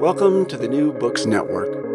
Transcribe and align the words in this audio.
Welcome 0.00 0.44
to 0.46 0.58
the 0.58 0.68
New 0.68 0.92
Books 0.92 1.24
Network. 1.24 1.86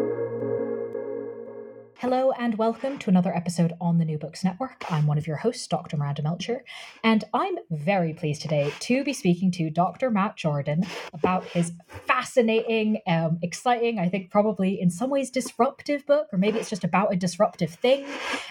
Hello 1.99 2.31
and 2.31 2.57
welcome 2.57 2.97
to 2.97 3.11
another 3.11 3.31
episode 3.35 3.73
on 3.79 3.99
the 3.99 4.05
New 4.05 4.17
Books 4.17 4.43
Network. 4.43 4.83
I'm 4.91 5.05
one 5.05 5.19
of 5.19 5.27
your 5.27 5.37
hosts, 5.37 5.67
Dr. 5.67 5.97
Miranda 5.97 6.23
Melcher, 6.23 6.63
and 7.03 7.23
I'm 7.31 7.57
very 7.69 8.13
pleased 8.13 8.41
today 8.41 8.73
to 8.79 9.03
be 9.03 9.13
speaking 9.13 9.51
to 9.51 9.69
Dr. 9.69 10.09
Matt 10.09 10.35
Jordan 10.35 10.83
about 11.13 11.45
his 11.45 11.73
fascinating, 12.07 13.01
um, 13.05 13.37
exciting, 13.43 13.99
I 13.99 14.09
think 14.09 14.31
probably 14.31 14.81
in 14.81 14.89
some 14.89 15.11
ways 15.11 15.29
disruptive 15.29 16.03
book, 16.07 16.27
or 16.33 16.39
maybe 16.39 16.57
it's 16.57 16.71
just 16.71 16.83
about 16.83 17.13
a 17.13 17.15
disruptive 17.15 17.69
thing 17.69 18.07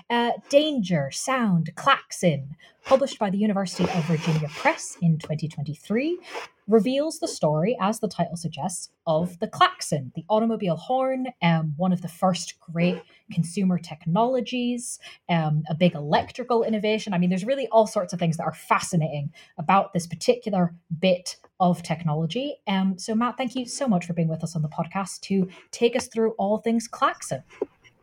uh, 0.09 0.31
Danger, 0.49 1.11
Sound, 1.11 1.71
Klaxon, 1.75 2.55
published 2.91 3.21
by 3.21 3.31
the 3.31 3.39
University 3.39 3.85
of 3.85 4.05
Virginia 4.07 4.49
Press 4.49 4.99
in 5.01 5.17
2023, 5.17 6.19
reveals 6.67 7.21
the 7.21 7.29
story, 7.29 7.79
as 7.81 8.01
the 8.01 8.09
title 8.09 8.35
suggests, 8.35 8.91
of 9.07 9.39
the 9.39 9.47
klaxon, 9.47 10.11
the 10.17 10.25
automobile 10.29 10.75
horn, 10.75 11.29
um, 11.41 11.73
one 11.77 11.93
of 11.93 12.03
the 12.03 12.09
first 12.09 12.59
great 12.59 13.01
consumer 13.33 13.79
technologies, 13.79 14.99
um, 15.29 15.63
a 15.71 15.75
big 15.77 15.95
electrical 15.95 16.65
innovation. 16.65 17.15
I 17.15 17.19
mean, 17.19 17.31
there's 17.31 17.45
really 17.45 17.69
all 17.69 17.87
sorts 17.87 18.13
of 18.13 18.19
things 18.19 18.37
that 18.39 18.45
are 18.45 18.53
fascinating 18.53 19.31
about 19.57 19.93
this 19.93 20.09
particular 20.09 20.75
bit 20.99 21.37
of 21.61 21.85
technology. 21.85 22.57
Um, 22.67 22.99
so, 22.99 23.15
Matt, 23.15 23.37
thank 23.37 23.55
you 23.55 23.67
so 23.67 23.87
much 23.87 24.05
for 24.05 24.15
being 24.15 24.27
with 24.27 24.43
us 24.43 24.57
on 24.57 24.63
the 24.63 24.69
podcast 24.69 25.21
to 25.21 25.49
take 25.71 25.95
us 25.95 26.09
through 26.09 26.33
all 26.39 26.59
things 26.59 26.89
klaxon. 26.89 27.45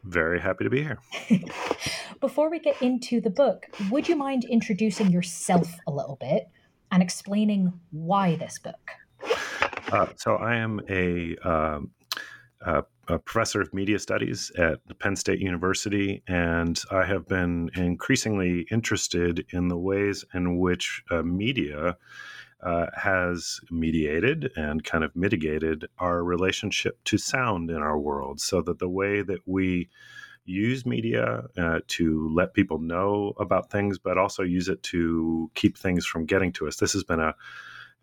Very 0.07 0.39
happy 0.39 0.63
to 0.63 0.69
be 0.69 0.83
here. 0.83 0.99
Before 2.21 2.49
we 2.49 2.59
get 2.59 2.81
into 2.81 3.19
the 3.19 3.29
book, 3.29 3.65
would 3.91 4.07
you 4.07 4.15
mind 4.15 4.45
introducing 4.45 5.11
yourself 5.11 5.67
a 5.85 5.91
little 5.91 6.15
bit 6.15 6.47
and 6.91 7.03
explaining 7.03 7.73
why 7.91 8.37
this 8.37 8.57
book? 8.57 8.91
Uh, 9.91 10.07
so, 10.15 10.35
I 10.35 10.55
am 10.55 10.79
a, 10.89 11.35
um, 11.37 11.91
a, 12.61 12.83
a, 13.09 13.19
professor 13.19 13.61
of 13.61 13.73
media 13.73 13.99
studies 13.99 14.49
at 14.57 14.79
Penn 14.99 15.17
State 15.17 15.39
University, 15.39 16.23
and 16.27 16.81
I 16.89 17.05
have 17.05 17.27
been 17.27 17.69
increasingly 17.75 18.65
interested 18.71 19.45
in 19.51 19.67
the 19.67 19.77
ways 19.77 20.23
in 20.33 20.57
which 20.57 21.03
uh, 21.11 21.21
media 21.21 21.97
uh, 22.63 22.87
has 22.95 23.59
mediated 23.69 24.51
and 24.55 24.83
kind 24.83 25.03
of 25.03 25.15
mitigated 25.15 25.85
our 25.99 26.23
relationship 26.23 27.03
to 27.05 27.17
sound 27.17 27.69
in 27.69 27.77
our 27.77 27.97
world 27.97 28.39
so 28.41 28.61
that 28.61 28.79
the 28.79 28.89
way 28.89 29.21
that 29.21 29.39
we 29.45 29.89
use 30.45 30.85
media 30.85 31.43
uh, 31.57 31.79
to 31.87 32.31
let 32.33 32.53
people 32.53 32.79
know 32.79 33.33
about 33.39 33.69
things, 33.69 33.99
but 33.99 34.17
also 34.17 34.43
use 34.43 34.69
it 34.69 34.81
to 34.81 35.51
keep 35.53 35.77
things 35.77 36.05
from 36.05 36.25
getting 36.25 36.51
to 36.53 36.67
us. 36.67 36.77
This 36.77 36.93
has 36.93 37.03
been 37.03 37.19
a 37.19 37.35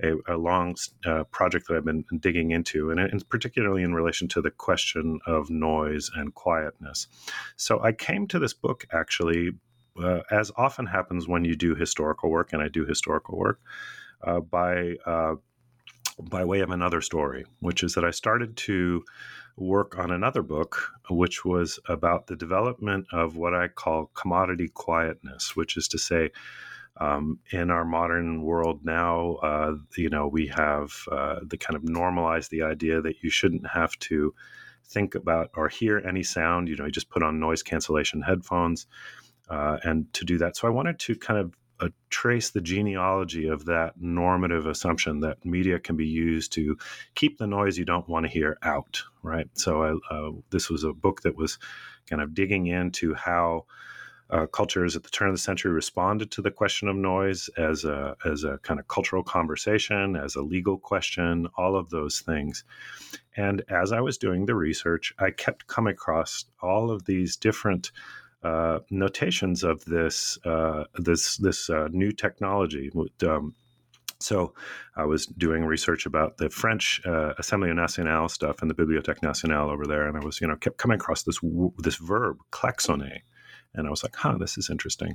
a, 0.03 0.34
a 0.34 0.37
long 0.37 0.75
uh, 1.06 1.25
project 1.25 1.69
that 1.69 1.76
I've 1.76 1.84
been 1.84 2.04
digging 2.19 2.50
into, 2.50 2.91
and, 2.91 2.98
and, 2.98 3.28
particularly 3.28 3.82
in 3.82 3.94
relation 3.94 4.26
to 4.28 4.42
the 4.42 4.50
question 4.50 5.21
of 5.26 5.50
noise 5.50 6.10
and 6.16 6.34
quietness. 6.34 7.06
So 7.56 7.81
I 7.81 7.92
came 7.92 8.26
to 8.28 8.38
this 8.38 8.54
book 8.54 8.86
actually, 8.92 9.53
uh, 10.03 10.21
as 10.31 10.50
often 10.56 10.86
happens 10.86 11.28
when 11.28 11.44
you 11.44 11.54
do 11.54 11.75
historical 11.75 12.31
work, 12.31 12.53
and 12.53 12.60
I 12.60 12.69
do 12.69 12.84
historical 12.84 13.38
work, 13.38 13.60
uh, 14.24 14.40
by 14.40 14.94
uh, 15.06 15.34
by 16.30 16.44
way 16.44 16.60
of 16.60 16.70
another 16.70 17.00
story, 17.00 17.44
which 17.60 17.82
is 17.82 17.94
that 17.94 18.04
I 18.04 18.10
started 18.10 18.56
to 18.58 19.04
work 19.56 19.98
on 19.98 20.10
another 20.10 20.42
book, 20.42 20.90
which 21.10 21.44
was 21.44 21.78
about 21.88 22.26
the 22.26 22.36
development 22.36 23.06
of 23.12 23.36
what 23.36 23.54
I 23.54 23.68
call 23.68 24.10
commodity 24.14 24.68
quietness, 24.68 25.56
which 25.56 25.76
is 25.76 25.88
to 25.88 25.98
say, 25.98 26.30
um, 27.00 27.38
in 27.50 27.70
our 27.70 27.84
modern 27.84 28.42
world 28.42 28.84
now, 28.84 29.34
uh, 29.42 29.74
you 29.96 30.08
know, 30.08 30.28
we 30.28 30.46
have 30.48 30.92
uh, 31.10 31.41
the 31.42 31.56
kind 31.56 31.76
of 31.76 31.84
normalized 31.84 32.50
the 32.50 32.62
idea 32.62 33.00
that 33.02 33.16
you 33.22 33.30
shouldn't 33.30 33.66
have 33.66 33.98
to 34.00 34.34
think 34.86 35.14
about 35.14 35.50
or 35.56 35.68
hear 35.68 35.98
any 35.98 36.22
sound. 36.22 36.68
You 36.68 36.76
know, 36.76 36.84
you 36.84 36.92
just 36.92 37.10
put 37.10 37.22
on 37.22 37.41
noise 37.41 37.62
cancellation 37.62 38.22
headphones. 38.22 38.86
Uh, 39.50 39.76
and 39.82 40.10
to 40.14 40.24
do 40.24 40.38
that. 40.38 40.56
So 40.56 40.66
I 40.66 40.70
wanted 40.70 40.98
to 41.00 41.14
kind 41.16 41.38
of 41.38 41.52
uh, 41.80 41.88
trace 42.10 42.50
the 42.50 42.60
genealogy 42.60 43.46
of 43.46 43.64
that 43.66 44.00
normative 44.00 44.66
assumption 44.66 45.20
that 45.20 45.44
media 45.44 45.78
can 45.78 45.96
be 45.96 46.06
used 46.06 46.52
to 46.52 46.76
keep 47.14 47.38
the 47.38 47.46
noise 47.46 47.78
you 47.78 47.84
don't 47.84 48.08
want 48.08 48.24
to 48.24 48.32
hear 48.32 48.56
out, 48.62 49.02
right? 49.22 49.48
So 49.54 49.82
I, 49.82 50.14
uh, 50.14 50.30
this 50.50 50.70
was 50.70 50.84
a 50.84 50.92
book 50.92 51.22
that 51.22 51.36
was 51.36 51.58
kind 52.08 52.22
of 52.22 52.34
digging 52.34 52.66
into 52.66 53.14
how 53.14 53.66
uh, 54.30 54.46
cultures 54.46 54.96
at 54.96 55.02
the 55.02 55.10
turn 55.10 55.28
of 55.28 55.34
the 55.34 55.38
century 55.38 55.70
responded 55.70 56.30
to 56.30 56.42
the 56.42 56.50
question 56.50 56.88
of 56.88 56.96
noise 56.96 57.50
as 57.58 57.84
a 57.84 58.16
as 58.24 58.42
a 58.42 58.58
kind 58.62 58.80
of 58.80 58.88
cultural 58.88 59.22
conversation, 59.22 60.16
as 60.16 60.34
a 60.34 60.42
legal 60.42 60.78
question, 60.78 61.46
all 61.58 61.76
of 61.76 61.91
those 61.91 62.20
things. 62.20 62.64
And 63.36 63.62
as 63.68 63.92
I 63.92 64.00
was 64.00 64.16
doing 64.16 64.46
the 64.46 64.54
research, 64.54 65.12
I 65.18 65.30
kept 65.30 65.66
coming 65.66 65.92
across 65.92 66.46
all 66.62 66.91
of 66.91 67.04
these 67.04 67.36
different 67.36 67.92
uh, 68.44 68.81
notations 68.91 69.65
of 69.65 69.84
this 69.87 70.38
uh, 70.44 70.84
this 70.97 71.38
this 71.38 71.71
uh, 71.71 71.88
new 71.91 72.12
technology. 72.12 72.91
Um, 73.27 73.55
so 74.21 74.55
I 74.97 75.05
was 75.05 75.27
doing 75.27 75.65
research 75.65 76.06
about 76.06 76.37
the 76.37 76.49
French 76.50 77.00
uh, 77.04 77.34
Assemblée 77.38 77.75
Nationale 77.75 78.28
stuff 78.28 78.63
and 78.63 78.71
the 78.71 78.74
Bibliothèque 78.74 79.22
Nationale 79.22 79.71
over 79.71 79.86
there, 79.86 80.07
and 80.07 80.16
I 80.16 80.24
was 80.24 80.41
you 80.41 80.47
know 80.47 80.57
kept 80.57 80.78
coming 80.78 80.97
across 80.97 81.22
this 81.22 81.41
this 81.78 81.97
verb 81.97 82.39
klaxonner, 82.53 83.18
and 83.74 83.86
I 83.86 83.91
was 83.91 84.03
like, 84.03 84.15
huh, 84.16 84.36
this 84.39 84.59
is 84.59 84.71
interesting. 84.71 85.15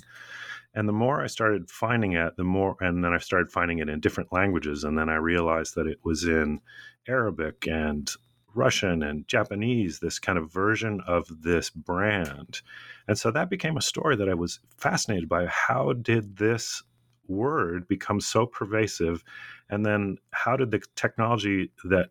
And 0.73 0.87
the 0.87 0.93
more 0.93 1.21
I 1.21 1.27
started 1.27 1.71
finding 1.71 2.13
it, 2.13 2.37
the 2.37 2.43
more, 2.43 2.77
and 2.79 3.03
then 3.03 3.13
I 3.13 3.17
started 3.17 3.51
finding 3.51 3.79
it 3.79 3.89
in 3.89 3.99
different 3.99 4.31
languages, 4.31 4.83
and 4.83 4.97
then 4.97 5.09
I 5.09 5.15
realized 5.15 5.75
that 5.75 5.87
it 5.87 5.99
was 6.03 6.23
in 6.25 6.61
Arabic 7.07 7.67
and 7.67 8.09
Russian 8.53 9.03
and 9.03 9.27
Japanese, 9.27 9.99
this 9.99 10.19
kind 10.19 10.37
of 10.37 10.51
version 10.51 11.01
of 11.07 11.27
this 11.43 11.69
brand. 11.69 12.61
And 13.07 13.17
so 13.17 13.31
that 13.31 13.49
became 13.49 13.77
a 13.77 13.81
story 13.81 14.15
that 14.15 14.29
I 14.29 14.33
was 14.33 14.59
fascinated 14.77 15.29
by. 15.29 15.45
How 15.47 15.93
did 15.93 16.37
this 16.37 16.83
word 17.27 17.87
become 17.87 18.19
so 18.19 18.45
pervasive? 18.45 19.23
And 19.69 19.85
then 19.85 20.17
how 20.31 20.57
did 20.57 20.71
the 20.71 20.81
technology 20.95 21.71
that 21.85 22.09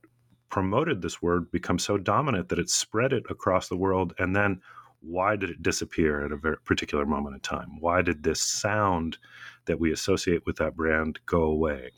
promoted 0.48 1.02
this 1.02 1.20
word 1.20 1.50
become 1.50 1.78
so 1.78 1.98
dominant 1.98 2.48
that 2.48 2.58
it 2.58 2.70
spread 2.70 3.12
it 3.12 3.24
across 3.28 3.68
the 3.68 3.76
world? 3.76 4.14
And 4.18 4.34
then 4.34 4.60
why 5.00 5.36
did 5.36 5.50
it 5.50 5.62
disappear 5.62 6.24
at 6.24 6.32
a 6.32 6.56
particular 6.64 7.06
moment 7.06 7.34
in 7.34 7.40
time? 7.40 7.80
Why 7.80 8.02
did 8.02 8.22
this 8.22 8.40
sound 8.40 9.18
that 9.66 9.78
we 9.78 9.92
associate 9.92 10.44
with 10.46 10.56
that 10.56 10.76
brand 10.76 11.20
go 11.26 11.42
away? 11.42 11.90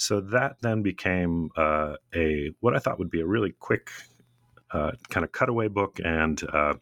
So 0.00 0.22
that 0.22 0.56
then 0.62 0.82
became 0.82 1.50
uh, 1.58 1.96
a 2.14 2.52
what 2.60 2.74
I 2.74 2.78
thought 2.78 2.98
would 2.98 3.10
be 3.10 3.20
a 3.20 3.26
really 3.26 3.52
quick 3.58 3.90
uh, 4.70 4.92
kind 5.10 5.24
of 5.24 5.32
cutaway 5.32 5.68
book, 5.68 6.00
and 6.02 6.42
uh, 6.54 6.74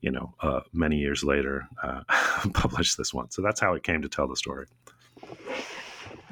you 0.00 0.12
know, 0.12 0.32
uh, 0.40 0.60
many 0.72 0.96
years 0.96 1.24
later, 1.24 1.66
uh, 1.82 2.02
published 2.54 2.96
this 2.96 3.12
one. 3.12 3.32
So 3.32 3.42
that's 3.42 3.60
how 3.60 3.74
it 3.74 3.82
came 3.82 4.00
to 4.02 4.08
tell 4.08 4.28
the 4.28 4.36
story. 4.36 4.66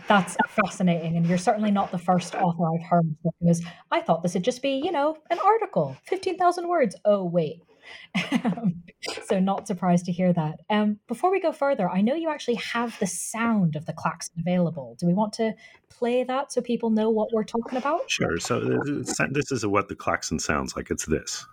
That's 0.07 0.37
fascinating, 0.49 1.17
and 1.17 1.27
you're 1.27 1.37
certainly 1.37 1.73
not 1.73 1.91
the 1.91 1.99
first 1.99 2.37
author 2.37 2.65
I've 2.75 2.87
heard 2.89 3.17
because 3.41 3.65
I 3.91 4.01
thought 4.01 4.23
this 4.23 4.35
would 4.35 4.45
just 4.45 4.63
be, 4.63 4.81
you 4.85 4.93
know, 4.93 5.17
an 5.31 5.41
article, 5.45 5.97
fifteen 6.05 6.39
thousand 6.39 6.69
words. 6.69 6.95
Oh 7.05 7.25
wait, 7.25 7.65
so 9.25 9.41
not 9.41 9.67
surprised 9.67 10.07
to 10.07 10.13
hear 10.13 10.33
that. 10.33 10.61
Um, 10.69 10.99
before 11.09 11.31
we 11.31 11.41
go 11.41 11.53
further, 11.53 11.89
I 11.89 12.01
know 12.01 12.15
you 12.15 12.31
actually 12.31 12.57
have 12.57 12.99
the 12.99 13.07
sound 13.07 13.77
of 13.77 13.87
the 13.87 13.93
klaxon 13.93 14.35
available. 14.39 14.97
Do 14.99 15.07
we 15.07 15.15
want 15.15 15.33
to 15.35 15.55
play 15.89 16.25
that 16.25 16.53
so 16.53 16.61
people 16.61 16.91
know 16.91 17.11
what 17.11 17.29
we're 17.33 17.45
talking 17.45 17.79
about? 17.79 18.11
Sure. 18.11 18.39
So 18.39 18.59
uh, 18.59 19.27
this 19.31 19.53
is 19.53 19.65
what 19.67 19.89
the 19.89 19.97
klaxon 19.97 20.39
sounds 20.39 20.77
like. 20.77 20.91
It's 20.91 21.07
this. 21.07 21.47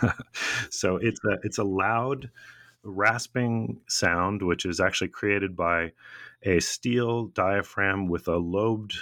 so 0.70 0.96
it's 0.96 1.20
a 1.24 1.38
it's 1.42 1.58
a 1.58 1.64
loud 1.64 2.30
rasping 2.82 3.80
sound 3.88 4.42
which 4.42 4.64
is 4.64 4.80
actually 4.80 5.08
created 5.08 5.56
by 5.56 5.92
a 6.44 6.60
steel 6.60 7.26
diaphragm 7.26 8.06
with 8.06 8.28
a 8.28 8.36
lobed 8.36 8.94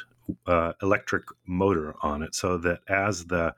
uh, 0.46 0.72
electric 0.82 1.24
motor 1.46 1.94
on 2.02 2.22
it 2.22 2.34
so 2.34 2.58
that 2.58 2.80
as 2.88 3.26
the 3.26 3.54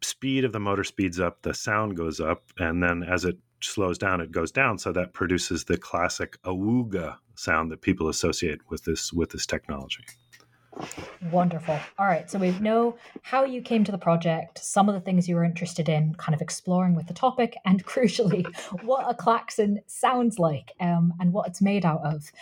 speed 0.00 0.44
of 0.44 0.52
the 0.52 0.60
motor 0.60 0.84
speeds 0.84 1.20
up, 1.20 1.42
the 1.42 1.54
sound 1.54 1.96
goes 1.96 2.20
up, 2.20 2.44
and 2.58 2.82
then 2.82 3.02
as 3.02 3.24
it 3.24 3.38
slows 3.60 3.98
down, 3.98 4.20
it 4.20 4.32
goes 4.32 4.50
down. 4.50 4.78
So 4.78 4.92
that 4.92 5.12
produces 5.12 5.64
the 5.64 5.76
classic 5.76 6.40
awooga 6.42 7.16
sound 7.34 7.70
that 7.70 7.80
people 7.80 8.08
associate 8.08 8.60
with 8.68 8.84
this 8.84 9.12
with 9.12 9.30
this 9.30 9.46
technology. 9.46 10.04
Wonderful. 11.30 11.78
All 11.98 12.06
right. 12.06 12.30
So 12.30 12.38
we 12.38 12.52
know 12.52 12.96
how 13.20 13.44
you 13.44 13.60
came 13.60 13.84
to 13.84 13.92
the 13.92 13.98
project, 13.98 14.58
some 14.58 14.88
of 14.88 14.94
the 14.94 15.00
things 15.00 15.28
you 15.28 15.34
were 15.34 15.44
interested 15.44 15.88
in, 15.88 16.14
kind 16.14 16.34
of 16.34 16.40
exploring 16.40 16.94
with 16.94 17.06
the 17.08 17.14
topic, 17.14 17.56
and 17.64 17.84
crucially, 17.86 18.44
what 18.82 19.08
a 19.08 19.14
klaxon 19.14 19.80
sounds 19.86 20.38
like 20.38 20.72
um, 20.80 21.12
and 21.20 21.32
what 21.32 21.46
it's 21.46 21.60
made 21.60 21.84
out 21.84 22.00
of. 22.04 22.32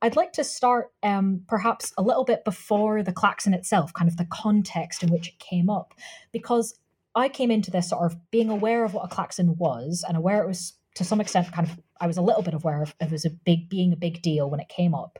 I'd 0.00 0.16
like 0.16 0.32
to 0.34 0.44
start 0.44 0.92
um, 1.02 1.42
perhaps 1.48 1.92
a 1.98 2.02
little 2.02 2.24
bit 2.24 2.44
before 2.44 3.02
the 3.02 3.12
klaxon 3.12 3.52
itself, 3.52 3.92
kind 3.92 4.08
of 4.08 4.16
the 4.16 4.26
context 4.26 5.02
in 5.02 5.10
which 5.10 5.28
it 5.28 5.38
came 5.38 5.68
up, 5.68 5.94
because 6.32 6.78
I 7.14 7.28
came 7.28 7.50
into 7.50 7.70
this 7.70 7.90
sort 7.90 8.10
of 8.10 8.16
being 8.30 8.48
aware 8.48 8.84
of 8.84 8.94
what 8.94 9.04
a 9.04 9.08
klaxon 9.08 9.56
was 9.56 10.04
and 10.06 10.16
aware 10.16 10.42
it 10.42 10.46
was 10.46 10.74
to 10.94 11.04
some 11.04 11.20
extent 11.20 11.52
kind 11.52 11.68
of 11.68 11.78
I 12.00 12.06
was 12.06 12.16
a 12.16 12.22
little 12.22 12.42
bit 12.42 12.54
aware 12.54 12.82
of 12.82 12.94
it 13.00 13.10
was 13.10 13.24
a 13.24 13.30
big 13.30 13.68
being 13.68 13.92
a 13.92 13.96
big 13.96 14.22
deal 14.22 14.48
when 14.48 14.60
it 14.60 14.68
came 14.68 14.94
up. 14.94 15.18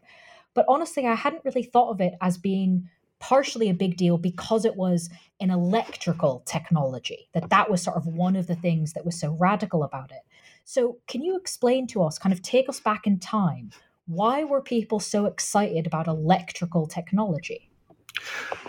But 0.55 0.65
honestly, 0.69 1.07
I 1.07 1.15
hadn't 1.15 1.45
really 1.45 1.63
thought 1.63 1.91
of 1.91 2.01
it 2.01 2.15
as 2.21 2.39
being 2.39 2.89
partially 3.21 3.69
a 3.69 3.75
big 3.75 3.97
deal 3.97 4.17
because 4.17 4.65
it 4.65 4.77
was 4.77 5.11
an 5.41 5.51
electrical 5.51 6.43
technology 6.47 7.29
that 7.33 7.51
that 7.51 7.71
was 7.71 7.83
sort 7.83 7.97
of 7.97 8.07
one 8.07 8.37
of 8.37 8.47
the 8.47 8.55
things 8.55 8.93
that 8.93 9.05
was 9.05 9.19
so 9.19 9.37
radical 9.41 9.83
about 9.83 10.13
it 10.13 10.23
so 10.65 10.99
can 11.09 11.23
you 11.23 11.37
explain 11.37 11.87
to 11.87 12.03
us 12.03 12.17
kind 12.19 12.33
of 12.33 12.41
take 12.43 12.69
us 12.69 12.79
back 12.79 13.09
in 13.09 13.19
time 13.19 13.71
why 14.09 14.43
were 14.43 14.63
people 14.63 14.99
so 14.99 15.27
excited 15.27 15.87
about 15.87 16.09
electrical 16.09 16.87
technology? 16.87 17.71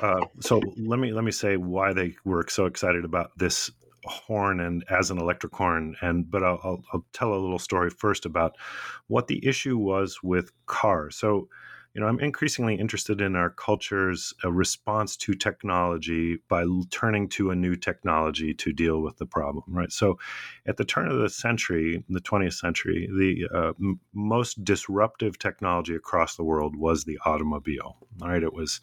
Uh, 0.01 0.25
so 0.39 0.61
let 0.77 0.99
me 0.99 1.11
let 1.11 1.23
me 1.23 1.31
say 1.31 1.57
why 1.57 1.93
they 1.93 2.15
were 2.23 2.45
so 2.49 2.65
excited 2.65 3.03
about 3.03 3.31
this 3.37 3.71
horn 4.05 4.59
and 4.59 4.83
as 4.89 5.11
an 5.11 5.17
electric 5.17 5.53
horn 5.53 5.95
and 6.01 6.29
but 6.29 6.43
I'll, 6.43 6.59
I'll, 6.63 6.83
I'll 6.93 7.05
tell 7.13 7.33
a 7.33 7.39
little 7.39 7.59
story 7.59 7.89
first 7.89 8.25
about 8.25 8.55
what 9.07 9.27
the 9.27 9.45
issue 9.45 9.77
was 9.77 10.19
with 10.23 10.51
cars 10.67 11.17
so 11.17 11.49
you 11.93 12.01
know, 12.01 12.07
I'm 12.07 12.19
increasingly 12.19 12.75
interested 12.75 13.19
in 13.19 13.35
our 13.35 13.49
culture's 13.49 14.33
uh, 14.45 14.51
response 14.51 15.17
to 15.17 15.33
technology 15.33 16.37
by 16.47 16.65
turning 16.91 17.27
to 17.29 17.49
a 17.49 17.55
new 17.55 17.75
technology 17.75 18.53
to 18.53 18.71
deal 18.71 19.01
with 19.01 19.17
the 19.17 19.25
problem, 19.25 19.63
right? 19.67 19.91
So, 19.91 20.19
at 20.67 20.77
the 20.77 20.85
turn 20.85 21.07
of 21.07 21.17
the 21.17 21.29
century, 21.29 22.03
the 22.07 22.21
20th 22.21 22.53
century, 22.53 23.09
the 23.11 23.47
uh, 23.57 23.73
m- 23.79 23.99
most 24.13 24.63
disruptive 24.63 25.39
technology 25.39 25.95
across 25.95 26.35
the 26.35 26.43
world 26.43 26.75
was 26.75 27.05
the 27.05 27.17
automobile, 27.25 27.97
right? 28.19 28.43
It 28.43 28.53
was 28.53 28.81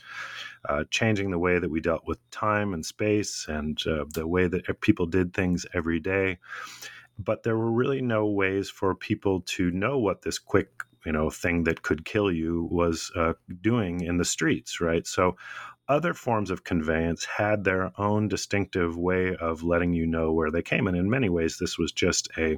uh, 0.69 0.85
changing 0.91 1.31
the 1.31 1.39
way 1.39 1.61
that 1.61 1.71
we 1.71 1.81
dealt 1.81 2.07
with 2.07 2.19
time 2.31 2.75
and 2.75 2.85
space 2.85 3.47
and 3.49 3.81
uh, 3.87 4.05
the 4.15 4.27
way 4.27 4.49
that 4.49 4.81
people 4.81 5.07
did 5.07 5.33
things 5.33 5.65
every 5.75 6.01
day 6.01 6.39
but 7.19 7.43
there 7.43 7.57
were 7.57 7.73
really 7.73 8.03
no 8.03 8.27
ways 8.27 8.69
for 8.69 8.95
people 8.95 9.41
to 9.41 9.71
know 9.71 9.99
what 9.99 10.23
this 10.23 10.39
quick 10.39 10.83
you 11.07 11.13
know 11.13 11.31
thing 11.31 11.65
that 11.65 11.83
could 11.83 12.05
kill 12.05 12.31
you 12.31 12.69
was 12.71 13.11
uh, 13.17 13.33
doing 13.61 14.03
in 14.03 14.19
the 14.19 14.25
streets 14.25 14.81
right? 14.81 15.07
So 15.07 15.37
other 15.89 16.15
forms 16.15 16.51
of 16.51 16.65
conveyance 16.65 17.25
had 17.25 17.63
their 17.63 17.93
own 17.97 18.29
distinctive 18.29 18.97
way 18.97 19.37
of 19.37 19.63
letting 19.63 19.93
you 19.93 20.07
know 20.07 20.33
where 20.33 20.51
they 20.51 20.63
came 20.63 20.87
and 20.89 20.97
in 20.97 21.09
many 21.09 21.29
ways 21.29 21.59
this 21.59 21.79
was 21.79 21.93
just 21.93 22.29
a 22.37 22.57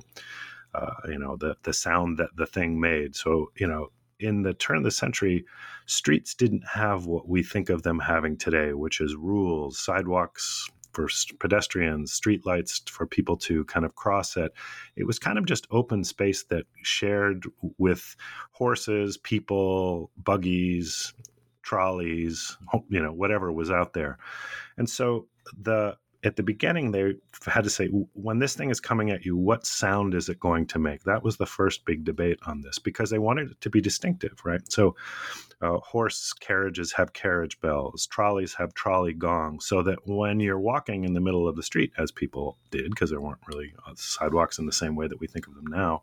uh, 0.74 0.94
you 1.06 1.18
know 1.18 1.36
the 1.36 1.56
the 1.62 1.72
sound 1.72 2.18
that 2.18 2.30
the 2.36 2.46
thing 2.46 2.80
made. 2.80 3.14
So 3.14 3.52
you 3.56 3.66
know 3.66 3.88
in 4.20 4.42
the 4.42 4.54
turn 4.54 4.78
of 4.78 4.82
the 4.82 4.90
century 4.90 5.44
streets 5.86 6.34
didn't 6.34 6.66
have 6.66 7.06
what 7.06 7.28
we 7.28 7.42
think 7.42 7.70
of 7.70 7.82
them 7.82 8.00
having 8.00 8.36
today 8.36 8.72
which 8.72 9.00
is 9.00 9.14
rules 9.14 9.78
sidewalks 9.78 10.68
for 10.92 11.08
pedestrians, 11.38 12.18
streetlights 12.18 12.88
for 12.88 13.06
people 13.06 13.36
to 13.36 13.64
kind 13.64 13.84
of 13.84 13.94
cross 13.94 14.36
it. 14.36 14.52
It 14.96 15.04
was 15.04 15.18
kind 15.18 15.38
of 15.38 15.46
just 15.46 15.66
open 15.70 16.04
space 16.04 16.44
that 16.44 16.64
shared 16.82 17.44
with 17.78 18.16
horses, 18.52 19.16
people, 19.16 20.10
buggies, 20.16 21.12
trolleys, 21.62 22.56
you 22.88 23.02
know, 23.02 23.12
whatever 23.12 23.52
was 23.52 23.70
out 23.70 23.92
there. 23.92 24.18
And 24.76 24.88
so 24.88 25.26
the 25.60 25.96
at 26.24 26.36
the 26.36 26.42
beginning 26.42 26.90
they 26.90 27.14
had 27.46 27.64
to 27.64 27.70
say 27.70 27.86
when 27.86 28.38
this 28.38 28.54
thing 28.54 28.70
is 28.70 28.80
coming 28.80 29.10
at 29.10 29.24
you 29.24 29.36
what 29.36 29.64
sound 29.64 30.14
is 30.14 30.28
it 30.28 30.40
going 30.40 30.66
to 30.66 30.78
make? 30.78 31.04
That 31.04 31.22
was 31.22 31.36
the 31.36 31.46
first 31.46 31.84
big 31.84 32.04
debate 32.04 32.38
on 32.46 32.60
this 32.60 32.78
because 32.78 33.10
they 33.10 33.18
wanted 33.18 33.52
it 33.52 33.60
to 33.60 33.70
be 33.70 33.80
distinctive 33.80 34.40
right? 34.44 34.60
So 34.70 34.96
uh, 35.60 35.78
horse 35.78 36.32
carriages 36.32 36.92
have 36.92 37.12
carriage 37.12 37.60
bells 37.60 38.06
trolleys 38.06 38.54
have 38.54 38.74
trolley 38.74 39.12
gongs 39.12 39.66
so 39.66 39.82
that 39.82 39.98
when 40.06 40.40
you're 40.40 40.58
walking 40.58 41.04
in 41.04 41.14
the 41.14 41.20
middle 41.20 41.48
of 41.48 41.56
the 41.56 41.62
street 41.62 41.92
as 41.98 42.10
people 42.10 42.58
did 42.70 42.90
because 42.90 43.10
there 43.10 43.20
weren't 43.20 43.38
really 43.46 43.72
uh, 43.86 43.92
sidewalks 43.96 44.58
in 44.58 44.66
the 44.66 44.72
same 44.72 44.96
way 44.96 45.06
that 45.06 45.20
we 45.20 45.26
think 45.26 45.46
of 45.46 45.54
them 45.54 45.66
now 45.66 46.02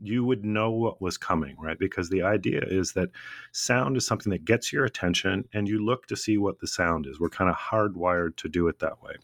you 0.00 0.24
would 0.24 0.44
know 0.44 0.70
what 0.70 1.00
was 1.00 1.16
coming, 1.16 1.56
right? 1.58 1.78
Because 1.78 2.10
the 2.10 2.22
idea 2.22 2.62
is 2.66 2.92
that 2.92 3.10
sound 3.52 3.96
is 3.96 4.06
something 4.06 4.30
that 4.30 4.44
gets 4.44 4.72
your 4.72 4.84
attention 4.84 5.48
and 5.52 5.68
you 5.68 5.84
look 5.84 6.06
to 6.06 6.16
see 6.16 6.36
what 6.38 6.60
the 6.60 6.66
sound 6.66 7.06
is. 7.06 7.18
We're 7.18 7.28
kind 7.28 7.50
of 7.50 7.56
hardwired 7.56 8.36
to 8.36 8.48
do 8.48 8.68
it 8.68 8.78
that 8.80 9.02
way. 9.02 9.14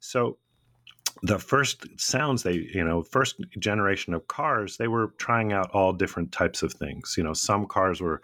So 0.00 0.38
the 1.22 1.38
first 1.38 1.86
sounds 2.00 2.42
they 2.42 2.54
you 2.74 2.84
know 2.84 3.02
first 3.02 3.36
generation 3.58 4.14
of 4.14 4.26
cars 4.28 4.76
they 4.76 4.88
were 4.88 5.08
trying 5.18 5.52
out 5.52 5.70
all 5.72 5.92
different 5.92 6.32
types 6.32 6.62
of 6.62 6.72
things. 6.72 7.14
You 7.16 7.24
know 7.24 7.32
some 7.32 7.66
cars 7.66 8.00
were 8.00 8.22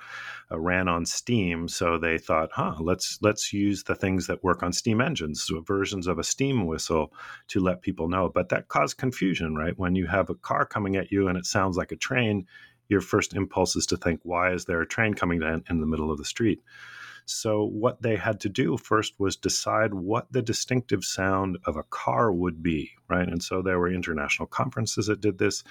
uh, 0.51 0.59
ran 0.59 0.89
on 0.89 1.05
steam 1.07 1.69
so 1.69 1.99
they 1.99 2.19
thought 2.19 2.51
huh 2.53 2.77
let's 2.81 3.19
let's 3.23 3.53
use 3.53 3.85
the 3.85 3.95
things 3.95 4.27
that 4.27 4.43
work 4.43 4.63
on 4.63 4.73
steam 4.73 5.01
engines 5.01 5.45
so 5.45 5.61
versions 5.61 6.07
of 6.07 6.19
a 6.19 6.25
steam 6.25 6.67
whistle 6.67 7.13
to 7.49 7.61
let 7.61 7.83
people 7.83 8.09
know. 8.09 8.29
But 8.29 8.49
that 8.51 8.69
caused 8.69 8.99
confusion 8.99 9.55
right? 9.55 9.79
When 9.79 9.95
you 9.95 10.07
have 10.07 10.31
a 10.31 10.35
car 10.35 10.65
coming 10.65 10.97
at 10.97 11.13
you 11.13 11.29
and 11.29 11.39
it 11.39 11.47
sounds 11.47 11.77
like 11.77 11.93
a 11.93 11.97
train 11.97 12.47
your 12.89 13.01
first 13.03 13.35
impulse 13.35 13.77
is 13.77 13.87
to 13.87 13.97
think 13.97 14.21
why 14.23 14.53
is 14.53 14.65
there 14.65 14.81
a 14.81 14.87
train 14.87 15.13
coming 15.15 15.43
in, 15.43 15.63
in 15.69 15.81
the 15.81 15.87
middle 15.87 16.11
of 16.11 16.19
the 16.19 16.25
street 16.25 16.63
so, 17.31 17.63
what 17.63 18.01
they 18.01 18.17
had 18.17 18.41
to 18.41 18.49
do 18.49 18.79
first 18.79 19.21
was 19.21 19.37
decide 19.37 19.93
what 19.93 20.33
the 20.33 20.41
distinctive 20.41 21.05
sound 21.05 21.59
of 21.67 21.77
a 21.77 21.83
car 21.83 22.33
would 22.33 22.63
be, 22.63 22.93
right? 23.07 23.29
And 23.29 23.43
so 23.43 23.61
there 23.61 23.79
were 23.79 23.93
international 23.93 24.47
conferences 24.47 25.09
that 25.09 25.21
did 25.21 25.37
this, 25.37 25.63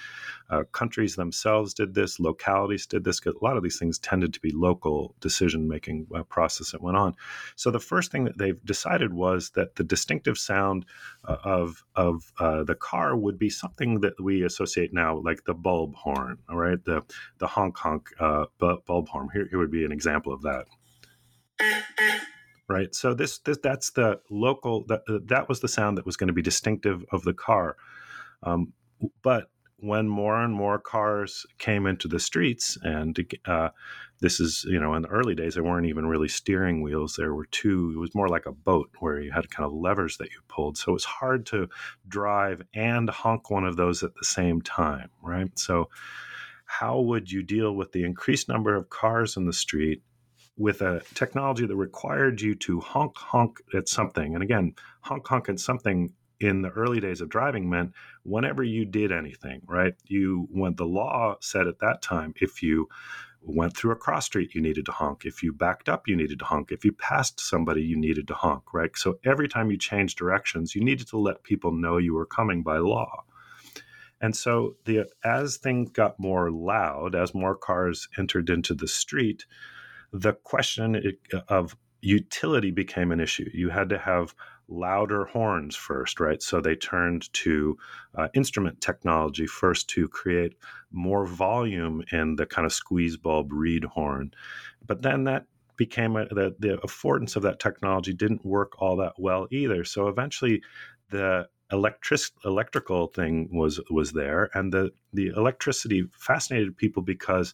uh, 0.50 0.62
countries 0.70 1.16
themselves 1.16 1.74
did 1.74 1.94
this, 1.94 2.20
localities 2.20 2.86
did 2.86 3.02
this. 3.02 3.20
A 3.26 3.32
lot 3.42 3.56
of 3.56 3.64
these 3.64 3.76
things 3.76 3.98
tended 3.98 4.32
to 4.34 4.40
be 4.40 4.52
local 4.52 5.16
decision 5.20 5.66
making 5.66 6.06
uh, 6.14 6.22
process 6.22 6.70
that 6.70 6.80
went 6.80 6.96
on. 6.96 7.16
So, 7.56 7.72
the 7.72 7.80
first 7.80 8.12
thing 8.12 8.22
that 8.24 8.38
they've 8.38 8.64
decided 8.64 9.12
was 9.12 9.50
that 9.56 9.74
the 9.74 9.84
distinctive 9.84 10.38
sound 10.38 10.86
uh, 11.24 11.38
of, 11.42 11.84
of 11.96 12.32
uh, 12.38 12.62
the 12.62 12.76
car 12.76 13.16
would 13.16 13.36
be 13.36 13.50
something 13.50 14.00
that 14.02 14.14
we 14.22 14.44
associate 14.44 14.94
now, 14.94 15.16
like 15.24 15.42
the 15.44 15.54
bulb 15.54 15.96
horn, 15.96 16.38
all 16.48 16.56
right? 16.56 16.84
The, 16.84 17.02
the 17.38 17.48
honk 17.48 17.76
honk 17.78 18.10
uh, 18.20 18.44
bulb 18.60 19.08
horn. 19.08 19.28
Here, 19.32 19.48
here 19.50 19.58
would 19.58 19.72
be 19.72 19.84
an 19.84 19.90
example 19.90 20.32
of 20.32 20.42
that 20.42 20.66
right? 22.68 22.94
So 22.94 23.14
this, 23.14 23.38
this 23.38 23.58
that's 23.62 23.90
the 23.90 24.20
local 24.30 24.84
that, 24.88 25.02
that 25.26 25.48
was 25.48 25.60
the 25.60 25.68
sound 25.68 25.98
that 25.98 26.06
was 26.06 26.16
going 26.16 26.28
to 26.28 26.34
be 26.34 26.42
distinctive 26.42 27.04
of 27.12 27.22
the 27.22 27.34
car. 27.34 27.76
Um, 28.42 28.72
but 29.22 29.50
when 29.80 30.08
more 30.08 30.42
and 30.42 30.52
more 30.52 30.78
cars 30.78 31.46
came 31.58 31.86
into 31.86 32.08
the 32.08 32.18
streets 32.18 32.76
and 32.82 33.18
uh, 33.46 33.68
this 34.20 34.40
is 34.40 34.66
you 34.68 34.80
know 34.80 34.94
in 34.94 35.02
the 35.02 35.08
early 35.08 35.36
days 35.36 35.54
there 35.54 35.62
weren't 35.62 35.86
even 35.86 36.06
really 36.06 36.28
steering 36.28 36.82
wheels. 36.82 37.14
There 37.16 37.34
were 37.34 37.46
two 37.46 37.92
it 37.94 37.98
was 37.98 38.14
more 38.14 38.28
like 38.28 38.46
a 38.46 38.52
boat 38.52 38.90
where 38.98 39.20
you 39.20 39.30
had 39.30 39.50
kind 39.50 39.66
of 39.66 39.72
levers 39.72 40.16
that 40.16 40.30
you 40.30 40.40
pulled. 40.48 40.76
So 40.76 40.90
it 40.90 40.94
was 40.94 41.04
hard 41.04 41.46
to 41.46 41.68
drive 42.08 42.62
and 42.74 43.08
honk 43.08 43.50
one 43.50 43.64
of 43.64 43.76
those 43.76 44.02
at 44.02 44.14
the 44.14 44.24
same 44.24 44.60
time 44.60 45.10
right? 45.22 45.56
So 45.58 45.88
how 46.66 47.00
would 47.00 47.30
you 47.30 47.42
deal 47.42 47.72
with 47.72 47.92
the 47.92 48.04
increased 48.04 48.48
number 48.48 48.74
of 48.74 48.90
cars 48.90 49.36
in 49.36 49.46
the 49.46 49.52
street 49.52 50.02
with 50.58 50.82
a 50.82 51.00
technology 51.14 51.64
that 51.66 51.76
required 51.76 52.40
you 52.40 52.54
to 52.56 52.80
honk 52.80 53.16
honk 53.16 53.60
at 53.74 53.88
something. 53.88 54.34
And 54.34 54.42
again, 54.42 54.74
honk 55.00 55.26
honk 55.26 55.48
at 55.48 55.60
something 55.60 56.12
in 56.40 56.62
the 56.62 56.70
early 56.70 57.00
days 57.00 57.20
of 57.20 57.28
driving 57.28 57.70
meant 57.70 57.92
whenever 58.24 58.62
you 58.62 58.84
did 58.84 59.10
anything, 59.10 59.62
right? 59.66 59.94
You 60.04 60.48
when 60.50 60.74
the 60.74 60.84
law 60.86 61.36
said 61.40 61.66
at 61.66 61.78
that 61.78 62.02
time, 62.02 62.34
if 62.40 62.62
you 62.62 62.88
went 63.40 63.76
through 63.76 63.92
a 63.92 63.96
cross 63.96 64.26
street, 64.26 64.54
you 64.54 64.60
needed 64.60 64.84
to 64.86 64.92
honk. 64.92 65.24
If 65.24 65.42
you 65.42 65.52
backed 65.52 65.88
up, 65.88 66.08
you 66.08 66.16
needed 66.16 66.40
to 66.40 66.44
honk. 66.44 66.72
If 66.72 66.84
you 66.84 66.92
passed 66.92 67.40
somebody, 67.40 67.82
you 67.82 67.96
needed 67.96 68.26
to 68.28 68.34
honk, 68.34 68.74
right? 68.74 68.90
So 68.96 69.18
every 69.24 69.48
time 69.48 69.70
you 69.70 69.78
changed 69.78 70.18
directions, 70.18 70.74
you 70.74 70.82
needed 70.82 71.06
to 71.08 71.18
let 71.18 71.44
people 71.44 71.72
know 71.72 71.98
you 71.98 72.14
were 72.14 72.26
coming 72.26 72.62
by 72.62 72.78
law. 72.78 73.24
And 74.20 74.36
so 74.36 74.74
the 74.84 75.06
as 75.24 75.56
things 75.56 75.90
got 75.90 76.18
more 76.18 76.50
loud, 76.50 77.14
as 77.14 77.32
more 77.32 77.54
cars 77.54 78.08
entered 78.18 78.50
into 78.50 78.74
the 78.74 78.88
street, 78.88 79.46
the 80.12 80.32
question 80.32 81.00
of 81.48 81.76
utility 82.00 82.70
became 82.70 83.12
an 83.12 83.20
issue. 83.20 83.48
You 83.52 83.70
had 83.70 83.88
to 83.90 83.98
have 83.98 84.34
louder 84.68 85.24
horns 85.24 85.74
first, 85.74 86.20
right? 86.20 86.42
So 86.42 86.60
they 86.60 86.76
turned 86.76 87.32
to 87.32 87.76
uh, 88.14 88.28
instrument 88.34 88.80
technology 88.80 89.46
first 89.46 89.88
to 89.90 90.08
create 90.08 90.56
more 90.92 91.26
volume 91.26 92.02
in 92.12 92.36
the 92.36 92.46
kind 92.46 92.66
of 92.66 92.72
squeeze 92.72 93.16
bulb 93.16 93.52
reed 93.52 93.84
horn. 93.84 94.32
But 94.86 95.02
then 95.02 95.24
that 95.24 95.44
became 95.76 96.16
a, 96.16 96.26
the, 96.26 96.54
the 96.58 96.78
affordance 96.78 97.36
of 97.36 97.42
that 97.42 97.60
technology 97.60 98.12
didn't 98.12 98.44
work 98.44 98.80
all 98.80 98.96
that 98.96 99.14
well 99.18 99.46
either. 99.50 99.84
So 99.84 100.08
eventually 100.08 100.62
the 101.10 101.48
electric 101.70 102.20
electrical 102.44 103.08
thing 103.08 103.48
was 103.52 103.78
was 103.90 104.12
there 104.12 104.48
and 104.54 104.72
the 104.72 104.90
the 105.12 105.28
electricity 105.36 106.08
fascinated 106.18 106.76
people 106.76 107.02
because 107.02 107.52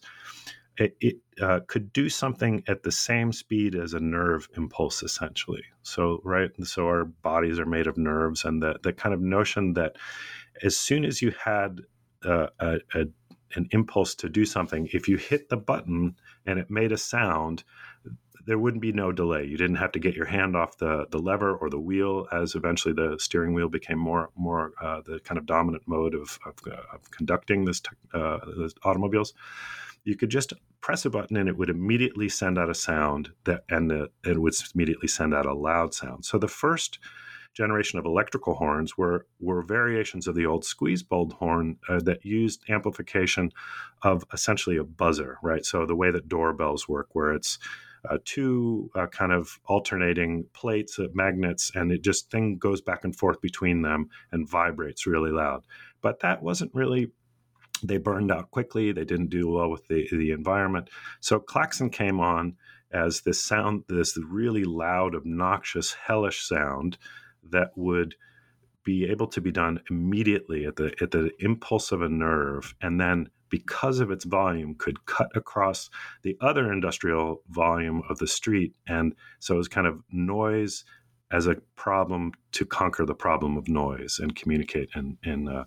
it, 0.77 0.97
it 0.99 1.15
uh, 1.41 1.61
could 1.67 1.93
do 1.93 2.09
something 2.09 2.63
at 2.67 2.83
the 2.83 2.91
same 2.91 3.31
speed 3.31 3.75
as 3.75 3.93
a 3.93 3.99
nerve 3.99 4.47
impulse, 4.57 5.03
essentially. 5.03 5.63
So, 5.83 6.21
right, 6.23 6.51
so 6.63 6.85
our 6.85 7.05
bodies 7.05 7.59
are 7.59 7.65
made 7.65 7.87
of 7.87 7.97
nerves, 7.97 8.43
and 8.43 8.61
the 8.61 8.79
the 8.83 8.93
kind 8.93 9.13
of 9.13 9.21
notion 9.21 9.73
that 9.73 9.95
as 10.63 10.75
soon 10.75 11.05
as 11.05 11.21
you 11.21 11.33
had 11.43 11.81
uh, 12.23 12.47
a, 12.59 12.79
a 12.93 13.05
an 13.55 13.67
impulse 13.71 14.15
to 14.15 14.29
do 14.29 14.45
something, 14.45 14.89
if 14.91 15.07
you 15.07 15.17
hit 15.17 15.49
the 15.49 15.57
button 15.57 16.15
and 16.45 16.59
it 16.59 16.69
made 16.69 16.91
a 16.91 16.97
sound, 16.97 17.63
there 18.45 18.59
wouldn't 18.59 18.81
be 18.81 18.91
no 18.91 19.11
delay. 19.11 19.45
You 19.45 19.57
didn't 19.57 19.77
have 19.77 19.93
to 19.93 19.99
get 19.99 20.15
your 20.15 20.25
hand 20.25 20.55
off 20.55 20.77
the, 20.77 21.07
the 21.09 21.19
lever 21.19 21.55
or 21.55 21.69
the 21.69 21.79
wheel, 21.79 22.27
as 22.31 22.55
eventually 22.55 22.93
the 22.93 23.17
steering 23.17 23.53
wheel 23.53 23.69
became 23.69 23.97
more 23.97 24.29
more 24.35 24.73
uh, 24.81 25.01
the 25.05 25.19
kind 25.19 25.37
of 25.37 25.45
dominant 25.45 25.83
mode 25.87 26.13
of 26.13 26.37
of, 26.45 26.55
uh, 26.69 26.81
of 26.93 27.09
conducting 27.11 27.65
this 27.65 27.81
uh, 28.13 28.39
automobiles 28.83 29.33
you 30.05 30.15
could 30.15 30.29
just 30.29 30.53
press 30.81 31.03
a 31.03 31.09
button 31.09 31.35
and 31.35 31.49
it 31.49 31.57
would 31.57 31.69
immediately 31.69 32.29
send 32.29 32.57
out 32.57 32.69
a 32.69 32.75
sound 32.75 33.29
that 33.43 33.63
and 33.69 33.89
the, 33.89 34.09
it 34.23 34.39
would 34.39 34.53
immediately 34.73 35.07
send 35.07 35.33
out 35.33 35.45
a 35.45 35.53
loud 35.53 35.93
sound. 35.93 36.23
So 36.23 36.37
the 36.37 36.47
first 36.47 36.99
generation 37.55 37.97
of 37.97 38.05
electrical 38.05 38.53
horns 38.53 38.97
were 38.97 39.25
were 39.39 39.63
variations 39.63 40.27
of 40.27 40.35
the 40.35 40.45
old 40.45 40.63
squeeze 40.63 41.01
bulb 41.01 41.33
horn 41.33 41.77
uh, 41.89 41.99
that 42.03 42.23
used 42.23 42.69
amplification 42.69 43.51
of 44.03 44.23
essentially 44.33 44.77
a 44.77 44.83
buzzer, 44.83 45.37
right? 45.41 45.65
So 45.65 45.85
the 45.85 45.95
way 45.95 46.11
that 46.11 46.27
doorbells 46.27 46.87
work, 46.87 47.07
where 47.13 47.33
it's 47.33 47.57
uh, 48.09 48.17
two 48.25 48.91
uh, 48.93 49.07
kind 49.07 49.31
of 49.31 49.59
alternating 49.65 50.45
plates 50.53 50.99
of 50.99 51.15
magnets, 51.15 51.71
and 51.73 51.91
it 51.91 52.03
just 52.03 52.29
thing 52.29 52.57
goes 52.57 52.81
back 52.81 53.03
and 53.03 53.15
forth 53.15 53.41
between 53.41 53.81
them 53.81 54.09
and 54.31 54.47
vibrates 54.47 55.07
really 55.07 55.31
loud. 55.31 55.63
But 56.01 56.19
that 56.19 56.43
wasn't 56.43 56.75
really 56.75 57.11
they 57.83 57.97
burned 57.97 58.31
out 58.31 58.51
quickly. 58.51 58.91
They 58.91 59.05
didn't 59.05 59.29
do 59.29 59.49
well 59.49 59.69
with 59.69 59.87
the, 59.87 60.07
the 60.11 60.31
environment. 60.31 60.89
So 61.19 61.39
klaxon 61.39 61.89
came 61.89 62.19
on 62.19 62.55
as 62.91 63.21
this 63.21 63.41
sound, 63.41 63.83
this 63.89 64.17
really 64.17 64.63
loud, 64.63 65.15
obnoxious, 65.15 65.93
hellish 65.93 66.47
sound 66.47 66.97
that 67.49 67.71
would 67.75 68.15
be 68.83 69.05
able 69.05 69.27
to 69.27 69.41
be 69.41 69.51
done 69.51 69.81
immediately 69.89 70.65
at 70.65 70.75
the 70.75 70.93
at 71.01 71.11
the 71.11 71.31
impulse 71.39 71.91
of 71.91 72.01
a 72.01 72.09
nerve, 72.09 72.73
and 72.81 73.01
then 73.01 73.27
because 73.49 73.99
of 73.99 74.11
its 74.11 74.25
volume, 74.25 74.75
could 74.75 75.05
cut 75.05 75.29
across 75.35 75.89
the 76.23 76.37
other 76.41 76.71
industrial 76.71 77.41
volume 77.49 78.01
of 78.09 78.17
the 78.19 78.27
street, 78.27 78.75
and 78.87 79.15
so 79.39 79.55
it 79.55 79.57
was 79.57 79.67
kind 79.67 79.87
of 79.87 80.01
noise 80.11 80.85
as 81.31 81.47
a 81.47 81.55
problem 81.75 82.31
to 82.51 82.65
conquer 82.65 83.05
the 83.05 83.15
problem 83.15 83.57
of 83.57 83.67
noise 83.67 84.19
and 84.19 84.35
communicate 84.35 84.89
in 84.95 85.17
in 85.23 85.47
uh, 85.47 85.65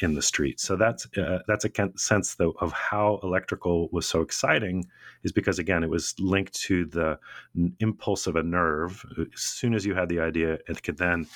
in 0.00 0.14
the 0.14 0.22
street. 0.22 0.60
So 0.60 0.76
that's 0.76 1.06
uh, 1.16 1.40
that's 1.46 1.64
a 1.64 1.70
sense 1.96 2.34
though 2.34 2.54
of 2.60 2.72
how 2.72 3.18
electrical 3.22 3.88
was 3.92 4.06
so 4.06 4.20
exciting 4.20 4.84
is 5.24 5.32
because 5.32 5.58
again 5.58 5.82
it 5.82 5.90
was 5.90 6.14
linked 6.18 6.54
to 6.64 6.84
the 6.86 7.18
impulse 7.80 8.26
of 8.26 8.36
a 8.36 8.42
nerve. 8.42 9.04
As 9.18 9.40
soon 9.40 9.74
as 9.74 9.86
you 9.86 9.94
had 9.94 10.08
the 10.08 10.20
idea, 10.20 10.58
it 10.68 10.82
could 10.82 10.98
then 10.98 11.26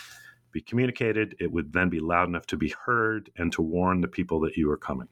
be 0.53 0.61
communicated. 0.61 1.37
It 1.41 1.51
would 1.51 1.73
then 1.73 1.89
be 1.89 2.01
loud 2.01 2.29
enough 2.29 2.47
to 2.49 2.57
be 2.57 2.75
heard 2.85 3.31
and 3.37 3.53
to 3.53 3.63
warn 3.63 4.01
the 4.01 4.09
people 4.09 4.41
that 4.41 4.57
you 4.57 4.69
were 4.69 4.77
coming. 4.77 5.09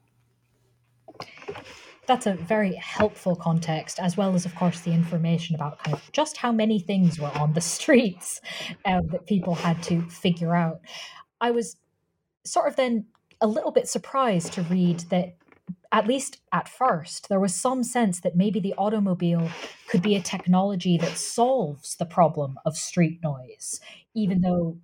That's 2.05 2.25
a 2.25 2.33
very 2.33 2.73
helpful 2.73 3.35
context, 3.35 3.99
as 3.99 4.17
well 4.17 4.33
as, 4.33 4.45
of 4.45 4.55
course, 4.55 4.81
the 4.81 4.91
information 4.91 5.55
about 5.55 5.77
kind 5.79 5.95
of 5.95 6.11
just 6.11 6.37
how 6.37 6.51
many 6.51 6.79
things 6.79 7.19
were 7.19 7.31
on 7.37 7.53
the 7.53 7.61
streets 7.77 8.41
um, 8.85 9.07
that 9.11 9.27
people 9.27 9.55
had 9.55 9.81
to 9.83 10.01
figure 10.09 10.55
out. 10.55 10.81
I 11.39 11.51
was 11.51 11.77
sort 12.45 12.67
of 12.67 12.75
then 12.75 13.05
a 13.41 13.47
little 13.47 13.71
bit 13.71 13.87
surprised 13.87 14.53
to 14.53 14.61
read 14.63 15.01
that 15.09 15.35
at 15.91 16.07
least 16.07 16.37
at 16.51 16.69
first, 16.69 17.29
there 17.29 17.39
was 17.39 17.55
some 17.55 17.83
sense 17.83 18.19
that 18.21 18.35
maybe 18.35 18.59
the 18.59 18.73
automobile 18.75 19.49
could 19.89 20.01
be 20.01 20.15
a 20.15 20.21
technology 20.21 20.97
that 20.97 21.17
solves 21.17 21.95
the 21.95 22.05
problem 22.05 22.59
of 22.65 22.77
street 22.77 23.19
noise, 23.23 23.79
even 24.15 24.41
though, 24.41 24.77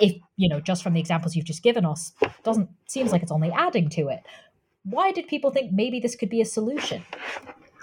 if 0.00 0.14
you 0.36 0.48
know, 0.48 0.60
just 0.60 0.82
from 0.82 0.94
the 0.94 1.00
examples 1.00 1.36
you've 1.36 1.44
just 1.44 1.62
given 1.62 1.84
us, 1.84 2.12
doesn't 2.42 2.70
seems 2.86 3.12
like 3.12 3.22
it's 3.22 3.32
only 3.32 3.50
adding 3.52 3.90
to 3.90 4.08
it. 4.08 4.20
Why 4.84 5.12
did 5.12 5.26
people 5.26 5.50
think 5.50 5.72
maybe 5.72 6.00
this 6.00 6.16
could 6.16 6.30
be 6.30 6.40
a 6.40 6.46
solution? 6.46 7.02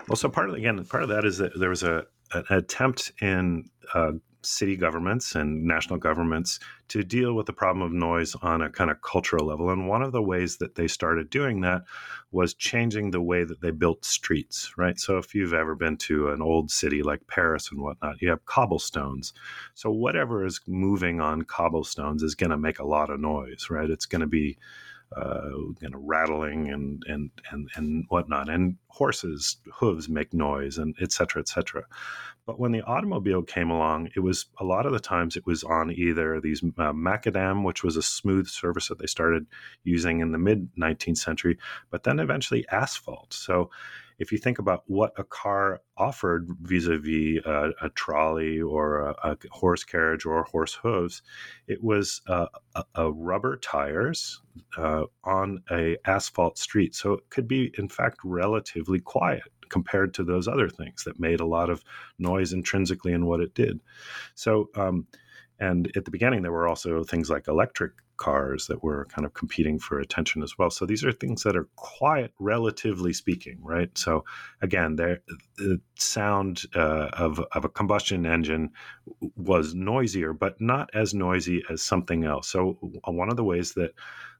Well, 0.08 0.16
so 0.16 0.30
part 0.30 0.50
of 0.50 0.56
again, 0.56 0.84
part 0.86 1.04
of 1.04 1.10
that 1.10 1.26
is 1.26 1.38
that 1.38 1.58
there 1.60 1.70
was 1.70 1.84
a 1.84 2.06
an 2.34 2.46
attempt 2.50 3.12
in 3.22 3.70
uh, 3.94 4.14
city 4.46 4.76
governments 4.76 5.36
and 5.36 5.64
national 5.64 6.00
governments 6.00 6.60
to 6.90 7.04
deal 7.04 7.34
with 7.34 7.46
the 7.46 7.54
problem 7.54 7.82
of 7.82 7.92
noise 7.92 8.36
on 8.42 8.62
a 8.62 8.70
kind 8.70 8.92
of 8.92 9.02
cultural 9.02 9.46
level. 9.46 9.70
And 9.70 9.88
one 9.88 10.02
of 10.02 10.12
the 10.12 10.22
ways 10.22 10.58
that 10.58 10.76
they 10.76 10.88
started 10.88 11.30
doing 11.30 11.62
that 11.62 11.84
was 12.32 12.54
changing 12.54 13.12
the 13.12 13.22
way 13.22 13.44
that 13.44 13.62
they 13.62 13.72
built 13.72 14.06
streets, 14.06 14.74
right? 14.78 15.00
So 15.00 15.18
if 15.18 15.34
you've 15.34 15.54
ever 15.54 15.76
been 15.76 15.98
to 15.98 16.30
an 16.30 16.42
old 16.42 16.72
city 16.72 17.04
like 17.04 17.28
Paris 17.28 17.70
and 17.72 17.82
whatnot, 17.82 18.22
you 18.22 18.30
have 18.30 18.46
cobblestones. 18.46 19.34
So 19.76 19.92
whatever 19.92 20.46
is 20.46 20.60
moving 20.68 21.22
on 21.22 21.44
cobblestones 21.44 22.24
is 22.24 22.36
going 22.36 22.50
to 22.50 22.58
make 22.58 22.80
a 22.80 22.88
lot 22.88 23.10
of 23.10 23.20
noise, 23.20 23.68
right? 23.70 23.90
It's 23.90 24.06
going 24.06 24.22
to 24.22 24.28
be 24.28 24.58
uh, 25.16 25.50
you 25.82 25.90
know, 25.90 26.00
rattling 26.00 26.70
and 26.70 27.04
and 27.08 27.32
and 27.52 27.70
and 27.76 28.06
whatnot. 28.10 28.50
And 28.50 28.78
horses' 28.88 29.58
hooves 29.74 30.10
make 30.10 30.34
noise, 30.34 30.78
and 30.78 30.96
et 31.02 31.12
cetera, 31.12 31.42
et 31.42 31.48
cetera. 31.48 31.84
But 32.46 32.60
when 32.60 32.74
the 32.74 32.82
automobile 32.82 33.42
came 33.42 33.70
along, 33.70 34.10
it 34.16 34.20
was 34.20 34.48
a 34.60 34.66
lot 34.66 34.86
of 34.86 34.92
the 34.92 35.00
times 35.00 35.38
it 35.38 35.46
was 35.46 35.64
on 35.64 35.92
either 35.92 36.42
these 36.42 36.62
uh, 36.64 36.92
macadam, 36.92 37.64
which 37.64 37.84
was 37.84 37.96
a 37.96 38.02
smooth 38.02 38.48
surface 38.48 38.90
that 38.90 39.00
they 39.00 39.08
started 39.08 39.46
using 39.84 40.20
in 40.20 40.32
the 40.32 40.38
mid 40.38 40.70
19th 40.76 41.18
century, 41.18 41.58
but 41.90 42.04
then 42.04 42.20
eventually 42.20 42.66
asphalt. 42.70 43.34
So 43.34 43.70
if 44.20 44.32
you 44.32 44.38
think 44.38 44.60
about 44.60 44.84
what 44.88 45.14
a 45.18 45.24
car 45.24 45.82
offered 45.98 46.48
vis-a-vis 46.62 47.42
a, 47.46 47.72
a 47.82 47.90
trolley 47.90 48.62
or 48.62 49.10
a, 49.10 49.16
a, 49.24 49.38
horse 49.52 49.84
carriage 49.84 50.26
or 50.26 50.44
horse 50.44 50.74
hooves, 50.74 51.22
it 51.68 51.84
was 51.84 52.22
uh, 52.28 52.48
a, 52.76 52.84
a, 52.96 53.12
rubber 53.12 53.58
tires 53.58 54.42
uh, 54.78 55.04
on 55.24 55.62
a 55.72 55.98
asphalt 56.06 56.58
street. 56.58 56.96
So 56.96 57.14
it 57.14 57.30
could 57.30 57.48
be, 57.48 57.72
in 57.78 57.90
fact, 57.90 58.20
relatively 58.24 59.00
quiet 59.00 59.44
compared 59.70 60.14
to 60.14 60.24
those 60.24 60.48
other 60.48 60.70
things 60.70 61.04
that 61.04 61.20
made 61.20 61.40
a 61.40 61.46
lot 61.46 61.70
of 61.70 61.84
noise 62.20 62.54
intrinsically 62.54 63.12
in 63.12 63.26
what 63.26 63.40
it 63.40 63.54
did. 63.54 63.80
So, 64.36 64.70
um, 64.76 65.08
and 65.60 65.92
at 65.96 66.06
the 66.06 66.12
beginning, 66.12 66.42
there 66.42 66.52
were 66.52 66.68
also 66.68 67.04
things 67.04 67.30
like 67.30 67.48
electric 67.48 67.94
cars 68.18 68.68
that 68.68 68.84
were 68.84 69.06
kind 69.06 69.26
of 69.26 69.34
competing 69.34 69.80
for 69.80 70.00
attention 70.00 70.44
as 70.44 70.58
well. 70.58 70.70
So 70.70 70.86
these 70.86 71.04
are 71.04 71.12
things 71.12 71.44
that 71.44 71.56
are 71.56 71.68
quiet, 71.76 72.32
relatively 72.40 73.14
speaking, 73.14 73.58
right? 73.62 73.96
So 73.98 74.24
again, 74.62 74.96
the 74.96 75.20
sound 75.98 76.64
uh, 76.76 77.10
of 77.14 77.40
of 77.54 77.66
a 77.66 77.70
combustion 77.70 78.26
engine 78.26 78.72
was 79.36 79.74
noisier, 79.74 80.34
but 80.34 80.60
not 80.60 80.90
as 80.94 81.14
noisy 81.14 81.64
as 81.70 81.82
something 81.82 82.24
else. 82.24 82.48
So 82.50 82.78
one 83.06 83.30
of 83.30 83.38
the 83.38 83.44
ways 83.44 83.74
that 83.74 83.94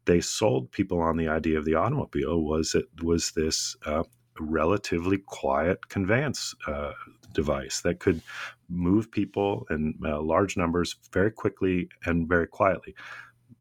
they 0.06 0.22
sold 0.22 0.72
people 0.72 1.00
on 1.00 1.18
the 1.18 1.30
idea 1.30 1.58
of 1.58 1.66
the 1.66 1.76
automobile 1.76 2.44
was 2.44 2.76
it 2.76 2.86
was 3.02 3.32
this 3.32 3.76
uh, 3.86 4.04
relatively 4.40 5.18
quiet 5.18 5.90
conveyance 5.90 6.56
uh, 6.68 6.94
device 7.34 7.82
that 7.82 8.00
could 8.00 8.22
move 8.70 9.12
people 9.12 9.66
in 9.70 9.94
uh, 10.06 10.22
large 10.22 10.58
numbers 10.58 10.96
very 11.12 11.32
quickly 11.32 11.90
and 12.06 12.28
very 12.28 12.48
quietly. 12.48 12.96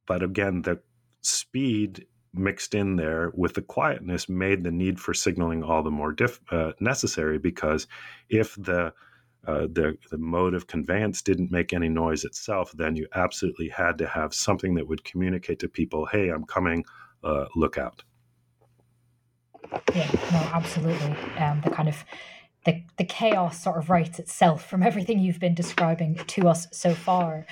But 0.06 0.22
again, 0.22 0.62
the 0.62 0.80
speed 1.22 2.06
mixed 2.34 2.74
in 2.74 2.96
there 2.96 3.30
with 3.34 3.54
the 3.54 3.62
quietness 3.62 4.28
made 4.28 4.64
the 4.64 4.70
need 4.70 4.98
for 4.98 5.12
signaling 5.12 5.62
all 5.62 5.82
the 5.82 5.90
more 5.90 6.12
diff, 6.12 6.40
uh, 6.50 6.72
necessary 6.80 7.38
because 7.38 7.86
if 8.28 8.54
the 8.56 8.92
uh, 9.44 9.66
the 9.72 9.98
the 10.10 10.18
mode 10.18 10.54
of 10.54 10.68
conveyance 10.68 11.20
didn't 11.20 11.50
make 11.50 11.72
any 11.72 11.88
noise 11.88 12.24
itself, 12.24 12.70
then 12.76 12.94
you 12.94 13.08
absolutely 13.14 13.68
had 13.68 13.98
to 13.98 14.06
have 14.06 14.32
something 14.32 14.74
that 14.74 14.86
would 14.86 15.02
communicate 15.02 15.58
to 15.58 15.68
people, 15.68 16.06
"Hey, 16.06 16.28
I'm 16.28 16.44
coming. 16.44 16.84
Uh, 17.24 17.46
look 17.56 17.76
out." 17.76 18.04
Yeah, 19.94 20.10
no, 20.32 20.38
absolutely. 20.52 21.14
Um, 21.38 21.60
the 21.62 21.70
kind 21.70 21.88
of 21.88 22.04
the 22.64 22.82
the 22.98 23.04
chaos 23.04 23.62
sort 23.62 23.78
of 23.78 23.90
writes 23.90 24.18
itself 24.18 24.68
from 24.68 24.82
everything 24.90 25.18
you've 25.18 25.40
been 25.40 25.54
describing 25.54 26.16
to 26.26 26.48
us 26.48 26.66
so 26.72 26.94
far. 26.94 27.46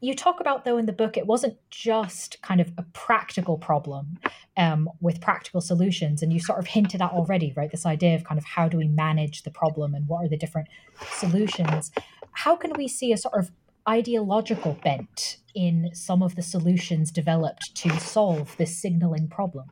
You 0.00 0.14
talk 0.14 0.38
about 0.40 0.64
though 0.64 0.76
in 0.76 0.86
the 0.86 0.92
book 0.92 1.16
it 1.16 1.26
wasn't 1.26 1.56
just 1.70 2.40
kind 2.42 2.60
of 2.60 2.72
a 2.76 2.82
practical 2.92 3.56
problem 3.56 4.18
um, 4.56 4.90
with 5.00 5.20
practical 5.22 5.62
solutions 5.62 6.22
and 6.22 6.30
you 6.30 6.40
sort 6.40 6.58
of 6.58 6.66
hinted 6.66 7.00
at 7.00 7.10
already 7.10 7.54
right 7.56 7.70
this 7.70 7.86
idea 7.86 8.14
of 8.14 8.24
kind 8.24 8.38
of 8.38 8.44
how 8.44 8.68
do 8.68 8.76
we 8.76 8.86
manage 8.86 9.44
the 9.44 9.50
problem 9.50 9.94
and 9.94 10.06
what 10.06 10.24
are 10.24 10.28
the 10.28 10.36
different 10.36 10.68
solutions. 11.12 11.90
How 12.32 12.54
can 12.54 12.72
we 12.74 12.86
see 12.86 13.12
a 13.12 13.16
sort 13.16 13.38
of 13.38 13.50
ideological 13.88 14.78
bent 14.84 15.38
in 15.54 15.90
some 15.94 16.22
of 16.22 16.36
the 16.36 16.42
solutions 16.42 17.10
developed 17.10 17.74
to 17.76 17.90
solve 17.98 18.56
this 18.58 18.76
signaling 18.76 19.28
problem 19.28 19.70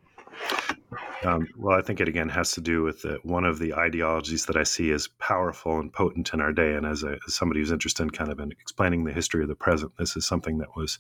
um, 1.25 1.49
well, 1.57 1.79
I 1.79 1.83
think 1.83 2.01
it 2.01 2.09
again 2.09 2.29
has 2.29 2.53
to 2.53 2.61
do 2.61 2.83
with 2.83 3.03
the, 3.03 3.19
one 3.23 3.45
of 3.45 3.59
the 3.59 3.75
ideologies 3.75 4.47
that 4.47 4.57
I 4.57 4.63
see 4.63 4.91
as 4.91 5.09
powerful 5.19 5.79
and 5.79 5.93
potent 5.93 6.33
in 6.33 6.41
our 6.41 6.53
day. 6.53 6.75
And 6.75 6.87
as, 6.87 7.03
a, 7.03 7.19
as 7.27 7.35
somebody 7.35 7.61
who's 7.61 7.73
interested 7.73 8.03
in 8.03 8.11
kind 8.11 8.31
of 8.31 8.41
in 8.41 8.53
explaining 8.53 9.05
the 9.05 9.13
history 9.13 9.43
of 9.43 9.49
the 9.49 9.55
present, 9.55 9.93
this 9.99 10.17
is 10.17 10.27
something 10.27 10.59
that 10.59 10.77
was 10.77 10.99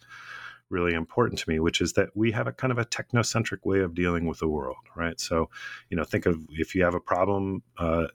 really 0.70 0.94
important 0.94 1.38
to 1.38 1.48
me, 1.48 1.60
which 1.60 1.80
is 1.80 1.92
that 1.92 2.08
we 2.14 2.32
have 2.32 2.46
a 2.46 2.52
kind 2.52 2.72
of 2.72 2.78
a 2.78 2.84
technocentric 2.84 3.58
way 3.64 3.80
of 3.80 3.94
dealing 3.94 4.26
with 4.26 4.38
the 4.38 4.48
world, 4.48 4.78
right? 4.96 5.20
So, 5.20 5.50
you 5.90 5.96
know, 5.96 6.04
think 6.04 6.26
of 6.26 6.38
if 6.50 6.74
you 6.74 6.82
have 6.84 6.94
a 6.94 7.00
problem 7.00 7.62
uh, 7.76 8.06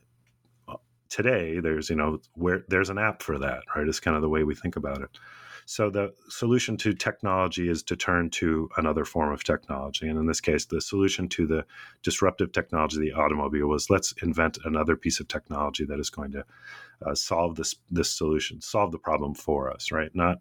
today, 1.09 1.59
there's, 1.59 1.89
you 1.89 1.95
know, 1.95 2.19
where 2.33 2.63
there's 2.67 2.89
an 2.89 2.97
app 2.97 3.21
for 3.21 3.37
that, 3.39 3.61
right? 3.75 3.87
It's 3.87 3.99
kind 3.99 4.15
of 4.15 4.21
the 4.21 4.29
way 4.29 4.43
we 4.43 4.55
think 4.55 4.75
about 4.75 5.01
it. 5.01 5.09
So 5.69 5.89
the 5.89 6.13
solution 6.29 6.77
to 6.77 6.93
technology 6.93 7.67
is 7.67 7.83
to 7.83 7.97
turn 7.97 8.29
to 8.29 8.69
another 8.77 9.03
form 9.03 9.33
of 9.33 9.43
technology. 9.43 10.07
And 10.07 10.17
in 10.17 10.25
this 10.25 10.39
case, 10.39 10.63
the 10.63 10.79
solution 10.79 11.27
to 11.27 11.45
the 11.45 11.65
disruptive 12.03 12.53
technology, 12.53 12.99
the 12.99 13.11
automobile, 13.11 13.67
was 13.67 13.89
let's 13.89 14.13
invent 14.23 14.59
another 14.63 14.95
piece 14.95 15.19
of 15.19 15.27
technology 15.27 15.83
that 15.83 15.99
is 15.99 16.09
going 16.09 16.31
to 16.31 16.45
uh, 17.05 17.13
solve 17.13 17.55
this 17.55 17.75
this 17.91 18.09
solution, 18.09 18.61
solve 18.61 18.93
the 18.93 18.97
problem 18.97 19.33
for 19.33 19.69
us, 19.69 19.91
right? 19.91 20.09
Not 20.15 20.37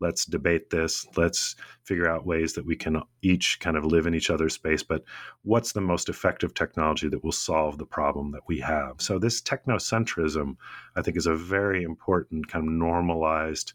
let's 0.00 0.26
debate 0.26 0.68
this 0.68 1.06
let's 1.16 1.54
figure 1.84 2.10
out 2.10 2.26
ways 2.26 2.52
that 2.52 2.66
we 2.66 2.76
can 2.76 3.00
each 3.22 3.58
kind 3.60 3.76
of 3.76 3.84
live 3.84 4.06
in 4.06 4.14
each 4.14 4.28
other's 4.28 4.52
space 4.52 4.82
but 4.82 5.02
what's 5.42 5.72
the 5.72 5.80
most 5.80 6.10
effective 6.10 6.52
technology 6.52 7.08
that 7.08 7.24
will 7.24 7.32
solve 7.32 7.78
the 7.78 7.86
problem 7.86 8.30
that 8.30 8.46
we 8.46 8.60
have 8.60 9.00
so 9.00 9.18
this 9.18 9.40
technocentrism 9.40 10.54
i 10.96 11.00
think 11.00 11.16
is 11.16 11.26
a 11.26 11.34
very 11.34 11.82
important 11.82 12.46
kind 12.46 12.68
of 12.68 12.70
normalized 12.70 13.72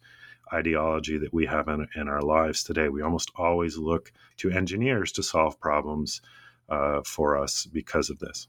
ideology 0.54 1.18
that 1.18 1.34
we 1.34 1.46
have 1.46 1.68
in, 1.68 1.88
in 1.96 2.08
our 2.08 2.22
lives 2.22 2.64
today. 2.64 2.90
We 2.90 3.02
almost 3.02 3.32
always 3.36 3.78
look 3.78 4.12
to 4.38 4.52
engineers 4.52 5.12
to 5.14 5.24
solve 5.24 5.60
problems 5.60 6.22
uh, 6.70 7.02
for 7.06 7.38
us 7.38 7.66
because 7.66 8.10
of 8.10 8.20
this. 8.20 8.48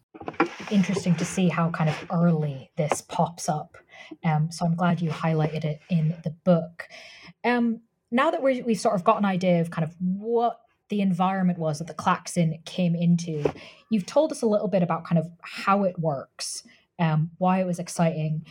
Interesting 0.70 1.16
to 1.16 1.24
see 1.24 1.48
how 1.48 1.70
kind 1.70 1.90
of 1.90 2.06
early 2.10 2.70
this 2.76 3.02
pops 3.02 3.48
up. 3.48 3.76
Um, 4.24 4.50
so 4.50 4.64
I'm 4.64 4.76
glad 4.76 5.00
you 5.00 5.10
highlighted 5.10 5.64
it 5.64 5.80
in 5.90 6.16
the 6.22 6.30
book. 6.30 6.88
Um, 7.44 7.80
now 8.10 8.30
that 8.30 8.42
we 8.42 8.58
have 8.58 8.80
sort 8.80 8.94
of 8.94 9.04
got 9.04 9.18
an 9.18 9.24
idea 9.24 9.60
of 9.60 9.70
kind 9.70 9.84
of 9.84 9.96
what 9.98 10.60
the 10.88 11.00
environment 11.00 11.58
was 11.58 11.78
that 11.78 11.86
the 11.86 11.94
klaxon 11.94 12.58
came 12.64 12.94
into, 12.94 13.50
you've 13.90 14.06
told 14.06 14.30
us 14.30 14.42
a 14.42 14.46
little 14.46 14.68
bit 14.68 14.82
about 14.82 15.04
kind 15.04 15.18
of 15.18 15.28
how 15.40 15.84
it 15.84 15.98
works, 15.98 16.62
um, 16.98 17.30
why 17.38 17.60
it 17.60 17.66
was 17.66 17.78
exciting. 17.78 18.44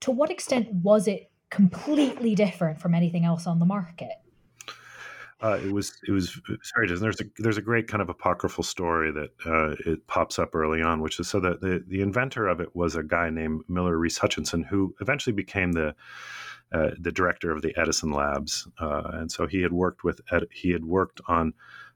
To 0.00 0.12
what 0.12 0.30
extent 0.30 0.68
was 0.72 1.08
it 1.08 1.31
completely 1.52 2.34
different 2.34 2.80
from 2.80 2.94
anything 2.94 3.26
else 3.26 3.46
on 3.46 3.58
the 3.58 3.66
market. 3.66 4.12
Uh, 5.42 5.58
it 5.62 5.72
was 5.72 5.92
it 6.06 6.12
was 6.12 6.40
sorry 6.62 6.86
there's 6.86 7.20
a 7.20 7.24
there's 7.38 7.58
a 7.58 7.62
great 7.62 7.88
kind 7.88 8.00
of 8.00 8.08
apocryphal 8.08 8.62
story 8.62 9.10
that 9.10 9.30
uh, 9.44 9.74
it 9.90 10.06
pops 10.06 10.38
up 10.38 10.54
early 10.54 10.80
on 10.80 11.02
which 11.02 11.18
is 11.18 11.28
so 11.28 11.40
that 11.40 11.60
the, 11.60 11.84
the 11.88 12.00
inventor 12.00 12.46
of 12.46 12.60
it 12.60 12.74
was 12.76 12.94
a 12.94 13.02
guy 13.02 13.28
named 13.28 13.60
Miller 13.68 13.98
Reese 13.98 14.18
Hutchinson 14.18 14.62
who 14.62 14.94
eventually 15.00 15.34
became 15.34 15.72
the 15.72 15.96
uh, 16.72 16.90
the 17.00 17.10
director 17.10 17.50
of 17.50 17.60
the 17.60 17.74
Edison 17.76 18.12
Labs 18.12 18.68
uh, 18.80 19.10
and 19.14 19.32
so 19.32 19.48
he 19.48 19.62
had 19.62 19.72
worked 19.72 20.04
with 20.04 20.20
he 20.52 20.70
had 20.70 20.84
worked 20.84 21.20
on 21.26 21.52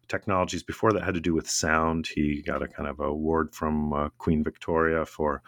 technologies 0.08 0.64
before 0.64 0.92
that 0.92 1.04
had 1.04 1.14
to 1.14 1.20
do 1.20 1.32
with 1.32 1.48
sound 1.48 2.08
he 2.08 2.42
got 2.42 2.62
a 2.62 2.68
kind 2.68 2.88
of 2.88 2.98
award 2.98 3.54
from 3.54 3.92
uh, 3.92 4.08
Queen 4.18 4.42
Victoria 4.42 5.06
for 5.06 5.40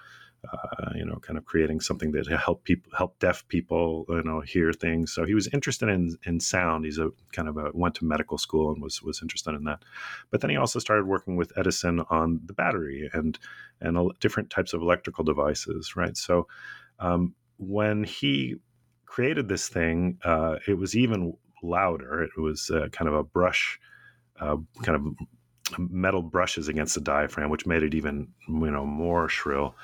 uh, 0.44 0.92
you 0.94 1.04
know, 1.04 1.16
kind 1.16 1.36
of 1.36 1.44
creating 1.44 1.80
something 1.80 2.12
that 2.12 2.26
help 2.28 2.64
people, 2.64 2.92
help 2.96 3.18
deaf 3.18 3.46
people, 3.48 4.04
you 4.08 4.22
know, 4.22 4.40
hear 4.40 4.72
things. 4.72 5.12
So 5.12 5.24
he 5.24 5.34
was 5.34 5.48
interested 5.48 5.88
in 5.88 6.16
in 6.24 6.40
sound. 6.40 6.84
He's 6.84 6.98
a 6.98 7.10
kind 7.32 7.48
of 7.48 7.56
a 7.56 7.70
went 7.74 7.96
to 7.96 8.04
medical 8.04 8.38
school 8.38 8.72
and 8.72 8.82
was 8.82 9.02
was 9.02 9.20
interested 9.20 9.54
in 9.54 9.64
that. 9.64 9.82
But 10.30 10.40
then 10.40 10.50
he 10.50 10.56
also 10.56 10.78
started 10.78 11.06
working 11.06 11.36
with 11.36 11.52
Edison 11.56 12.00
on 12.10 12.40
the 12.44 12.52
battery 12.52 13.10
and 13.12 13.38
and 13.80 13.98
different 14.20 14.50
types 14.50 14.72
of 14.72 14.80
electrical 14.82 15.24
devices, 15.24 15.96
right? 15.96 16.16
So 16.16 16.46
um, 17.00 17.34
when 17.58 18.04
he 18.04 18.56
created 19.06 19.48
this 19.48 19.68
thing, 19.68 20.18
uh, 20.24 20.56
it 20.66 20.78
was 20.78 20.96
even 20.96 21.34
louder. 21.62 22.22
It 22.22 22.40
was 22.40 22.70
uh, 22.70 22.88
kind 22.92 23.08
of 23.08 23.14
a 23.14 23.24
brush, 23.24 23.78
uh, 24.40 24.56
kind 24.82 24.96
of 24.96 25.78
metal 25.78 26.22
brushes 26.22 26.68
against 26.68 26.94
the 26.94 27.00
diaphragm, 27.00 27.50
which 27.50 27.66
made 27.66 27.82
it 27.82 27.94
even 27.94 28.28
you 28.48 28.70
know 28.70 28.86
more 28.86 29.28
shrill. 29.28 29.74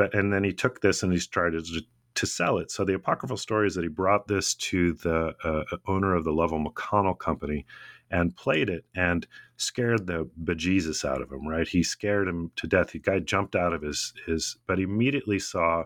But 0.00 0.14
and 0.14 0.32
then 0.32 0.44
he 0.44 0.54
took 0.54 0.80
this 0.80 1.02
and 1.02 1.12
he 1.12 1.18
started 1.18 1.66
to, 1.66 1.82
to 2.14 2.26
sell 2.26 2.56
it. 2.56 2.70
So 2.70 2.86
the 2.86 2.94
apocryphal 2.94 3.36
story 3.36 3.66
is 3.66 3.74
that 3.74 3.82
he 3.82 3.88
brought 3.88 4.28
this 4.28 4.54
to 4.54 4.94
the 4.94 5.34
uh, 5.44 5.76
owner 5.86 6.14
of 6.14 6.24
the 6.24 6.32
Lovell 6.32 6.64
McConnell 6.64 7.18
company 7.18 7.66
and 8.10 8.34
played 8.34 8.70
it 8.70 8.86
and 8.94 9.26
scared 9.58 10.06
the 10.06 10.26
bejesus 10.42 11.04
out 11.04 11.20
of 11.20 11.30
him. 11.30 11.46
Right, 11.46 11.68
he 11.68 11.82
scared 11.82 12.28
him 12.28 12.50
to 12.56 12.66
death. 12.66 12.92
The 12.92 12.98
guy 12.98 13.18
jumped 13.18 13.54
out 13.54 13.74
of 13.74 13.82
his 13.82 14.14
his, 14.24 14.56
but 14.66 14.80
immediately 14.80 15.38
saw 15.38 15.84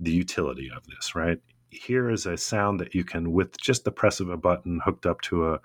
the 0.00 0.10
utility 0.10 0.68
of 0.76 0.84
this. 0.88 1.14
Right, 1.14 1.38
here 1.70 2.10
is 2.10 2.26
a 2.26 2.36
sound 2.36 2.80
that 2.80 2.92
you 2.92 3.04
can 3.04 3.30
with 3.30 3.56
just 3.56 3.84
the 3.84 3.92
press 3.92 4.18
of 4.18 4.30
a 4.30 4.36
button 4.36 4.80
hooked 4.84 5.06
up 5.06 5.20
to 5.20 5.52
a 5.52 5.60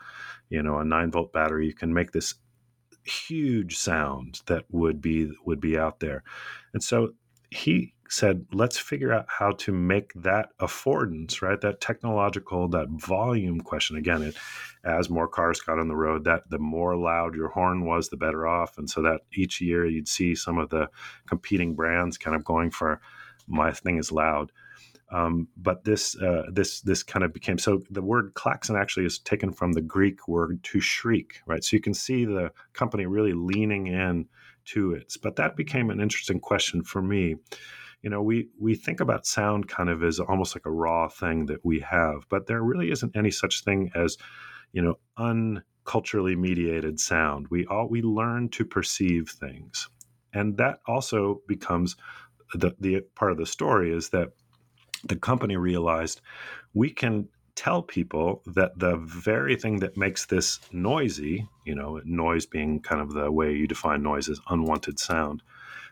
you 0.52 0.62
know 0.62 0.78
a 0.78 0.86
9 0.86 1.10
volt 1.10 1.34
battery 1.34 1.66
you 1.66 1.74
can 1.74 1.92
make 1.92 2.12
this 2.12 2.36
huge 3.04 3.78
sound 3.78 4.42
that 4.46 4.66
would 4.70 5.02
be 5.02 5.32
would 5.44 5.60
be 5.60 5.76
out 5.76 6.00
there 6.00 6.22
and 6.74 6.84
so 6.84 7.14
he 7.52 7.94
said, 8.10 8.46
let's 8.52 8.78
figure 8.78 9.14
out 9.14 9.26
how 9.28 9.52
to 9.52 9.72
make 9.72 10.12
that 10.16 10.50
affordance, 10.60 11.42
right? 11.42 11.62
That 11.62 11.80
technological, 11.80 12.68
that 12.70 12.90
volume 12.90 13.62
question. 13.62 13.98
Again, 13.98 14.24
it, 14.24 14.36
as 14.84 15.10
more 15.10 15.28
cars 15.28 15.60
got 15.60 15.80
on 15.80 15.88
the 15.88 15.96
road, 15.96 16.24
that 16.24 16.50
the 16.50 16.58
more 16.58 16.96
loud 16.96 17.36
your 17.36 17.50
horn 17.50 17.86
was, 17.86 18.10
the 18.10 18.18
better 18.18 18.48
off. 18.48 18.78
And 18.78 18.90
so 18.90 19.02
that 19.04 19.22
each 19.34 19.62
year 19.62 19.86
you'd 19.86 20.08
see 20.08 20.34
some 20.34 20.58
of 20.58 20.70
the 20.70 20.90
competing 21.28 21.76
brands 21.76 22.18
kind 22.18 22.36
of 22.36 22.44
going 22.44 22.72
for 22.72 23.00
my 23.48 23.72
thing 23.72 23.98
is 23.98 24.12
loud. 24.12 24.52
Um, 25.12 25.48
but 25.58 25.84
this 25.86 26.16
uh, 26.22 26.44
this 26.52 26.82
this 26.82 27.02
kind 27.02 27.26
of 27.26 27.34
became 27.34 27.58
so 27.58 27.82
the 27.90 28.02
word 28.02 28.34
klaxon 28.36 28.76
actually 28.76 29.08
is 29.08 29.18
taken 29.18 29.52
from 29.52 29.74
the 29.74 29.82
Greek 29.82 30.28
word 30.28 30.64
to 30.66 30.80
shriek, 30.80 31.42
right? 31.48 31.64
So 31.64 31.76
you 31.76 31.82
can 31.82 31.96
see 31.96 32.26
the 32.26 32.52
company 32.74 33.08
really 33.08 33.34
leaning 33.34 33.88
in 33.88 34.28
to 34.74 34.94
it. 34.94 35.14
But 35.22 35.36
that 35.38 35.56
became 35.56 35.90
an 35.90 36.00
interesting 36.00 36.40
question 36.40 36.84
for 36.84 37.02
me. 37.02 37.36
You 38.02 38.10
know, 38.10 38.22
we 38.22 38.50
we 38.60 38.76
think 38.76 39.00
about 39.00 39.26
sound 39.26 39.68
kind 39.68 39.90
of 39.90 40.04
as 40.04 40.20
almost 40.20 40.56
like 40.56 40.66
a 40.66 40.72
raw 40.72 41.10
thing 41.10 41.48
that 41.48 41.66
we 41.66 41.80
have, 41.82 42.26
but 42.30 42.48
there 42.48 42.62
really 42.62 42.92
isn't 42.92 43.16
any 43.16 43.32
such 43.32 43.64
thing 43.64 43.92
as, 43.94 44.18
you 44.72 44.82
know, 44.82 44.96
unculturally 45.18 46.38
mediated 46.38 47.00
sound. 47.00 47.48
We 47.50 47.66
all 47.66 47.90
we 47.90 48.02
learn 48.02 48.50
to 48.50 48.64
perceive 48.66 49.30
things, 49.30 49.90
and 50.34 50.58
that 50.58 50.80
also 50.88 51.42
becomes 51.48 51.98
the 52.54 52.74
the 52.80 53.02
part 53.16 53.32
of 53.32 53.38
the 53.38 53.46
story 53.46 53.92
is 53.92 54.10
that 54.10 54.30
the 55.04 55.16
company 55.16 55.58
realized 55.58 56.22
we 56.74 56.92
can 56.92 57.28
tell 57.60 57.82
people 57.84 58.42
that 58.46 58.80
the 58.80 58.96
very 58.96 59.58
thing 59.58 59.80
that 59.80 59.98
makes 59.98 60.26
this 60.28 60.62
noisy, 60.72 61.46
you 61.66 61.76
know, 61.76 62.00
noise 62.06 62.46
being 62.46 62.80
kind 62.80 63.02
of 63.02 63.12
the 63.12 63.30
way 63.30 63.54
you 63.54 63.68
define 63.68 64.02
noise 64.02 64.30
as 64.30 64.40
unwanted 64.50 64.98
sound, 64.98 65.44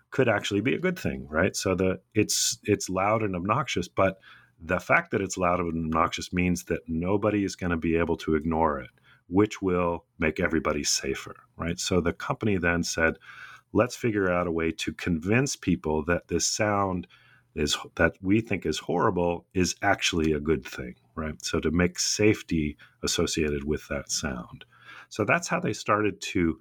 could 0.10 0.30
actually 0.30 0.62
be 0.62 0.74
a 0.74 0.80
good 0.80 0.98
thing, 0.98 1.28
right? 1.28 1.58
So 1.58 1.76
the 1.76 2.00
it's 2.14 2.58
it's 2.64 2.90
loud 2.90 3.22
and 3.22 3.36
obnoxious, 3.36 3.90
but 3.90 4.18
the 4.62 4.80
fact 4.80 5.12
that 5.12 5.20
it's 5.22 5.38
loud 5.38 5.60
and 5.60 5.94
obnoxious 5.94 6.32
means 6.32 6.64
that 6.70 6.88
nobody 6.88 7.44
is 7.44 7.58
going 7.58 7.72
to 7.72 7.78
be 7.90 7.98
able 7.98 8.16
to 8.18 8.36
ignore 8.36 8.80
it, 8.80 8.90
which 9.28 9.62
will 9.62 10.06
make 10.18 10.40
everybody 10.40 10.86
safer, 10.86 11.36
right? 11.58 11.80
So 11.80 12.00
the 12.00 12.14
company 12.14 12.56
then 12.58 12.82
said, 12.84 13.18
let's 13.74 13.98
figure 13.98 14.32
out 14.32 14.48
a 14.48 14.52
way 14.52 14.72
to 14.72 14.94
convince 14.94 15.58
people 15.58 16.06
that 16.06 16.30
this 16.30 16.48
sound 16.48 17.08
is 17.56 17.78
that 17.96 18.14
we 18.22 18.40
think 18.40 18.66
is 18.66 18.80
horrible 18.80 19.46
is 19.54 19.76
actually 19.82 20.32
a 20.32 20.40
good 20.40 20.64
thing, 20.64 20.96
right? 21.18 21.44
So 21.44 21.60
to 21.60 21.72
make 21.72 22.00
safety 22.00 22.78
associated 23.04 23.64
with 23.64 23.88
that 23.90 24.12
sound. 24.12 24.66
So 25.10 25.26
that's 25.26 25.48
how 25.48 25.60
they 25.60 25.74
started 25.74 26.22
to 26.34 26.60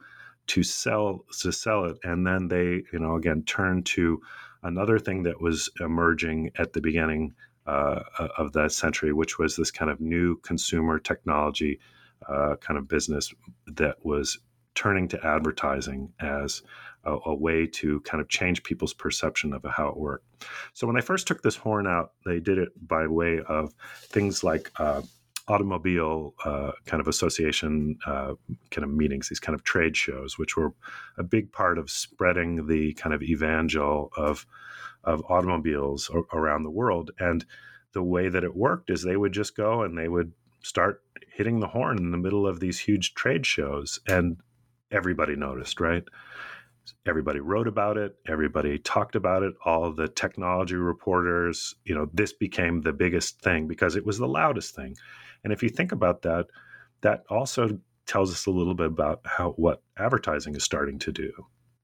to 0.49 0.63
sell 0.63 1.25
to 1.41 1.53
sell 1.53 1.85
it, 1.87 1.99
and 2.05 2.27
then 2.27 2.49
they 2.49 2.83
you 2.93 2.99
know 2.99 3.17
again 3.17 3.43
turned 3.43 3.87
to 3.87 4.21
another 4.63 4.99
thing 4.99 5.23
that 5.25 5.41
was 5.41 5.71
emerging 5.81 6.51
at 6.57 6.73
the 6.73 6.81
beginning 6.81 7.35
uh, 7.67 8.01
of 8.39 8.53
that 8.53 8.73
century, 8.73 9.13
which 9.13 9.39
was 9.39 9.57
this 9.57 9.71
kind 9.71 9.91
of 9.91 10.01
new 10.01 10.37
consumer 10.39 10.99
technology 10.99 11.81
uh, 12.29 12.57
kind 12.61 12.79
of 12.79 12.89
business 12.89 13.33
that 13.67 13.97
was 14.05 14.39
turning 14.75 15.09
to 15.09 15.27
advertising 15.27 16.13
as 16.21 16.63
a, 17.07 17.17
a, 17.27 17.35
way 17.35 17.67
to 17.67 18.01
kind 18.01 18.21
of 18.21 18.29
change 18.29 18.63
people's 18.63 18.93
perception 18.93 19.53
of 19.53 19.65
how 19.65 19.89
it 19.89 19.97
worked. 19.97 20.27
So 20.75 20.87
when 20.87 20.97
they 20.97 21.03
first 21.03 21.27
took 21.27 21.43
this 21.43 21.57
horn 21.57 21.87
out, 21.87 22.13
they 22.25 22.41
did 22.41 22.59
it 22.59 22.71
by 22.87 23.07
way 23.07 23.41
of 23.49 23.73
things 24.11 24.45
like 24.45 24.71
uh, 24.79 25.03
automobile 25.49 26.35
uh, 26.45 26.73
kind 26.85 27.01
of 27.01 27.09
association 27.09 27.99
uh, 28.07 28.35
kind 28.71 28.85
of 28.85 28.91
meetings, 28.91 29.29
these 29.29 29.41
kind 29.41 29.55
of 29.55 29.65
trade 29.65 29.97
shows, 29.97 30.39
which 30.39 30.57
were 30.57 30.73
a 31.19 31.23
big 31.23 31.53
part 31.53 31.79
of 31.79 31.91
spreading 31.91 32.67
the 32.67 32.93
kind 32.95 33.15
of 33.15 33.23
evangel 33.23 34.11
of 34.17 34.47
of 35.05 35.23
automobiles 35.29 36.11
around 36.33 36.65
the 36.65 36.71
world. 36.71 37.13
And 37.21 37.45
the 37.93 38.03
way 38.03 38.29
that 38.29 38.43
it 38.43 38.57
worked 38.57 38.91
is 38.91 39.03
they 39.03 39.17
would 39.17 39.33
just 39.33 39.57
go 39.57 39.83
and 39.83 39.97
they 39.97 40.09
would 40.09 40.33
start 40.63 41.01
hitting 41.33 41.61
the 41.61 41.69
horn 41.69 41.97
in 41.99 42.11
the 42.11 42.19
middle 42.19 42.47
of 42.47 42.59
these 42.59 42.81
huge 42.81 43.15
trade 43.15 43.47
shows, 43.47 44.01
and 44.09 44.39
everybody 44.91 45.37
noticed, 45.37 45.81
right? 45.81 46.03
Everybody 47.07 47.41
wrote 47.41 47.69
about 47.69 47.97
it 47.97 48.17
everybody 48.27 48.79
talked 48.79 49.17
about 49.17 49.43
it 49.43 49.55
all 49.65 49.93
the 49.93 50.09
technology 50.09 50.77
reporters 50.77 51.75
you 51.85 51.95
know 51.95 52.09
this 52.13 52.33
became 52.33 52.81
the 52.83 52.93
biggest 52.93 53.41
thing 53.41 53.67
because 53.67 53.97
it 53.97 54.07
was 54.07 54.19
the 54.19 54.29
loudest 54.29 54.75
thing 54.75 54.95
and 55.47 55.53
if 55.53 55.63
you 55.63 55.69
think 55.69 55.93
about 55.93 56.23
that, 56.23 56.47
that 57.03 57.23
also 57.31 57.79
tells 58.05 58.33
us 58.33 58.47
a 58.47 58.51
little 58.51 58.75
bit 58.75 58.89
about 58.89 59.21
how 59.25 59.51
what 59.53 59.81
advertising 59.97 60.57
is 60.57 60.65
starting 60.65 60.99
to 60.99 61.13
do. 61.13 61.33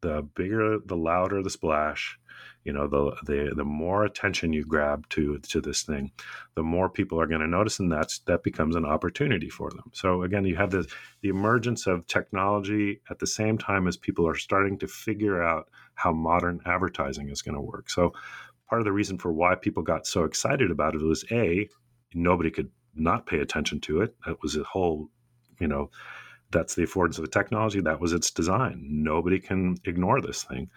The 0.01 0.23
bigger, 0.35 0.79
the 0.85 0.97
louder 0.97 1.45
the 1.45 1.51
splash, 1.51 2.19
you 2.65 2.73
know, 2.73 2.87
the 2.87 3.17
the 3.25 3.55
the 3.55 3.65
more 3.65 4.05
attention 4.05 4.53
you 4.53 4.65
grab 4.65 5.09
to 5.11 5.39
to 5.39 5.61
this 5.61 5.83
thing, 5.83 6.13
the 6.55 6.63
more 6.63 6.89
people 6.89 7.21
are 7.21 7.27
going 7.27 7.41
to 7.41 7.47
notice, 7.47 7.81
and 7.81 7.91
that's 7.91 8.21
that 8.21 8.43
becomes 8.43 8.77
an 8.77 8.85
opportunity 8.85 9.49
for 9.49 9.71
them. 9.71 9.91
So 9.93 10.23
again, 10.23 10.45
you 10.45 10.57
have 10.57 10.71
the 10.71 10.87
the 11.23 11.29
emergence 11.29 11.87
of 11.87 12.07
technology 12.07 13.01
at 13.11 13.19
the 13.19 13.27
same 13.27 13.59
time 13.59 13.89
as 13.89 13.97
people 13.97 14.29
are 14.29 14.37
starting 14.37 14.79
to 14.79 14.87
figure 14.89 15.43
out 15.43 15.69
how 15.95 16.13
modern 16.13 16.61
advertising 16.67 17.29
is 17.31 17.43
going 17.43 17.55
to 17.55 17.61
work. 17.61 17.91
So 17.91 18.13
part 18.69 18.81
of 18.81 18.85
the 18.85 18.93
reason 18.93 19.19
for 19.19 19.33
why 19.33 19.55
people 19.55 19.83
got 19.83 20.07
so 20.07 20.25
excited 20.25 20.71
about 20.71 20.95
it 20.95 21.03
was 21.03 21.25
a 21.31 21.69
nobody 22.15 22.51
could 22.51 22.71
not 22.95 23.27
pay 23.27 23.39
attention 23.39 23.81
to 23.81 24.03
it. 24.03 24.15
That 24.27 24.43
was 24.43 24.57
a 24.57 24.65
whole, 24.65 25.09
you 25.59 25.67
know, 25.67 25.91
that's 26.51 26.75
the 26.75 26.83
affordance 26.83 27.19
of 27.19 27.25
the 27.25 27.31
technology. 27.31 27.81
That 27.81 28.01
was 28.01 28.13
its 28.13 28.31
design. 28.31 28.87
Nobody 28.89 29.41
can 29.41 29.77
ignore 29.85 30.21
this 30.21 30.45
thing. 30.45 30.71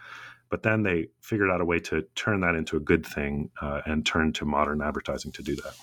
But 0.48 0.62
then 0.62 0.82
they 0.82 1.08
figured 1.20 1.50
out 1.50 1.60
a 1.60 1.64
way 1.64 1.78
to 1.80 2.02
turn 2.14 2.40
that 2.40 2.54
into 2.54 2.76
a 2.76 2.80
good 2.80 3.04
thing 3.04 3.50
uh, 3.60 3.82
and 3.84 4.06
turn 4.06 4.32
to 4.34 4.44
modern 4.44 4.80
advertising 4.80 5.32
to 5.32 5.42
do 5.42 5.56
that 5.56 5.76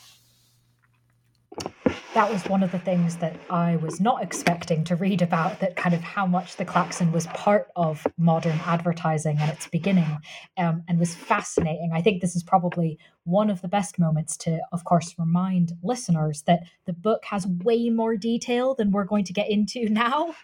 that 2.14 2.32
was 2.32 2.46
one 2.46 2.62
of 2.62 2.72
the 2.72 2.80
things 2.80 3.18
that 3.18 3.36
I 3.50 3.78
was 3.78 4.00
not 4.00 4.22
expecting 4.22 4.84
to 4.86 4.96
read 4.96 5.22
about 5.24 5.60
that 5.62 5.76
kind 5.76 5.96
of 5.96 6.02
how 6.02 6.28
much 6.28 6.58
the 6.58 6.66
klaxon 6.66 7.12
was 7.12 7.26
part 7.28 7.72
of 7.76 8.06
modern 8.18 8.60
advertising 8.66 9.40
at 9.40 9.50
its 9.50 9.68
beginning 9.68 10.20
um, 10.58 10.84
and 10.88 11.00
was 11.00 11.16
fascinating. 11.16 11.92
I 11.92 12.02
think 12.02 12.22
this 12.22 12.36
is 12.36 12.44
probably 12.44 13.00
one 13.24 13.50
of 13.50 13.62
the 13.62 13.68
best 13.68 13.98
moments 13.98 14.38
to, 14.38 14.60
of 14.72 14.84
course, 14.84 15.16
remind 15.18 15.74
listeners 15.82 16.44
that 16.44 16.64
the 16.86 16.94
book 16.94 17.26
has 17.26 17.48
way 17.48 17.90
more 17.90 18.16
detail 18.16 18.76
than 18.76 18.92
we're 18.92 19.06
going 19.06 19.26
to 19.26 19.34
get 19.34 19.50
into 19.50 19.90
now. 19.90 20.36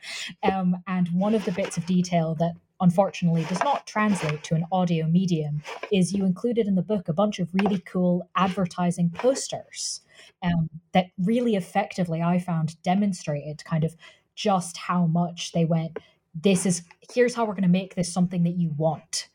Um, 0.41 0.77
and 0.87 1.07
one 1.09 1.35
of 1.35 1.45
the 1.45 1.51
bits 1.51 1.77
of 1.77 1.85
detail 1.85 2.35
that 2.39 2.53
unfortunately 2.81 3.43
does 3.45 3.63
not 3.63 3.85
translate 3.85 4.43
to 4.43 4.55
an 4.55 4.65
audio 4.71 5.07
medium 5.07 5.61
is 5.91 6.13
you 6.13 6.25
included 6.25 6.67
in 6.67 6.75
the 6.75 6.81
book 6.81 7.07
a 7.07 7.13
bunch 7.13 7.39
of 7.39 7.49
really 7.53 7.79
cool 7.79 8.27
advertising 8.35 9.09
posters 9.09 10.01
um, 10.43 10.69
that 10.93 11.07
really 11.17 11.55
effectively 11.55 12.21
I 12.21 12.39
found 12.39 12.81
demonstrated 12.83 13.63
kind 13.65 13.83
of 13.83 13.95
just 14.35 14.77
how 14.77 15.05
much 15.05 15.51
they 15.51 15.65
went. 15.65 15.97
This 16.33 16.65
is 16.65 16.83
here's 17.13 17.35
how 17.35 17.45
we're 17.45 17.53
going 17.53 17.63
to 17.63 17.69
make 17.69 17.95
this 17.95 18.11
something 18.11 18.43
that 18.43 18.57
you 18.57 18.73
want. 18.77 19.29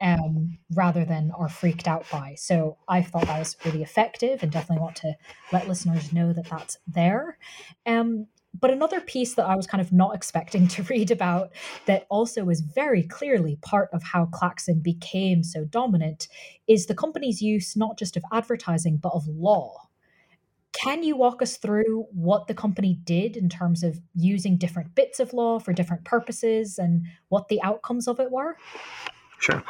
Um, 0.00 0.58
rather 0.74 1.04
than 1.04 1.30
are 1.30 1.48
freaked 1.48 1.88
out 1.88 2.04
by. 2.12 2.34
So 2.36 2.76
I 2.88 3.00
thought 3.00 3.26
that 3.26 3.38
was 3.38 3.56
really 3.64 3.82
effective 3.82 4.42
and 4.42 4.52
definitely 4.52 4.82
want 4.82 4.96
to 4.96 5.14
let 5.50 5.66
listeners 5.66 6.12
know 6.12 6.34
that 6.34 6.50
that's 6.50 6.76
there. 6.86 7.38
Um, 7.86 8.26
but 8.60 8.70
another 8.70 9.00
piece 9.00 9.34
that 9.34 9.46
I 9.46 9.56
was 9.56 9.66
kind 9.66 9.80
of 9.80 9.92
not 9.92 10.14
expecting 10.14 10.68
to 10.74 10.82
read 10.84 11.10
about 11.10 11.52
that 11.86 12.06
also 12.08 12.48
is 12.48 12.60
very 12.60 13.02
clearly 13.02 13.56
part 13.62 13.90
of 13.92 14.02
how 14.02 14.26
Klaxon 14.26 14.80
became 14.80 15.42
so 15.42 15.64
dominant 15.64 16.28
is 16.66 16.86
the 16.86 16.94
company's 16.94 17.42
use 17.42 17.76
not 17.76 17.98
just 17.98 18.16
of 18.16 18.24
advertising, 18.32 18.96
but 18.96 19.12
of 19.12 19.26
law. 19.28 19.88
Can 20.72 21.04
you 21.04 21.16
walk 21.16 21.40
us 21.40 21.56
through 21.56 22.06
what 22.10 22.48
the 22.48 22.54
company 22.54 22.98
did 23.04 23.36
in 23.36 23.48
terms 23.48 23.84
of 23.84 24.00
using 24.14 24.56
different 24.56 24.94
bits 24.96 25.20
of 25.20 25.32
law 25.32 25.60
for 25.60 25.72
different 25.72 26.04
purposes 26.04 26.78
and 26.78 27.06
what 27.28 27.46
the 27.48 27.62
outcomes 27.62 28.08
of 28.08 28.18
it 28.18 28.30
were? 28.30 28.56
Sure. 29.38 29.62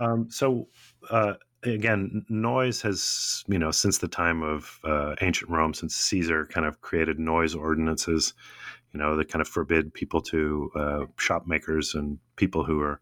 Um, 0.00 0.26
so, 0.30 0.66
uh, 1.10 1.34
again, 1.64 2.24
noise 2.28 2.82
has, 2.82 3.44
you 3.48 3.58
know, 3.58 3.70
since 3.70 3.98
the 3.98 4.08
time 4.08 4.42
of 4.42 4.78
uh, 4.84 5.14
ancient 5.20 5.50
Rome, 5.50 5.74
since 5.74 5.94
Caesar 5.94 6.46
kind 6.46 6.66
of 6.66 6.80
created 6.80 7.18
noise 7.18 7.54
ordinances, 7.54 8.34
you 8.92 9.00
know, 9.00 9.16
that 9.16 9.28
kind 9.28 9.42
of 9.42 9.48
forbid 9.48 9.92
people 9.92 10.20
to 10.22 10.70
uh, 10.74 11.04
shop 11.18 11.46
makers 11.46 11.94
and 11.94 12.18
people 12.36 12.64
who 12.64 12.80
are, 12.80 13.00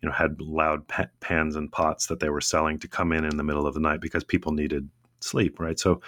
you 0.00 0.08
know, 0.08 0.14
had 0.14 0.40
loud 0.40 0.82
pans 1.20 1.56
and 1.56 1.72
pots 1.72 2.06
that 2.06 2.20
they 2.20 2.28
were 2.28 2.40
selling 2.40 2.78
to 2.78 2.88
come 2.88 3.12
in 3.12 3.24
in 3.24 3.36
the 3.36 3.44
middle 3.44 3.66
of 3.66 3.74
the 3.74 3.80
night 3.80 4.00
because 4.00 4.22
people 4.22 4.52
needed 4.52 4.88
sleep, 5.20 5.58
right? 5.58 5.78
So, 5.78 6.02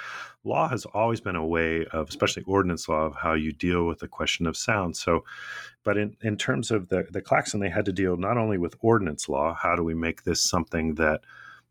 law 0.44 0.68
has 0.68 0.85
always 0.85 1.20
been 1.20 1.35
a 1.35 1.46
way 1.46 1.87
of, 1.87 2.09
especially 2.11 2.44
ordinance 2.44 2.88
law, 2.88 3.06
of 3.06 3.16
how 3.16 3.32
you 3.32 3.52
deal 3.52 3.87
with 3.87 3.98
the 3.98 4.06
question 4.06 4.46
of 4.46 4.56
sound. 4.56 4.96
So, 4.96 5.24
but 5.82 5.96
in, 5.96 6.16
in 6.22 6.37
terms 6.37 6.70
of 6.70 6.88
the, 6.88 7.06
the 7.11 7.22
klaxon, 7.22 7.61
they 7.61 7.70
had 7.70 7.87
to 7.87 7.92
deal 7.92 8.16
not 8.16 8.37
only 8.37 8.59
with 8.59 8.76
ordinance 8.80 9.28
law, 9.28 9.54
how 9.54 9.74
do 9.74 9.82
we 9.82 9.94
make 9.94 10.22
this 10.24 10.42
something 10.42 10.94
that 10.96 11.22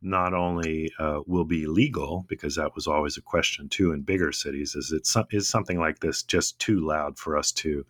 not 0.01 0.33
only 0.33 0.91
uh, 0.99 1.21
will 1.25 1.45
be 1.45 1.65
legal, 1.65 2.25
because 2.27 2.55
that 2.55 2.75
was 2.75 2.87
always 2.87 3.17
a 3.17 3.21
question 3.21 3.69
too 3.69 3.91
in 3.91 4.01
bigger 4.01 4.31
cities, 4.31 4.75
is 4.75 4.91
it 4.91 5.07
is 5.31 5.47
something 5.49 5.79
like 5.79 5.99
this 5.99 6.23
just 6.23 6.59
too 6.59 6.85
loud 6.85 7.17
for 7.17 7.37
us 7.37 7.51
to 7.53 7.85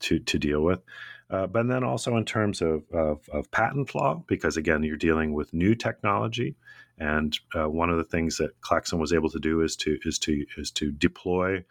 to 0.00 0.18
to 0.18 0.38
deal 0.38 0.62
with? 0.62 0.82
Uh, 1.30 1.46
but 1.46 1.68
then 1.68 1.84
also 1.84 2.16
in 2.16 2.24
terms 2.24 2.62
of, 2.62 2.84
of, 2.90 3.20
of, 3.30 3.50
patent 3.50 3.94
law, 3.94 4.14
because 4.26 4.56
again, 4.56 4.82
you're 4.82 4.96
dealing 4.96 5.34
with 5.34 5.52
new 5.52 5.74
technology, 5.74 6.56
and 6.96 7.38
uh, 7.54 7.68
one 7.68 7.90
of 7.90 7.98
the 7.98 8.04
things 8.04 8.38
that 8.38 8.58
Klaxon 8.62 8.98
was 8.98 9.12
able 9.12 9.28
to 9.28 9.38
do 9.38 9.60
is 9.60 9.76
to 9.76 9.98
is 10.04 10.18
to 10.20 10.46
is 10.56 10.70
to 10.70 10.90
deploy 10.90 11.62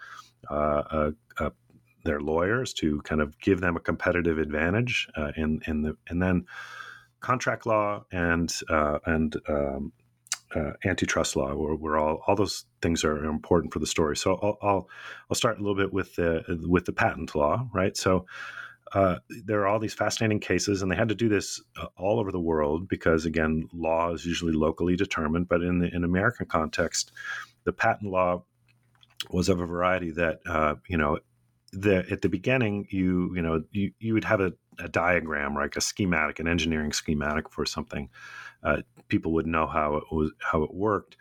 uh, 0.50 1.12
their 2.08 2.20
lawyers 2.22 2.74
to 2.74 3.02
kind 3.02 3.22
of 3.22 3.40
give 3.40 3.62
them 3.62 3.76
a 3.76 3.82
competitive 3.82 4.40
advantage 4.40 5.08
uh, 5.16 5.32
in 5.36 5.62
in 5.68 5.84
the 5.84 5.96
and 6.08 6.22
then 6.22 6.46
contract 7.20 7.66
law 7.66 8.06
and 8.12 8.54
uh, 8.70 9.00
and 9.06 9.36
um, 9.50 9.92
uh, 10.56 10.72
antitrust 10.86 11.36
law, 11.36 11.54
where, 11.54 11.76
where, 11.76 11.98
all, 11.98 12.22
all 12.26 12.36
those 12.36 12.66
things 12.82 13.04
are 13.04 13.26
important 13.26 13.74
for 13.74 13.80
the 13.80 13.86
story. 13.88 14.16
So 14.16 14.36
I'll, 14.36 14.58
I'll, 14.62 14.90
I'll 15.30 15.36
start 15.36 15.58
a 15.58 15.62
little 15.62 15.76
bit 15.76 15.92
with 15.92 16.16
the 16.16 16.44
with 16.68 16.86
the 16.86 16.94
patent 16.94 17.36
law, 17.36 17.68
right? 17.74 17.96
So 17.98 18.26
uh, 18.94 19.18
there 19.46 19.62
are 19.62 19.68
all 19.68 19.80
these 19.80 19.94
fascinating 19.94 20.40
cases, 20.40 20.82
and 20.82 20.90
they 20.90 20.96
had 20.96 21.10
to 21.10 21.16
do 21.16 21.28
this 21.28 21.62
uh, 21.82 21.88
all 21.98 22.20
over 22.20 22.32
the 22.32 22.40
world 22.40 22.88
because, 22.88 23.26
again, 23.26 23.68
law 23.74 24.14
is 24.14 24.26
usually 24.26 24.54
locally 24.54 24.96
determined. 24.96 25.50
But 25.50 25.62
in 25.62 25.80
the 25.80 25.94
in 25.94 26.04
American 26.04 26.46
context, 26.46 27.12
the 27.66 27.74
patent 27.74 28.10
law 28.10 28.44
was 29.30 29.50
of 29.50 29.60
a 29.60 29.66
variety 29.66 30.12
that 30.12 30.40
uh, 30.46 30.76
you 30.88 30.98
know. 30.98 31.20
The, 31.74 32.10
at 32.10 32.22
the 32.22 32.30
beginning, 32.30 32.88
you 32.92 33.36
you 33.36 33.42
know 33.42 33.62
you, 33.72 33.92
you 34.00 34.14
would 34.14 34.24
have 34.24 34.40
a, 34.40 34.54
a 34.80 34.88
diagram, 34.88 35.56
like 35.56 35.76
a 35.76 35.82
schematic, 35.82 36.40
an 36.40 36.48
engineering 36.48 36.94
schematic 36.94 37.50
for 37.50 37.66
something. 37.66 38.10
Uh, 38.64 38.82
people 39.08 39.34
would 39.34 39.48
know 39.48 39.68
how 39.68 39.96
it 39.96 40.04
was 40.12 40.32
how 40.40 40.64
it 40.64 40.74
worked 40.74 41.16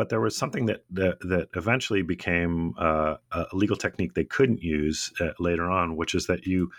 but 0.00 0.08
there 0.08 0.20
was 0.22 0.34
something 0.34 0.64
that 0.64 0.82
that, 0.88 1.20
that 1.20 1.48
eventually 1.54 2.00
became 2.00 2.72
uh, 2.78 3.16
a 3.32 3.44
legal 3.52 3.76
technique 3.76 4.14
they 4.14 4.24
couldn't 4.24 4.62
use 4.62 5.12
uh, 5.20 5.32
later 5.38 5.70
on, 5.70 5.94
which 5.94 6.14
is 6.14 6.26
that 6.26 6.46
you 6.46 6.70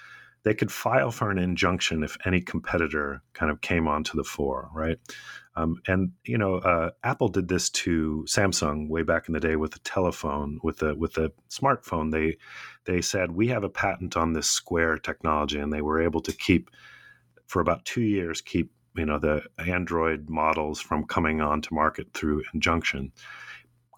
they 0.44 0.54
could 0.54 0.72
file 0.72 1.12
for 1.12 1.30
an 1.30 1.38
injunction 1.38 2.04
if 2.04 2.18
any 2.26 2.42
competitor 2.42 3.22
kind 3.34 3.52
of 3.52 3.62
came 3.62 3.88
onto 3.88 4.18
the 4.18 4.24
fore, 4.24 4.70
right? 4.74 4.98
Um, 5.56 5.82
and 5.88 6.12
you 6.24 6.38
know, 6.38 6.56
uh, 6.56 6.92
Apple 7.04 7.28
did 7.28 7.48
this 7.48 7.70
to 7.70 8.26
Samsung 8.28 8.88
way 8.90 9.04
back 9.04 9.28
in 9.28 9.34
the 9.34 9.40
day 9.40 9.56
with 9.56 9.72
the 9.72 9.80
telephone, 9.80 10.60
with 10.64 10.78
the 10.78 10.96
with 10.96 11.14
the 11.14 11.32
smartphone. 11.50 12.12
They 12.12 12.38
they 12.86 13.02
said 13.02 13.32
we 13.32 13.50
have 13.50 13.64
a 13.64 13.70
patent 13.70 14.16
on 14.16 14.34
this 14.34 14.50
Square 14.50 15.00
technology, 15.00 15.60
and 15.60 15.72
they 15.72 15.82
were 15.82 16.02
able 16.02 16.22
to 16.22 16.32
keep 16.32 16.70
for 17.48 17.60
about 17.60 17.84
two 17.84 18.02
years 18.02 18.42
keep 18.42 18.72
you 18.96 19.06
know 19.06 19.20
the 19.20 19.44
Android 19.60 20.30
models 20.30 20.80
from 20.80 21.06
coming 21.06 21.42
onto 21.42 21.76
market 21.76 22.08
through 22.14 22.44
injunction. 22.54 23.12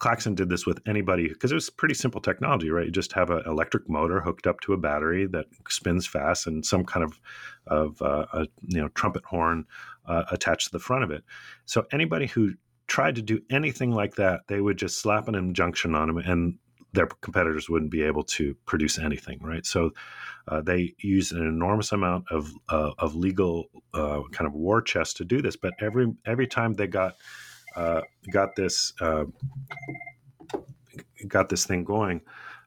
Klaxon 0.00 0.34
did 0.34 0.48
this 0.48 0.66
with 0.66 0.80
anybody 0.86 1.28
because 1.28 1.52
it 1.52 1.54
was 1.54 1.70
pretty 1.70 1.94
simple 1.94 2.20
technology, 2.20 2.70
right? 2.70 2.86
You 2.86 2.92
just 2.92 3.12
have 3.12 3.30
an 3.30 3.42
electric 3.46 3.88
motor 3.88 4.20
hooked 4.20 4.46
up 4.46 4.60
to 4.60 4.72
a 4.72 4.76
battery 4.76 5.26
that 5.26 5.46
spins 5.68 6.06
fast, 6.06 6.46
and 6.46 6.64
some 6.64 6.84
kind 6.84 7.04
of 7.04 7.20
of 7.66 8.02
uh, 8.02 8.26
a 8.32 8.46
you 8.62 8.80
know 8.80 8.88
trumpet 8.88 9.24
horn 9.24 9.64
uh, 10.06 10.24
attached 10.30 10.66
to 10.66 10.72
the 10.72 10.78
front 10.78 11.04
of 11.04 11.10
it. 11.10 11.22
So 11.64 11.86
anybody 11.92 12.26
who 12.26 12.54
tried 12.86 13.14
to 13.16 13.22
do 13.22 13.40
anything 13.50 13.92
like 13.92 14.16
that, 14.16 14.40
they 14.48 14.60
would 14.60 14.76
just 14.76 14.98
slap 14.98 15.28
an 15.28 15.34
injunction 15.34 15.94
on 15.94 16.08
them, 16.08 16.18
and 16.18 16.58
their 16.92 17.06
competitors 17.06 17.68
wouldn't 17.68 17.90
be 17.90 18.02
able 18.02 18.22
to 18.22 18.54
produce 18.66 18.98
anything, 18.98 19.38
right? 19.42 19.66
So 19.66 19.90
uh, 20.48 20.62
they 20.62 20.94
use 20.98 21.32
an 21.32 21.46
enormous 21.46 21.92
amount 21.92 22.26
of 22.30 22.50
uh, 22.68 22.92
of 22.98 23.14
legal 23.14 23.66
uh, 23.92 24.22
kind 24.32 24.46
of 24.46 24.54
war 24.54 24.80
chest 24.80 25.16
to 25.18 25.24
do 25.24 25.42
this. 25.42 25.56
But 25.56 25.74
every 25.80 26.12
every 26.26 26.46
time 26.46 26.74
they 26.74 26.86
got 26.86 27.16
uh, 27.76 28.02
got 28.32 28.56
this 28.56 28.92
uh, 29.00 29.24
got 31.28 31.48
this 31.48 31.64
thing 31.64 31.84
going, 31.84 32.20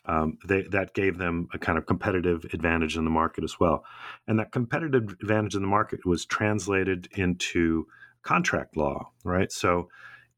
um, 0.06 0.38
they, 0.48 0.63
that 0.63 0.93
gave 0.93 1.17
them 1.17 1.48
a 1.54 1.60
kind 1.60 1.78
of 1.78 1.86
competitive 1.86 2.46
advantage 2.54 2.98
in 2.98 3.04
the 3.04 3.10
market 3.12 3.43
as 3.43 3.60
well. 3.60 3.84
And 4.28 4.39
that 4.39 4.52
competitive 4.52 5.15
advantage 5.22 5.56
in 5.56 5.62
the 5.62 5.67
market 5.67 6.06
was 6.06 6.26
translated 6.26 7.08
into 7.13 7.88
contract 8.24 8.78
law, 8.78 9.12
right? 9.24 9.52
So 9.52 9.89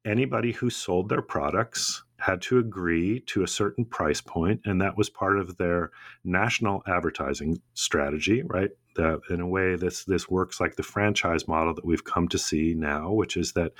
anybody 0.05 0.51
who 0.51 0.69
sold 0.69 1.09
their 1.09 1.21
products 1.21 2.03
had 2.17 2.41
to 2.41 2.59
agree 2.59 3.21
to 3.21 3.43
a 3.43 3.47
certain 3.47 3.85
price 3.85 4.21
point, 4.21 4.61
and 4.65 4.81
that 4.81 4.97
was 4.97 5.09
part 5.09 5.39
of 5.39 5.57
their 5.57 5.91
national 6.23 6.83
advertising 6.87 7.61
strategy, 7.73 8.41
right? 8.43 8.71
That 8.95 9.21
in 9.29 9.39
a 9.39 9.47
way, 9.47 9.75
this 9.75 10.03
this 10.03 10.29
works 10.29 10.59
like 10.59 10.75
the 10.75 10.83
franchise 10.83 11.47
model 11.47 11.73
that 11.75 11.85
we've 11.85 12.03
come 12.03 12.27
to 12.29 12.37
see 12.37 12.73
now, 12.73 13.11
which 13.11 13.37
is 13.37 13.53
that 13.53 13.71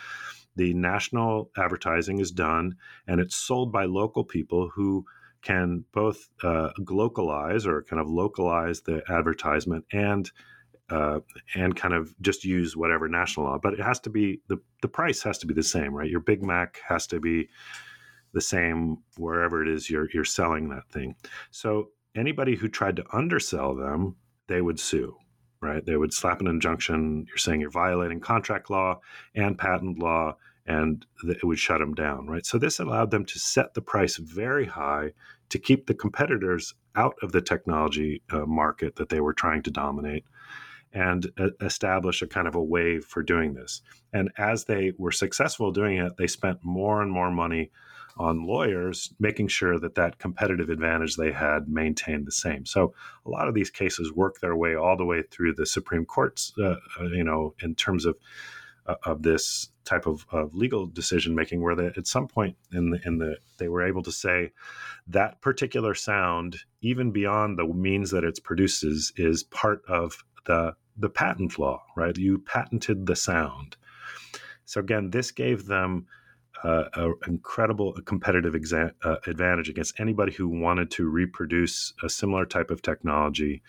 the 0.59 0.73
national 0.73 1.49
advertising 1.57 2.19
is 2.19 2.31
done 2.31 2.75
and 3.07 3.21
it's 3.21 3.37
sold 3.37 3.71
by 3.71 3.85
local 3.85 4.25
people 4.25 4.69
who 4.75 5.05
can 5.41 5.85
both 5.93 6.29
uh, 6.43 6.69
localize 6.89 7.65
or 7.65 7.83
kind 7.83 8.01
of 8.01 8.09
localize 8.09 8.81
the 8.81 9.01
advertisement 9.09 9.85
and 9.93 10.29
uh, 10.89 11.19
and 11.55 11.75
kind 11.75 11.93
of 11.93 12.13
just 12.19 12.43
use 12.43 12.75
whatever 12.75 13.07
national 13.07 13.45
law. 13.45 13.57
But 13.57 13.73
it 13.73 13.79
has 13.79 14.01
to 14.01 14.09
be 14.09 14.41
the 14.49 14.57
the 14.81 14.89
price 14.89 15.23
has 15.23 15.37
to 15.37 15.47
be 15.47 15.53
the 15.53 15.63
same, 15.63 15.93
right? 15.93 16.09
Your 16.09 16.19
Big 16.19 16.43
Mac 16.43 16.81
has 16.85 17.07
to 17.07 17.21
be 17.21 17.47
the 18.33 18.41
same 18.41 18.97
wherever 19.17 19.63
it 19.63 19.69
is 19.69 19.89
you're 19.89 20.09
you're 20.13 20.25
selling 20.25 20.67
that 20.69 20.89
thing. 20.91 21.15
So 21.51 21.91
anybody 22.15 22.55
who 22.57 22.67
tried 22.67 22.97
to 22.97 23.05
undersell 23.13 23.75
them, 23.75 24.17
they 24.47 24.61
would 24.61 24.79
sue, 24.79 25.15
right? 25.61 25.85
They 25.85 25.95
would 25.95 26.13
slap 26.13 26.41
an 26.41 26.47
injunction. 26.47 27.25
You're 27.27 27.37
saying 27.37 27.61
you're 27.61 27.69
violating 27.69 28.19
contract 28.19 28.69
law 28.69 28.99
and 29.35 29.57
patent 29.57 29.99
law, 29.99 30.35
and 30.69 31.03
it 31.23 31.43
would 31.43 31.57
shut 31.57 31.79
them 31.79 31.95
down, 31.95 32.27
right? 32.27 32.45
So 32.45 32.59
this 32.59 32.79
allowed 32.79 33.09
them 33.09 33.25
to 33.25 33.39
set 33.39 33.73
the 33.73 33.81
price 33.81 34.17
very 34.17 34.67
high 34.67 35.13
to 35.49 35.57
keep 35.57 35.87
the 35.87 35.95
competitors 35.95 36.75
out 36.95 37.15
of 37.23 37.31
the 37.31 37.41
technology 37.41 38.21
uh, 38.31 38.45
market 38.45 38.95
that 38.97 39.09
they 39.09 39.19
were 39.19 39.33
trying 39.33 39.63
to 39.63 39.71
dominate 39.71 40.25
and 40.93 41.31
uh, 41.39 41.49
establish 41.61 42.21
a 42.21 42.27
kind 42.27 42.47
of 42.47 42.53
a 42.53 42.63
wave 42.63 43.03
for 43.03 43.23
doing 43.23 43.55
this. 43.55 43.81
And 44.13 44.29
as 44.37 44.65
they 44.65 44.93
were 44.99 45.11
successful 45.11 45.71
doing 45.71 45.97
it, 45.97 46.17
they 46.17 46.27
spent 46.27 46.59
more 46.63 47.01
and 47.01 47.11
more 47.11 47.31
money 47.31 47.71
on 48.17 48.45
lawyers, 48.45 49.11
making 49.19 49.47
sure 49.47 49.79
that 49.79 49.95
that 49.95 50.19
competitive 50.19 50.69
advantage 50.69 51.15
they 51.15 51.31
had 51.31 51.67
maintained 51.67 52.27
the 52.27 52.31
same. 52.31 52.65
So 52.65 52.93
a 53.25 53.29
lot 53.29 53.47
of 53.47 53.55
these 53.55 53.71
cases 53.71 54.13
work 54.13 54.39
their 54.39 54.55
way 54.55 54.75
all 54.75 54.97
the 54.97 55.05
way 55.05 55.23
through 55.31 55.53
the 55.53 55.65
Supreme 55.65 56.05
Courts, 56.05 56.53
uh, 56.59 56.75
uh 56.99 57.05
you 57.05 57.23
know, 57.23 57.55
in 57.63 57.73
terms 57.73 58.05
of 58.05 58.17
of 59.03 59.23
this 59.23 59.69
type 59.85 60.05
of, 60.05 60.25
of 60.31 60.53
legal 60.53 60.85
decision 60.85 61.35
making, 61.35 61.61
where 61.61 61.75
they, 61.75 61.87
at 61.87 62.07
some 62.07 62.27
point 62.27 62.55
in 62.71 62.91
the 62.91 62.99
in 63.05 63.17
the 63.17 63.37
they 63.57 63.67
were 63.67 63.83
able 63.83 64.03
to 64.03 64.11
say 64.11 64.51
that 65.07 65.41
particular 65.41 65.93
sound, 65.93 66.57
even 66.81 67.11
beyond 67.11 67.57
the 67.57 67.65
means 67.65 68.11
that 68.11 68.23
it 68.23 68.39
produces, 68.43 69.11
is 69.15 69.43
part 69.43 69.81
of 69.87 70.23
the 70.45 70.75
the 70.97 71.09
patent 71.09 71.57
law, 71.57 71.83
right? 71.95 72.17
You 72.17 72.39
patented 72.39 73.05
the 73.05 73.15
sound. 73.15 73.77
So 74.65 74.79
again, 74.79 75.09
this 75.09 75.31
gave 75.31 75.65
them 75.65 76.05
uh, 76.63 76.85
an 76.95 77.15
incredible 77.27 77.93
competitive 78.05 78.53
exa- 78.53 78.93
uh, 79.03 79.15
advantage 79.25 79.69
against 79.69 79.99
anybody 79.99 80.33
who 80.33 80.47
wanted 80.47 80.91
to 80.91 81.07
reproduce 81.07 81.93
a 82.03 82.09
similar 82.09 82.45
type 82.45 82.69
of 82.69 82.81
technology. 82.81 83.61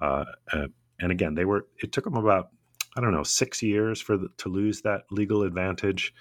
Uh, 0.00 0.26
uh 0.52 0.66
and 0.98 1.12
again, 1.12 1.34
they 1.34 1.44
were. 1.44 1.66
It 1.82 1.92
took 1.92 2.04
them 2.04 2.16
about 2.16 2.50
I 2.96 3.00
don't 3.00 3.12
know 3.12 3.22
six 3.22 3.62
years 3.62 4.00
for 4.00 4.16
the, 4.16 4.28
to 4.38 4.48
lose 4.48 4.82
that 4.82 5.02
legal 5.10 5.42
advantage. 5.42 6.14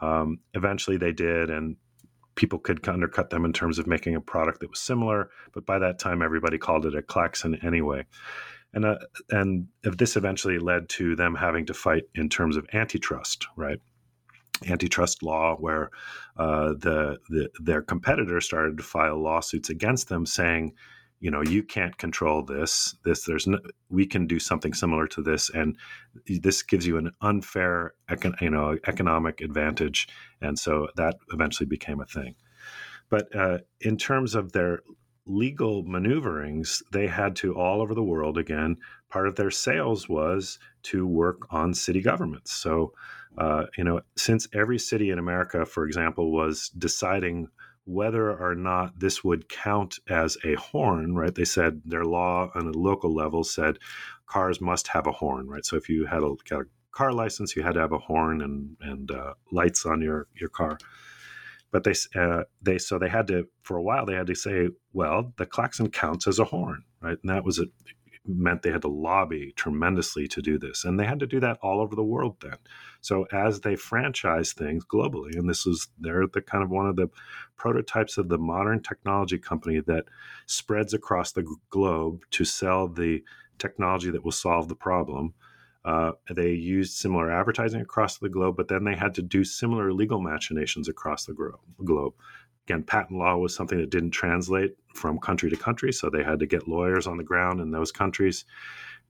Um, 0.00 0.38
eventually, 0.54 0.96
they 0.96 1.12
did, 1.12 1.50
and 1.50 1.76
people 2.34 2.58
could 2.58 2.86
undercut 2.88 3.30
them 3.30 3.44
in 3.44 3.52
terms 3.52 3.78
of 3.78 3.86
making 3.86 4.14
a 4.14 4.20
product 4.20 4.60
that 4.60 4.70
was 4.70 4.80
similar. 4.80 5.30
But 5.52 5.66
by 5.66 5.78
that 5.80 5.98
time, 5.98 6.22
everybody 6.22 6.58
called 6.58 6.86
it 6.86 6.94
a 6.94 7.02
klaxon 7.02 7.56
anyway 7.64 8.06
and 8.74 8.84
uh, 8.84 8.98
and 9.30 9.66
this 9.82 10.16
eventually 10.16 10.58
led 10.58 10.88
to 10.90 11.14
them 11.16 11.34
having 11.34 11.66
to 11.66 11.74
fight 11.74 12.04
in 12.14 12.28
terms 12.28 12.56
of 12.56 12.66
antitrust, 12.72 13.46
right? 13.56 13.78
Antitrust 14.66 15.22
law, 15.22 15.56
where 15.56 15.90
uh, 16.36 16.68
the, 16.78 17.18
the 17.28 17.50
their 17.60 17.82
competitors 17.82 18.44
started 18.44 18.76
to 18.76 18.82
file 18.82 19.20
lawsuits 19.20 19.70
against 19.70 20.08
them, 20.08 20.24
saying, 20.24 20.72
you 21.22 21.30
know, 21.30 21.40
you 21.40 21.62
can't 21.62 21.96
control 21.98 22.42
this. 22.42 22.96
This 23.04 23.24
there's 23.24 23.46
no, 23.46 23.60
we 23.88 24.06
can 24.06 24.26
do 24.26 24.40
something 24.40 24.74
similar 24.74 25.06
to 25.06 25.22
this, 25.22 25.50
and 25.50 25.78
this 26.26 26.62
gives 26.62 26.84
you 26.84 26.96
an 26.98 27.12
unfair, 27.20 27.94
econ, 28.10 28.38
you 28.40 28.50
know, 28.50 28.76
economic 28.88 29.40
advantage, 29.40 30.08
and 30.40 30.58
so 30.58 30.88
that 30.96 31.14
eventually 31.32 31.68
became 31.68 32.00
a 32.00 32.06
thing. 32.06 32.34
But 33.08 33.34
uh, 33.36 33.58
in 33.80 33.96
terms 33.98 34.34
of 34.34 34.50
their 34.50 34.80
legal 35.24 35.84
maneuverings, 35.84 36.82
they 36.90 37.06
had 37.06 37.36
to 37.36 37.54
all 37.54 37.80
over 37.80 37.94
the 37.94 38.02
world 38.02 38.36
again. 38.36 38.78
Part 39.08 39.28
of 39.28 39.36
their 39.36 39.52
sales 39.52 40.08
was 40.08 40.58
to 40.84 41.06
work 41.06 41.46
on 41.50 41.72
city 41.72 42.02
governments. 42.02 42.52
So, 42.52 42.94
uh, 43.38 43.66
you 43.78 43.84
know, 43.84 44.00
since 44.16 44.48
every 44.52 44.80
city 44.80 45.10
in 45.10 45.20
America, 45.20 45.64
for 45.64 45.86
example, 45.86 46.32
was 46.32 46.70
deciding 46.70 47.46
whether 47.84 48.30
or 48.30 48.54
not 48.54 48.98
this 48.98 49.24
would 49.24 49.48
count 49.48 49.98
as 50.08 50.36
a 50.44 50.54
horn, 50.54 51.14
right? 51.14 51.34
They 51.34 51.44
said 51.44 51.82
their 51.84 52.04
law 52.04 52.50
on 52.54 52.66
a 52.66 52.78
local 52.78 53.14
level 53.14 53.44
said 53.44 53.78
cars 54.26 54.60
must 54.60 54.88
have 54.88 55.06
a 55.06 55.12
horn, 55.12 55.48
right? 55.48 55.64
So 55.64 55.76
if 55.76 55.88
you 55.88 56.06
had 56.06 56.22
a, 56.22 56.34
got 56.48 56.62
a 56.62 56.66
car 56.92 57.12
license, 57.12 57.56
you 57.56 57.62
had 57.62 57.74
to 57.74 57.80
have 57.80 57.92
a 57.92 57.98
horn 57.98 58.40
and 58.40 58.76
and 58.80 59.10
uh, 59.10 59.34
lights 59.50 59.84
on 59.86 60.00
your 60.00 60.26
your 60.34 60.50
car 60.50 60.78
but 61.72 61.84
they 61.84 61.94
uh, 62.14 62.42
they 62.60 62.78
so 62.78 62.98
they 62.98 63.08
had 63.08 63.26
to 63.26 63.48
for 63.62 63.76
a 63.76 63.82
while 63.82 64.06
they 64.06 64.14
had 64.14 64.26
to 64.28 64.34
say 64.34 64.68
well 64.92 65.32
the 65.38 65.46
klaxon 65.46 65.88
counts 65.90 66.28
as 66.28 66.38
a 66.38 66.44
horn 66.44 66.84
right 67.00 67.18
and 67.22 67.30
that 67.30 67.44
was 67.44 67.58
it 67.58 67.70
meant 68.26 68.62
they 68.62 68.70
had 68.70 68.82
to 68.82 68.88
lobby 68.88 69.52
tremendously 69.56 70.28
to 70.28 70.40
do 70.40 70.58
this 70.58 70.84
and 70.84 70.98
they 70.98 71.04
had 71.04 71.18
to 71.18 71.26
do 71.26 71.40
that 71.40 71.58
all 71.60 71.80
over 71.80 71.96
the 71.96 72.04
world 72.04 72.36
then 72.40 72.56
so 73.00 73.26
as 73.32 73.60
they 73.60 73.74
franchise 73.74 74.52
things 74.52 74.84
globally 74.84 75.36
and 75.36 75.48
this 75.48 75.66
is 75.66 75.88
they're 75.98 76.26
the 76.28 76.40
kind 76.40 76.62
of 76.62 76.70
one 76.70 76.86
of 76.86 76.96
the 76.96 77.08
prototypes 77.56 78.18
of 78.18 78.28
the 78.28 78.38
modern 78.38 78.80
technology 78.80 79.38
company 79.38 79.80
that 79.80 80.04
spreads 80.46 80.94
across 80.94 81.32
the 81.32 81.44
globe 81.70 82.22
to 82.30 82.44
sell 82.44 82.86
the 82.86 83.22
technology 83.58 84.10
that 84.10 84.24
will 84.24 84.32
solve 84.32 84.68
the 84.68 84.74
problem 84.74 85.34
uh, 85.84 86.12
they 86.32 86.50
used 86.50 86.94
similar 86.94 87.30
advertising 87.30 87.80
across 87.80 88.18
the 88.18 88.28
globe, 88.28 88.56
but 88.56 88.68
then 88.68 88.84
they 88.84 88.94
had 88.94 89.14
to 89.14 89.22
do 89.22 89.42
similar 89.42 89.92
legal 89.92 90.20
machinations 90.20 90.88
across 90.88 91.24
the 91.24 91.34
globe. 91.84 92.14
Again, 92.66 92.84
patent 92.84 93.18
law 93.18 93.36
was 93.36 93.54
something 93.54 93.78
that 93.78 93.90
didn't 93.90 94.12
translate 94.12 94.76
from 94.94 95.18
country 95.18 95.50
to 95.50 95.56
country, 95.56 95.92
so 95.92 96.08
they 96.08 96.22
had 96.22 96.38
to 96.38 96.46
get 96.46 96.68
lawyers 96.68 97.06
on 97.06 97.16
the 97.16 97.24
ground 97.24 97.60
in 97.60 97.70
those 97.70 97.90
countries 97.90 98.44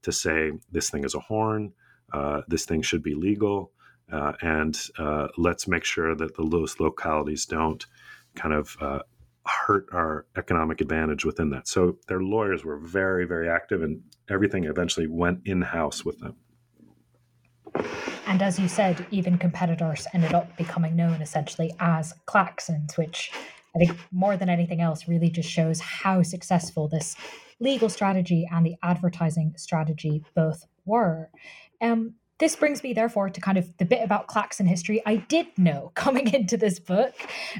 to 0.02 0.12
say 0.12 0.52
this 0.70 0.90
thing 0.90 1.04
is 1.04 1.14
a 1.14 1.20
horn, 1.20 1.72
uh, 2.12 2.42
this 2.48 2.64
thing 2.64 2.82
should 2.82 3.02
be 3.02 3.14
legal, 3.14 3.70
uh, 4.10 4.32
and 4.40 4.78
uh, 4.98 5.28
let's 5.36 5.68
make 5.68 5.84
sure 5.84 6.14
that 6.14 6.36
the 6.36 6.48
those 6.48 6.80
localities 6.80 7.46
don't 7.46 7.86
kind 8.34 8.54
of 8.54 8.76
uh, 8.80 9.00
hurt 9.46 9.86
our 9.92 10.26
economic 10.36 10.80
advantage 10.80 11.24
within 11.24 11.50
that. 11.50 11.68
So 11.68 11.98
their 12.08 12.20
lawyers 12.20 12.64
were 12.64 12.78
very, 12.78 13.26
very 13.26 13.48
active, 13.48 13.82
and 13.82 14.02
everything 14.28 14.64
eventually 14.64 15.06
went 15.06 15.40
in 15.44 15.62
house 15.62 16.04
with 16.04 16.18
them. 16.20 16.36
And 18.26 18.42
as 18.42 18.58
you 18.58 18.68
said, 18.68 19.06
even 19.10 19.38
competitors 19.38 20.06
ended 20.14 20.34
up 20.34 20.56
becoming 20.56 20.96
known 20.96 21.20
essentially 21.20 21.74
as 21.80 22.14
klaxons, 22.26 22.96
which 22.96 23.30
I 23.74 23.78
think 23.78 23.98
more 24.10 24.36
than 24.36 24.48
anything 24.48 24.80
else 24.80 25.08
really 25.08 25.30
just 25.30 25.48
shows 25.48 25.80
how 25.80 26.22
successful 26.22 26.88
this 26.88 27.16
legal 27.60 27.88
strategy 27.88 28.48
and 28.50 28.66
the 28.66 28.76
advertising 28.82 29.54
strategy 29.56 30.24
both 30.34 30.66
were. 30.84 31.30
Um, 31.80 32.14
this 32.38 32.56
brings 32.56 32.82
me, 32.82 32.92
therefore, 32.92 33.30
to 33.30 33.40
kind 33.40 33.56
of 33.56 33.76
the 33.76 33.84
bit 33.84 34.02
about 34.02 34.26
klaxon 34.26 34.66
history 34.66 35.00
I 35.06 35.16
did 35.16 35.46
know 35.56 35.92
coming 35.94 36.34
into 36.34 36.56
this 36.56 36.80
book. 36.80 37.14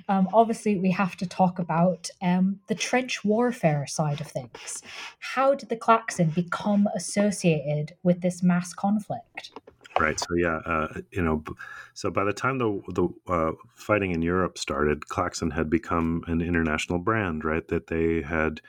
Um, 0.08 0.28
obviously, 0.32 0.76
we 0.76 0.90
have 0.90 1.16
to 1.18 1.26
talk 1.26 1.58
about 1.58 2.10
um, 2.20 2.58
the 2.66 2.74
trench 2.74 3.24
warfare 3.24 3.86
side 3.86 4.20
of 4.20 4.26
things. 4.26 4.82
How 5.20 5.54
did 5.54 5.68
the 5.68 5.76
klaxon 5.76 6.30
become 6.30 6.88
associated 6.96 7.94
with 8.02 8.22
this 8.22 8.42
mass 8.42 8.74
conflict? 8.74 9.52
Right. 10.00 10.18
So 10.18 10.34
yeah, 10.36 10.60
uh, 10.64 11.00
you 11.10 11.22
know, 11.22 11.44
so 11.94 12.10
by 12.10 12.24
the 12.24 12.32
time 12.32 12.58
the 12.58 12.80
the 12.88 13.08
uh, 13.28 13.52
fighting 13.74 14.12
in 14.12 14.22
Europe 14.22 14.56
started, 14.58 15.06
Klaxon 15.08 15.50
had 15.50 15.68
become 15.68 16.24
an 16.26 16.40
international 16.40 16.98
brand. 16.98 17.44
Right. 17.44 17.66
That 17.68 17.88
they 17.88 18.22
had 18.22 18.60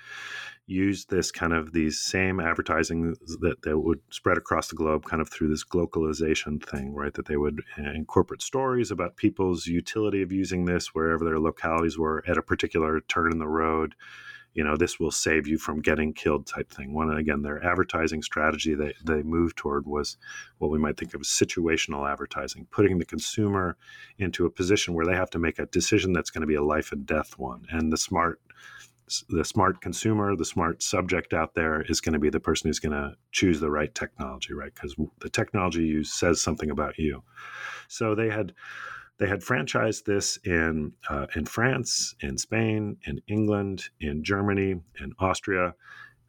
used 0.66 1.10
this 1.10 1.32
kind 1.32 1.54
of 1.54 1.74
these 1.74 2.00
same 2.00 2.40
advertising 2.40 3.16
that, 3.42 3.62
that 3.64 3.78
would 3.78 4.00
spread 4.10 4.38
across 4.38 4.70
the 4.70 4.76
globe 4.76 5.04
kind 5.04 5.22
of 5.22 5.30
through 5.30 5.50
this 5.50 5.64
globalization 5.64 6.64
thing 6.64 6.94
right 6.94 7.16
that 7.16 7.26
they 7.26 7.36
would 7.36 7.62
uh, 7.78 7.92
incorporate 7.92 8.42
stories 8.42 8.90
about 8.90 9.18
people's 9.18 9.68
utility 9.68 10.22
of 10.22 10.32
using 10.32 10.64
this 10.64 10.96
wherever 10.96 11.26
their 11.26 11.40
localities 11.40 11.98
were 11.98 12.24
at 12.28 12.38
a 12.38 12.42
particular 12.42 13.02
turn 13.02 13.32
in 13.32 13.40
the 13.40 13.48
road 13.48 13.94
you 14.54 14.64
know 14.64 14.76
this 14.76 15.00
will 15.00 15.12
save 15.12 15.48
you 15.48 15.58
from 15.58 15.82
getting 15.82 16.14
killed 16.14 16.46
type 16.46 16.70
thing. 16.72 16.94
One 16.94 17.10
again 17.12 17.42
their 17.42 17.64
advertising 17.64 18.22
strategy 18.22 18.76
that 18.76 18.94
they 19.04 19.24
moved 19.24 19.58
toward 19.58 19.86
was 19.86 20.18
what 20.60 20.72
we 20.72 20.80
might 20.80 20.98
think 20.98 21.14
of 21.14 21.22
as 21.22 21.28
situational 21.28 22.10
advertising 22.10 22.68
putting 22.72 23.00
the 23.00 23.06
consumer 23.06 23.78
into 24.18 24.46
a 24.46 24.50
position 24.50 24.94
where 24.94 25.06
they 25.06 25.16
have 25.16 25.30
to 25.32 25.40
make 25.40 25.60
a 25.60 25.66
decision 25.68 26.14
that's 26.14 26.30
going 26.30 26.42
to 26.42 26.48
be 26.48 26.56
a 26.56 26.64
life 26.64 26.92
and 26.92 27.06
death 27.06 27.38
one. 27.38 27.66
And 27.70 27.92
the 27.92 27.98
smart 27.98 28.40
the 29.30 29.44
smart 29.44 29.82
consumer 29.82 30.36
the 30.36 30.46
smart 30.46 30.82
subject 30.82 31.34
out 31.34 31.56
there 31.56 31.82
is 31.90 32.00
going 32.00 32.14
to 32.14 32.20
be 32.20 32.30
the 32.30 32.40
person 32.40 32.70
who's 32.70 32.80
going 32.80 32.94
to 32.94 33.16
choose 33.32 33.60
the 33.60 33.70
right 33.70 33.94
technology 33.94 34.54
right? 34.54 34.74
Because 34.74 34.96
the 35.20 35.30
technology 35.30 35.82
you 35.82 35.98
use 35.98 36.14
says 36.14 36.42
something 36.42 36.70
about 36.70 36.98
you. 36.98 37.24
So 37.88 38.16
they 38.16 38.30
had 38.30 38.54
they 39.24 39.30
had 39.30 39.40
franchised 39.40 40.04
this 40.04 40.36
in 40.44 40.92
uh, 41.10 41.28
in 41.34 41.46
France, 41.46 42.14
in 42.20 42.38
Spain, 42.38 42.98
in 43.06 43.22
England, 43.30 43.86
in 44.02 44.22
Germany, 44.22 44.76
in 45.00 45.14
Austria, 45.18 45.76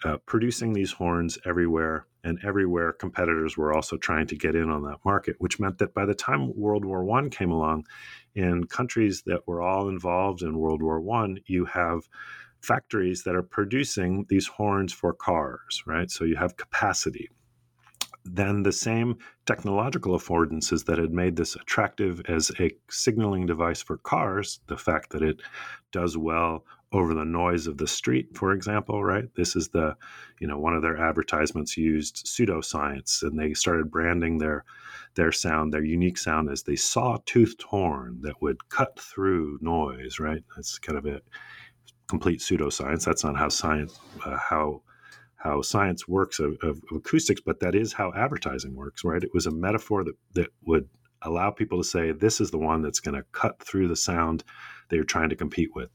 uh, 0.05 0.19
producing 0.27 0.73
these 0.73 0.93
horns 0.93 1.37
everywhere. 1.45 2.07
And 2.23 2.39
everywhere, 2.45 2.93
competitors 2.93 3.57
were 3.57 3.75
also 3.75 3.97
trying 3.97 4.29
to 4.29 4.37
get 4.37 4.55
in 4.55 4.71
on 4.71 4.85
that 4.85 4.99
market, 5.05 5.35
which 5.41 5.59
meant 5.59 5.79
that 5.79 5.93
by 5.93 6.07
the 6.07 6.15
time 6.15 6.57
World 6.57 6.85
War 6.85 7.05
One 7.05 7.31
came 7.31 7.51
along, 7.51 7.85
in 8.37 8.63
countries 8.69 9.25
that 9.27 9.45
were 9.45 9.61
all 9.61 9.89
involved 9.89 10.43
in 10.43 10.57
World 10.57 10.81
War 10.81 11.01
One, 11.01 11.41
you 11.47 11.65
have 11.65 12.03
factories 12.63 13.25
that 13.25 13.35
are 13.35 13.43
producing 13.43 14.25
these 14.29 14.47
horns 14.47 14.93
for 14.93 15.13
cars, 15.13 15.83
right? 15.85 16.13
So 16.13 16.23
you 16.23 16.37
have 16.37 16.57
capacity 16.57 17.29
then 18.25 18.63
the 18.63 18.73
same 18.73 19.17
technological 19.47 20.19
affordances 20.19 20.85
that 20.87 20.99
had 20.99 21.13
made 21.13 21.37
this 21.37 21.57
attractive 21.57 22.23
as 22.27 22.51
a 22.59 22.71
signaling 22.89 23.47
device 23.47 23.83
for 23.83 23.99
cars, 23.99 24.61
the 24.67 24.77
fact 24.77 25.11
that 25.11 25.23
it 25.23 25.41
does 25.93 26.17
well 26.17 26.65
over 26.93 27.13
the 27.13 27.25
noise 27.25 27.67
of 27.67 27.77
the 27.77 27.89
street, 27.89 28.29
for 28.35 28.53
example, 28.53 29.03
right? 29.03 29.25
This 29.35 29.57
is 29.57 29.69
the, 29.69 29.97
you 30.41 30.47
know, 30.47 30.59
one 30.59 30.75
of 30.75 30.83
their 30.83 30.97
advertisements 30.97 31.77
used 31.77 32.25
pseudoscience 32.25 33.23
and 33.23 33.39
they 33.39 33.53
started 33.53 33.91
branding 33.91 34.39
their 34.39 34.65
their 35.17 35.33
sound, 35.33 35.73
their 35.73 35.85
unique 35.85 36.19
sound 36.19 36.51
as 36.51 36.63
the 36.63 36.77
saw-toothed 36.77 37.63
horn 37.63 38.19
that 38.23 38.41
would 38.43 38.69
cut 38.69 38.99
through 38.99 39.59
noise, 39.61 40.19
right? 40.19 40.43
That's 40.57 40.79
kind 40.79 40.99
of 40.99 41.07
a 41.07 41.21
complete 42.09 42.41
pseudoscience. 42.41 43.05
That's 43.05 43.25
not 43.25 43.37
how 43.37 43.49
science 43.49 43.99
uh, 44.25 44.37
how 44.39 44.83
how 45.45 45.61
science 45.61 46.09
works 46.09 46.39
of, 46.39 46.57
of, 46.63 46.81
of, 46.91 46.97
acoustics, 46.97 47.41
but 47.41 47.61
that 47.61 47.75
is 47.75 47.93
how 47.93 48.11
advertising 48.17 48.75
works, 48.75 49.05
right? 49.05 49.23
It 49.23 49.35
was 49.35 49.45
a 49.45 49.51
metaphor 49.51 50.03
that, 50.03 50.17
that 50.33 50.49
would 50.67 50.89
allow 51.21 51.51
people 51.51 51.79
to 51.79 51.85
say, 51.85 52.13
this 52.13 52.41
is 52.41 52.51
the 52.51 52.59
one 52.59 52.81
that's 52.81 53.01
going 53.01 53.15
to 53.15 53.27
cut 53.33 53.63
through 53.63 53.89
the 53.89 53.97
sound 53.97 54.43
that 54.89 54.97
you're 54.97 55.05
trying 55.05 55.29
to 55.29 55.37
compete 55.37 55.69
with. 55.75 55.91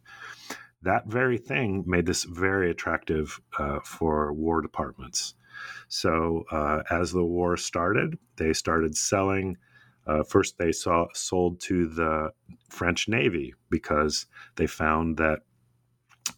That 0.84 1.08
very 1.08 1.40
thing 1.40 1.84
made 1.88 2.06
this 2.06 2.26
very 2.26 2.70
attractive 2.70 3.42
uh, 3.58 3.80
for 3.84 4.32
war 4.34 4.62
departments. 4.62 5.34
So 5.88 6.46
uh, 6.52 6.84
as 6.92 7.12
the 7.12 7.26
war 7.26 7.58
started, 7.58 8.20
they 8.38 8.54
started 8.54 8.96
selling. 8.96 9.58
Uh, 10.06 10.24
first, 10.24 10.60
they 10.60 10.72
saw 10.72 11.08
sold 11.14 11.60
to 11.62 11.88
the 11.88 12.32
French 12.70 13.10
Navy 13.10 13.56
because 13.70 14.28
they 14.56 14.68
found 14.68 15.18
that 15.18 15.40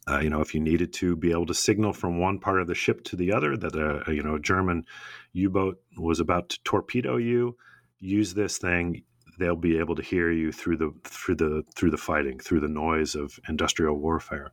uh, 0.10 0.20
you 0.20 0.30
know, 0.30 0.41
if 0.41 0.54
you 0.54 0.60
needed 0.60 0.94
to 0.94 1.15
be 1.15 1.32
able 1.32 1.46
to 1.46 1.54
signal 1.54 1.94
from 1.94 2.20
one 2.20 2.39
part 2.39 2.60
of 2.62 2.67
the 2.67 2.76
ship 2.76 3.04
to 3.06 3.15
the 3.15 3.32
other 3.32 3.56
that 3.56 3.76
a, 3.76 4.10
a 4.10 4.13
you 4.13 4.24
know 4.24 4.36
a 4.36 4.39
German 4.39 4.86
U-boat 5.34 5.82
was 5.98 6.20
about 6.20 6.50
to 6.50 6.60
torpedo 6.63 7.17
you, 7.17 7.56
use 8.00 8.34
this 8.34 8.58
thing. 8.58 9.04
They'll 9.39 9.56
be 9.56 9.78
able 9.80 9.96
to 9.96 10.04
hear 10.04 10.32
you 10.32 10.52
through 10.52 10.78
the 10.78 10.94
through 11.04 11.36
the 11.36 11.63
through 11.76 11.91
the 11.91 11.98
fighting, 11.98 12.39
through 12.39 12.62
the 12.62 12.67
noise 12.67 13.15
of 13.15 13.39
industrial 13.48 13.98
warfare. 13.98 14.52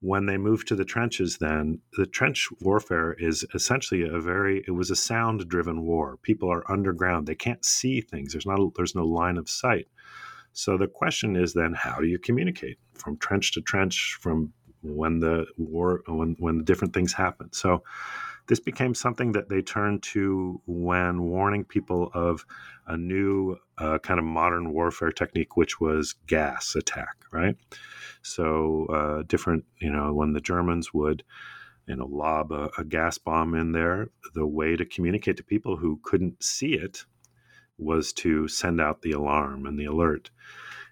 When 0.00 0.26
they 0.26 0.36
move 0.36 0.64
to 0.66 0.76
the 0.76 0.84
trenches, 0.84 1.38
then 1.38 1.80
the 1.96 2.06
trench 2.06 2.48
warfare 2.60 3.14
is 3.18 3.44
essentially 3.54 4.02
a 4.02 4.20
very 4.20 4.62
it 4.66 4.70
was 4.70 4.90
a 4.90 4.96
sound-driven 4.96 5.82
war. 5.82 6.18
People 6.22 6.52
are 6.52 6.70
underground; 6.70 7.26
they 7.26 7.34
can't 7.34 7.64
see 7.64 8.00
things. 8.00 8.32
There's 8.32 8.46
not 8.46 8.60
a, 8.60 8.68
there's 8.76 8.94
no 8.94 9.04
line 9.04 9.38
of 9.38 9.48
sight. 9.48 9.88
So 10.58 10.76
the 10.76 10.88
question 10.88 11.36
is 11.36 11.52
then, 11.52 11.72
how 11.72 12.00
do 12.00 12.08
you 12.08 12.18
communicate 12.18 12.78
from 12.94 13.16
trench 13.18 13.52
to 13.52 13.60
trench, 13.60 14.18
from 14.20 14.52
when 14.82 15.20
the 15.20 15.46
war 15.56 16.02
when 16.08 16.34
when 16.40 16.64
different 16.64 16.92
things 16.94 17.12
happen. 17.12 17.52
So 17.52 17.84
this 18.48 18.58
became 18.58 18.92
something 18.92 19.32
that 19.32 19.48
they 19.48 19.62
turned 19.62 20.02
to 20.14 20.60
when 20.66 21.22
warning 21.22 21.64
people 21.64 22.10
of 22.12 22.44
a 22.88 22.96
new 22.96 23.56
uh, 23.78 23.98
kind 23.98 24.18
of 24.18 24.24
modern 24.24 24.72
warfare 24.72 25.12
technique, 25.12 25.56
which 25.56 25.80
was 25.80 26.14
gas 26.26 26.74
attack, 26.74 27.14
right? 27.30 27.56
So 28.22 28.86
uh, 28.86 29.22
different, 29.28 29.64
you 29.80 29.90
know, 29.90 30.12
when 30.12 30.32
the 30.32 30.40
Germans 30.40 30.92
would 30.92 31.22
you 31.86 31.94
know 31.94 32.06
lob 32.06 32.50
a, 32.50 32.68
a 32.78 32.84
gas 32.84 33.16
bomb 33.16 33.54
in 33.54 33.70
there, 33.70 34.08
the 34.34 34.46
way 34.46 34.74
to 34.74 34.84
communicate 34.84 35.36
to 35.36 35.44
people 35.44 35.76
who 35.76 36.00
couldn't 36.02 36.42
see 36.42 36.74
it 36.74 37.04
was 37.78 38.12
to 38.12 38.48
send 38.48 38.80
out 38.80 39.02
the 39.02 39.12
alarm 39.12 39.66
and 39.66 39.78
the 39.78 39.86
alert. 39.86 40.30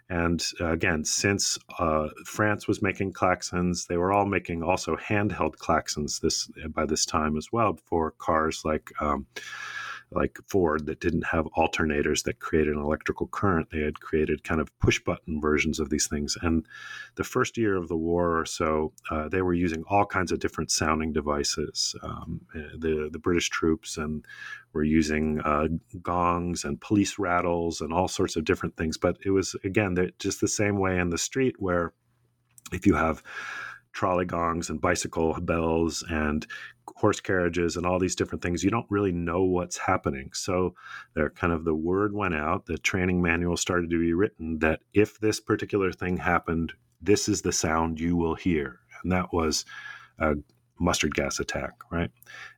And 0.08 0.44
uh, 0.60 0.70
again, 0.70 1.04
since 1.04 1.58
uh, 1.78 2.08
France 2.24 2.68
was 2.68 2.80
making 2.80 3.12
klaxons, 3.12 3.88
they 3.88 3.96
were 3.96 4.12
all 4.12 4.26
making 4.26 4.62
also 4.62 4.96
handheld 4.96 5.56
klaxons 5.56 6.20
this 6.20 6.48
by 6.68 6.86
this 6.86 7.04
time 7.04 7.36
as 7.36 7.48
well 7.50 7.76
for 7.86 8.12
cars 8.12 8.62
like 8.64 8.92
um, 9.00 9.26
like 10.12 10.38
Ford 10.46 10.86
that 10.86 11.00
didn't 11.00 11.26
have 11.26 11.46
alternators 11.56 12.22
that 12.24 12.38
created 12.38 12.74
an 12.74 12.82
electrical 12.82 13.26
current. 13.26 13.70
They 13.70 13.80
had 13.80 14.00
created 14.00 14.44
kind 14.44 14.60
of 14.60 14.76
push 14.78 15.00
button 15.00 15.40
versions 15.40 15.80
of 15.80 15.90
these 15.90 16.06
things. 16.06 16.36
And 16.42 16.64
the 17.16 17.24
first 17.24 17.58
year 17.58 17.76
of 17.76 17.88
the 17.88 17.96
war 17.96 18.38
or 18.38 18.46
so, 18.46 18.92
uh, 19.10 19.28
they 19.28 19.42
were 19.42 19.54
using 19.54 19.82
all 19.88 20.06
kinds 20.06 20.30
of 20.30 20.38
different 20.38 20.70
sounding 20.70 21.12
devices. 21.12 21.94
Um, 22.02 22.40
eh, 22.54 22.68
the 22.78 23.08
the 23.12 23.18
British 23.18 23.50
troops 23.50 23.96
and 23.96 24.24
were 24.72 24.84
using 24.84 25.40
uh, 25.40 25.68
gongs 26.02 26.64
and 26.64 26.80
police 26.80 27.18
rattles 27.18 27.80
and 27.80 27.92
all 27.92 28.08
sorts 28.08 28.36
of 28.36 28.44
different 28.44 28.76
things. 28.76 28.96
But 28.96 29.18
it 29.24 29.30
was 29.30 29.56
again 29.64 29.96
just 30.18 30.40
the 30.40 30.48
same 30.48 30.78
way 30.78 30.98
in 30.98 31.10
the 31.10 31.18
street 31.18 31.56
where 31.58 31.92
if 32.72 32.86
you 32.86 32.94
have 32.94 33.22
trolley 33.96 34.26
gongs 34.26 34.68
and 34.68 34.78
bicycle 34.78 35.32
bells 35.40 36.04
and 36.10 36.46
horse 36.96 37.18
carriages 37.18 37.76
and 37.76 37.86
all 37.86 37.98
these 37.98 38.14
different 38.14 38.42
things. 38.42 38.62
You 38.62 38.70
don't 38.70 38.86
really 38.90 39.10
know 39.10 39.42
what's 39.42 39.78
happening. 39.78 40.30
So 40.34 40.74
there 41.14 41.30
kind 41.30 41.50
of 41.52 41.64
the 41.64 41.74
word 41.74 42.12
went 42.12 42.34
out 42.34 42.66
the 42.66 42.76
training 42.76 43.22
manual 43.22 43.56
started 43.56 43.88
to 43.88 43.98
be 43.98 44.12
written 44.12 44.58
that 44.58 44.80
if 44.92 45.18
this 45.18 45.40
particular 45.40 45.92
thing 45.92 46.18
happened 46.18 46.74
this 47.00 47.28
is 47.28 47.40
the 47.40 47.52
sound 47.52 47.98
you 47.98 48.16
will 48.16 48.34
hear. 48.34 48.80
And 49.02 49.12
that 49.12 49.32
was 49.32 49.64
a 50.18 50.34
mustard 50.78 51.14
gas 51.14 51.40
attack 51.40 51.72
right? 51.90 52.10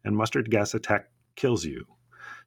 And 0.04 0.16
mustard 0.16 0.50
gas 0.50 0.74
attack 0.74 1.06
kills 1.36 1.64
you. 1.64 1.84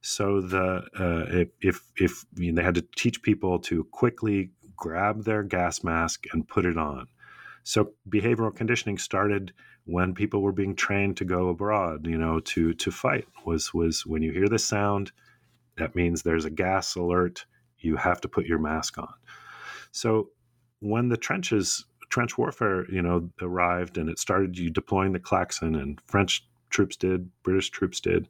So 0.02 0.42
the 0.42 0.84
uh, 0.98 1.24
if 1.30 1.48
if, 1.62 1.80
if 1.96 2.24
they 2.36 2.62
had 2.62 2.74
to 2.74 2.84
teach 2.94 3.22
people 3.22 3.58
to 3.60 3.84
quickly 3.84 4.50
grab 4.76 5.24
their 5.24 5.42
gas 5.42 5.82
mask 5.82 6.24
and 6.32 6.46
put 6.46 6.66
it 6.66 6.76
on 6.76 7.06
so 7.64 7.92
behavioral 8.08 8.54
conditioning 8.54 8.98
started 8.98 9.52
when 9.84 10.14
people 10.14 10.42
were 10.42 10.52
being 10.52 10.74
trained 10.74 11.16
to 11.16 11.24
go 11.24 11.48
abroad, 11.48 12.06
you 12.06 12.18
know, 12.18 12.40
to 12.40 12.72
to 12.74 12.90
fight. 12.90 13.26
Was 13.44 13.72
was 13.74 14.06
when 14.06 14.22
you 14.22 14.32
hear 14.32 14.48
the 14.48 14.58
sound, 14.58 15.12
that 15.76 15.94
means 15.94 16.22
there's 16.22 16.44
a 16.44 16.50
gas 16.50 16.94
alert. 16.96 17.44
You 17.78 17.96
have 17.96 18.20
to 18.22 18.28
put 18.28 18.46
your 18.46 18.58
mask 18.58 18.98
on. 18.98 19.14
So 19.90 20.30
when 20.80 21.08
the 21.08 21.16
trenches 21.16 21.84
trench 22.08 22.36
warfare, 22.36 22.90
you 22.90 23.00
know, 23.02 23.30
arrived 23.40 23.96
and 23.96 24.08
it 24.08 24.18
started 24.18 24.58
you 24.58 24.70
deploying 24.70 25.12
the 25.12 25.18
klaxon 25.18 25.74
and 25.74 26.00
French 26.06 26.46
troops 26.70 26.96
did, 26.96 27.30
British 27.42 27.70
troops 27.70 28.00
did 28.00 28.28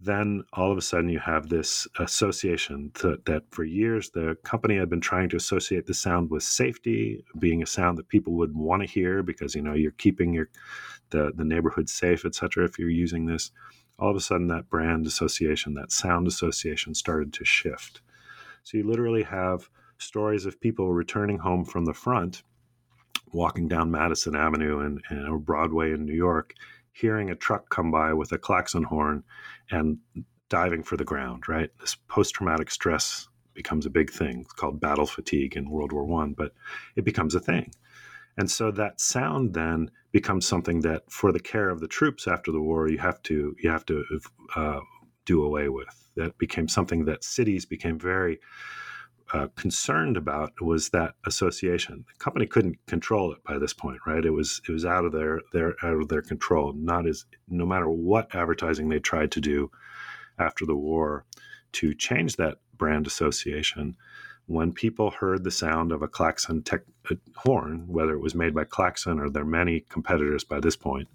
then 0.00 0.42
all 0.54 0.72
of 0.72 0.78
a 0.78 0.82
sudden 0.82 1.10
you 1.10 1.18
have 1.18 1.48
this 1.48 1.86
association 1.98 2.90
that 2.94 3.42
for 3.50 3.64
years 3.64 4.10
the 4.10 4.34
company 4.44 4.76
had 4.76 4.88
been 4.88 5.00
trying 5.00 5.28
to 5.28 5.36
associate 5.36 5.86
the 5.86 5.92
sound 5.92 6.30
with 6.30 6.42
safety 6.42 7.22
being 7.38 7.62
a 7.62 7.66
sound 7.66 7.98
that 7.98 8.08
people 8.08 8.32
would 8.32 8.56
want 8.56 8.80
to 8.82 8.88
hear 8.88 9.22
because 9.22 9.54
you 9.54 9.60
know 9.60 9.74
you're 9.74 9.90
keeping 9.92 10.32
your 10.32 10.48
the, 11.10 11.32
the 11.36 11.44
neighborhood 11.44 11.88
safe 11.88 12.24
etc 12.24 12.64
if 12.64 12.78
you're 12.78 12.88
using 12.88 13.26
this. 13.26 13.50
All 13.98 14.10
of 14.10 14.16
a 14.16 14.20
sudden 14.20 14.48
that 14.48 14.70
brand 14.70 15.06
association 15.06 15.74
that 15.74 15.92
sound 15.92 16.26
association 16.26 16.94
started 16.94 17.34
to 17.34 17.44
shift. 17.44 18.00
So 18.62 18.78
you 18.78 18.88
literally 18.88 19.24
have 19.24 19.68
stories 19.98 20.46
of 20.46 20.60
people 20.60 20.90
returning 20.92 21.38
home 21.38 21.64
from 21.64 21.84
the 21.84 21.92
front 21.92 22.42
walking 23.32 23.68
down 23.68 23.90
madison 23.90 24.34
avenue 24.34 24.80
and, 24.80 25.00
and 25.08 25.44
broadway 25.44 25.92
in 25.92 26.04
new 26.04 26.14
york 26.14 26.54
hearing 26.92 27.30
a 27.30 27.34
truck 27.34 27.70
come 27.70 27.90
by 27.90 28.12
with 28.12 28.32
a 28.32 28.38
klaxon 28.38 28.84
horn 28.84 29.22
and 29.70 29.98
diving 30.48 30.82
for 30.82 30.96
the 30.96 31.04
ground, 31.04 31.48
right? 31.48 31.70
This 31.80 31.96
post 32.08 32.34
traumatic 32.34 32.70
stress 32.70 33.28
becomes 33.54 33.86
a 33.86 33.90
big 33.90 34.10
thing. 34.10 34.40
It's 34.40 34.52
called 34.52 34.80
battle 34.80 35.06
fatigue 35.06 35.56
in 35.56 35.70
World 35.70 35.92
War 35.92 36.04
One, 36.04 36.34
but 36.34 36.52
it 36.96 37.04
becomes 37.04 37.34
a 37.34 37.40
thing. 37.40 37.72
And 38.36 38.50
so 38.50 38.70
that 38.72 39.00
sound 39.00 39.54
then 39.54 39.90
becomes 40.12 40.46
something 40.46 40.80
that, 40.80 41.02
for 41.10 41.32
the 41.32 41.40
care 41.40 41.68
of 41.68 41.80
the 41.80 41.88
troops 41.88 42.26
after 42.26 42.52
the 42.52 42.60
war, 42.60 42.88
you 42.88 42.98
have 42.98 43.22
to 43.24 43.54
you 43.62 43.70
have 43.70 43.84
to 43.86 44.04
uh, 44.56 44.80
do 45.24 45.44
away 45.44 45.68
with. 45.68 46.08
That 46.16 46.38
became 46.38 46.68
something 46.68 47.04
that 47.04 47.24
cities 47.24 47.66
became 47.66 47.98
very 47.98 48.40
uh, 49.32 49.46
concerned 49.56 50.16
about 50.16 50.60
was 50.60 50.88
that 50.90 51.14
association. 51.24 52.04
The 52.06 52.18
company 52.18 52.46
couldn't 52.46 52.84
control 52.86 53.32
it 53.32 53.42
by 53.44 53.58
this 53.58 53.72
point, 53.72 53.98
right? 54.06 54.24
It 54.24 54.30
was 54.30 54.60
it 54.68 54.72
was 54.72 54.84
out 54.84 55.04
of 55.04 55.12
their 55.12 55.40
their 55.52 55.74
out 55.84 56.00
of 56.00 56.08
their 56.08 56.22
control. 56.22 56.72
Not 56.72 57.06
as 57.06 57.24
no 57.48 57.64
matter 57.64 57.88
what 57.88 58.34
advertising 58.34 58.88
they 58.88 58.98
tried 58.98 59.30
to 59.32 59.40
do 59.40 59.70
after 60.38 60.66
the 60.66 60.74
war 60.74 61.24
to 61.72 61.94
change 61.94 62.36
that 62.36 62.58
brand 62.76 63.06
association. 63.06 63.96
When 64.46 64.72
people 64.72 65.12
heard 65.12 65.44
the 65.44 65.50
sound 65.52 65.92
of 65.92 66.02
a 66.02 66.08
klaxon 66.08 66.62
tech, 66.64 66.80
horn, 67.36 67.84
whether 67.86 68.14
it 68.14 68.20
was 68.20 68.34
made 68.34 68.52
by 68.52 68.64
Klaxon 68.64 69.20
or 69.20 69.30
their 69.30 69.44
many 69.44 69.84
competitors 69.88 70.42
by 70.42 70.58
this 70.58 70.74
point, 70.74 71.06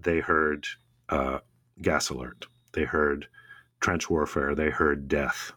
they 0.00 0.20
heard 0.20 0.66
uh, 1.08 1.40
gas 1.82 2.10
alert. 2.10 2.46
They 2.72 2.84
heard 2.84 3.26
trench 3.80 4.08
warfare. 4.08 4.54
They 4.54 4.70
heard 4.70 5.08
death, 5.08 5.52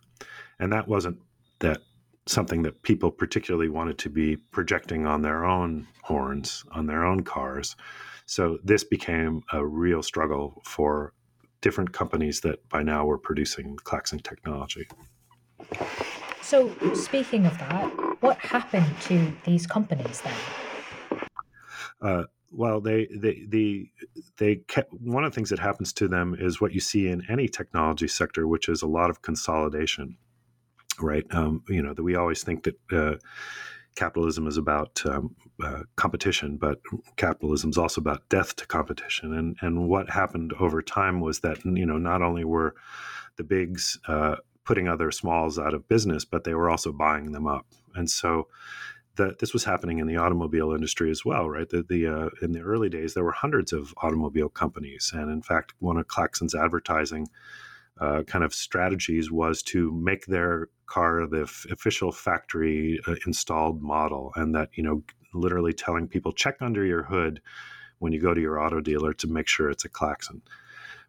and 0.58 0.74
that 0.74 0.88
wasn't 0.88 1.20
that 1.64 1.82
something 2.28 2.62
that 2.64 2.82
people 2.84 3.10
particularly 3.10 3.70
wanted 3.70 3.98
to 3.98 4.10
be 4.10 4.36
projecting 4.36 5.08
on 5.08 5.22
their 5.22 5.46
own 5.46 5.88
horns, 6.04 6.64
on 6.72 6.86
their 6.86 7.06
own 7.06 7.24
cars. 7.24 7.76
So 8.26 8.60
this 8.64 8.84
became 8.84 9.44
a 9.52 9.66
real 9.66 10.04
struggle 10.04 10.62
for 10.66 11.14
different 11.62 11.94
companies 11.94 12.42
that 12.42 12.68
by 12.70 12.84
now 12.84 13.06
were 13.06 13.18
producing 13.18 13.78
klaxon 13.78 14.20
technology. 14.20 14.88
So, 16.42 16.76
speaking 16.94 17.46
of 17.46 17.58
that, 17.60 17.88
what 18.22 18.38
happened 18.38 18.94
to 19.04 19.34
these 19.46 19.66
companies 19.66 20.22
then? 20.22 21.20
Uh, 22.02 22.24
well, 22.52 22.82
they 22.82 23.08
they 23.16 23.46
the 23.48 23.90
they 24.38 24.58
kept 24.68 24.94
one 24.94 25.24
of 25.24 25.32
the 25.32 25.36
things 25.36 25.50
that 25.50 25.60
happens 25.60 25.94
to 25.94 26.10
them 26.10 26.36
is 26.38 26.60
what 26.60 26.74
you 26.74 26.82
see 26.82 27.08
in 27.08 27.24
any 27.30 27.48
technology 27.48 28.10
sector, 28.10 28.46
which 28.46 28.68
is 28.68 28.82
a 28.82 28.88
lot 28.88 29.10
of 29.10 29.22
consolidation 29.22 30.18
right? 31.00 31.26
Um, 31.32 31.64
you 31.68 31.82
know, 31.82 31.94
that 31.94 32.04
we 32.04 32.16
always 32.16 32.44
think 32.44 32.64
that 32.64 32.76
uh, 32.92 33.16
capitalism 33.96 34.48
is 34.48 34.58
about 34.58 35.02
um, 35.06 35.36
uh, 35.64 35.84
competition, 35.96 36.58
but 36.58 36.80
capitalism 37.16 37.70
is 37.70 37.78
also 37.78 38.02
about 38.02 38.28
death 38.30 38.56
to 38.58 38.68
competition. 38.68 39.34
And 39.34 39.58
and 39.62 39.88
what 39.88 40.10
happened 40.10 40.54
over 40.60 40.82
time 40.82 41.22
was 41.22 41.40
that 41.42 41.64
you 41.66 41.86
know 41.86 41.98
not 41.98 42.22
only 42.22 42.44
were 42.44 42.76
the 43.38 43.44
bigs 43.44 44.00
uh, 44.08 44.36
putting 44.66 44.88
other 44.88 45.12
smalls 45.12 45.60
out 45.60 45.74
of 45.74 45.88
business, 45.88 46.26
but 46.26 46.44
they 46.44 46.54
were 46.54 46.70
also 46.70 46.92
buying 46.92 47.32
them 47.32 47.48
up. 47.48 47.66
And 47.96 48.10
so 48.10 48.48
that 49.16 49.40
this 49.40 49.54
was 49.54 49.64
happening 49.64 50.00
in 50.00 50.08
the 50.08 50.18
automobile 50.18 50.72
industry 50.74 51.12
as 51.12 51.24
well, 51.24 51.48
right? 51.48 51.70
The, 51.70 51.84
the 51.84 52.08
uh, 52.08 52.30
in 52.42 52.52
the 52.52 52.62
early 52.62 52.90
days 52.90 53.14
there 53.14 53.24
were 53.24 53.32
hundreds 53.32 53.72
of 53.72 53.94
automobile 54.02 54.50
companies, 54.50 55.12
and 55.14 55.30
in 55.30 55.42
fact, 55.42 55.74
one 55.80 55.98
of 55.98 56.08
Klaxon's 56.08 56.56
advertising 56.56 57.28
uh, 58.00 58.24
kind 58.24 58.44
of 58.44 58.54
strategies 58.54 59.32
was 59.32 59.62
to 59.64 59.92
make 59.92 60.26
their 60.26 60.70
car 60.88 61.28
the 61.28 61.44
f- 61.44 61.66
official 61.72 62.12
factory 62.12 63.00
uh, 63.08 63.16
installed 63.26 63.82
model, 63.82 64.32
and 64.36 64.56
that 64.56 64.70
you 64.74 64.84
know 64.84 65.04
literally 65.34 65.74
telling 65.74 66.08
people 66.08 66.32
check 66.32 66.58
under 66.62 66.86
your 66.86 67.04
hood 67.04 67.42
when 68.00 68.12
you 68.14 68.20
go 68.20 68.34
to 68.34 68.42
your 68.42 68.60
auto 68.60 68.82
dealer 68.82 69.14
to 69.14 69.28
make 69.28 69.48
sure 69.48 69.70
it's 69.70 69.86
a 69.86 69.90
Klaxon. 69.90 70.42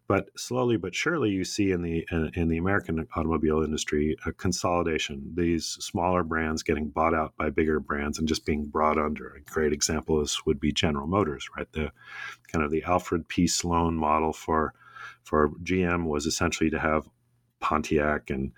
But 0.07 0.29
slowly 0.37 0.77
but 0.77 0.93
surely, 0.93 1.31
you 1.31 1.43
see 1.43 1.71
in 1.71 1.81
the 1.81 2.05
in, 2.11 2.31
in 2.35 2.47
the 2.47 2.57
American 2.57 3.07
automobile 3.15 3.63
industry 3.63 4.15
a 4.25 4.31
consolidation. 4.31 5.31
These 5.33 5.65
smaller 5.65 6.23
brands 6.23 6.61
getting 6.61 6.89
bought 6.89 7.15
out 7.15 7.35
by 7.37 7.49
bigger 7.49 7.79
brands 7.79 8.19
and 8.19 8.27
just 8.27 8.45
being 8.45 8.65
brought 8.65 8.99
under. 8.99 9.29
A 9.29 9.41
great 9.41 9.73
example 9.73 10.21
is 10.21 10.39
would 10.45 10.59
be 10.59 10.71
General 10.71 11.07
Motors, 11.07 11.49
right? 11.57 11.71
The 11.71 11.91
kind 12.51 12.63
of 12.63 12.69
the 12.69 12.83
Alfred 12.83 13.27
P. 13.27 13.47
Sloan 13.47 13.95
model 13.95 14.31
for 14.31 14.75
for 15.25 15.49
GM 15.63 16.05
was 16.05 16.25
essentially 16.25 16.69
to 16.69 16.79
have 16.79 17.09
Pontiac 17.59 18.29
and 18.29 18.51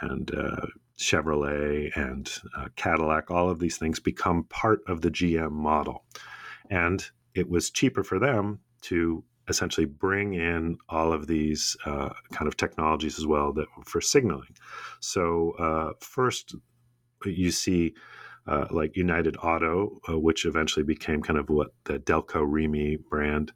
and 0.00 0.34
uh, 0.34 0.66
Chevrolet 0.98 1.94
and 1.96 2.30
uh, 2.56 2.68
Cadillac, 2.76 3.30
all 3.30 3.50
of 3.50 3.58
these 3.58 3.76
things 3.76 4.00
become 4.00 4.44
part 4.44 4.80
of 4.88 5.02
the 5.02 5.10
GM 5.10 5.52
model, 5.52 6.04
and 6.70 7.04
it 7.34 7.48
was 7.48 7.70
cheaper 7.70 8.02
for 8.02 8.18
them 8.18 8.60
to 8.82 9.22
essentially 9.48 9.86
bring 9.86 10.34
in 10.34 10.76
all 10.88 11.12
of 11.12 11.26
these 11.26 11.76
uh, 11.84 12.10
kind 12.32 12.48
of 12.48 12.56
technologies 12.56 13.18
as 13.18 13.26
well 13.26 13.52
that 13.52 13.66
for 13.84 14.00
signaling. 14.00 14.56
So 15.00 15.52
uh, 15.58 15.92
first, 16.00 16.54
you 17.24 17.50
see. 17.50 17.94
Uh, 18.48 18.64
like 18.70 18.96
United 18.96 19.36
Auto, 19.42 19.98
uh, 20.08 20.16
which 20.16 20.46
eventually 20.46 20.84
became 20.84 21.20
kind 21.20 21.36
of 21.36 21.50
what 21.50 21.72
the 21.82 21.98
Delco 21.98 22.44
Remy 22.46 22.98
brand 23.10 23.52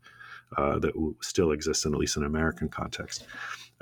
uh, 0.57 0.78
that 0.78 0.92
still 1.20 1.53
exists 1.53 1.84
in 1.84 1.94
at 1.94 2.01
least 2.01 2.16
an 2.16 2.24
American 2.24 2.68
context. 2.68 3.26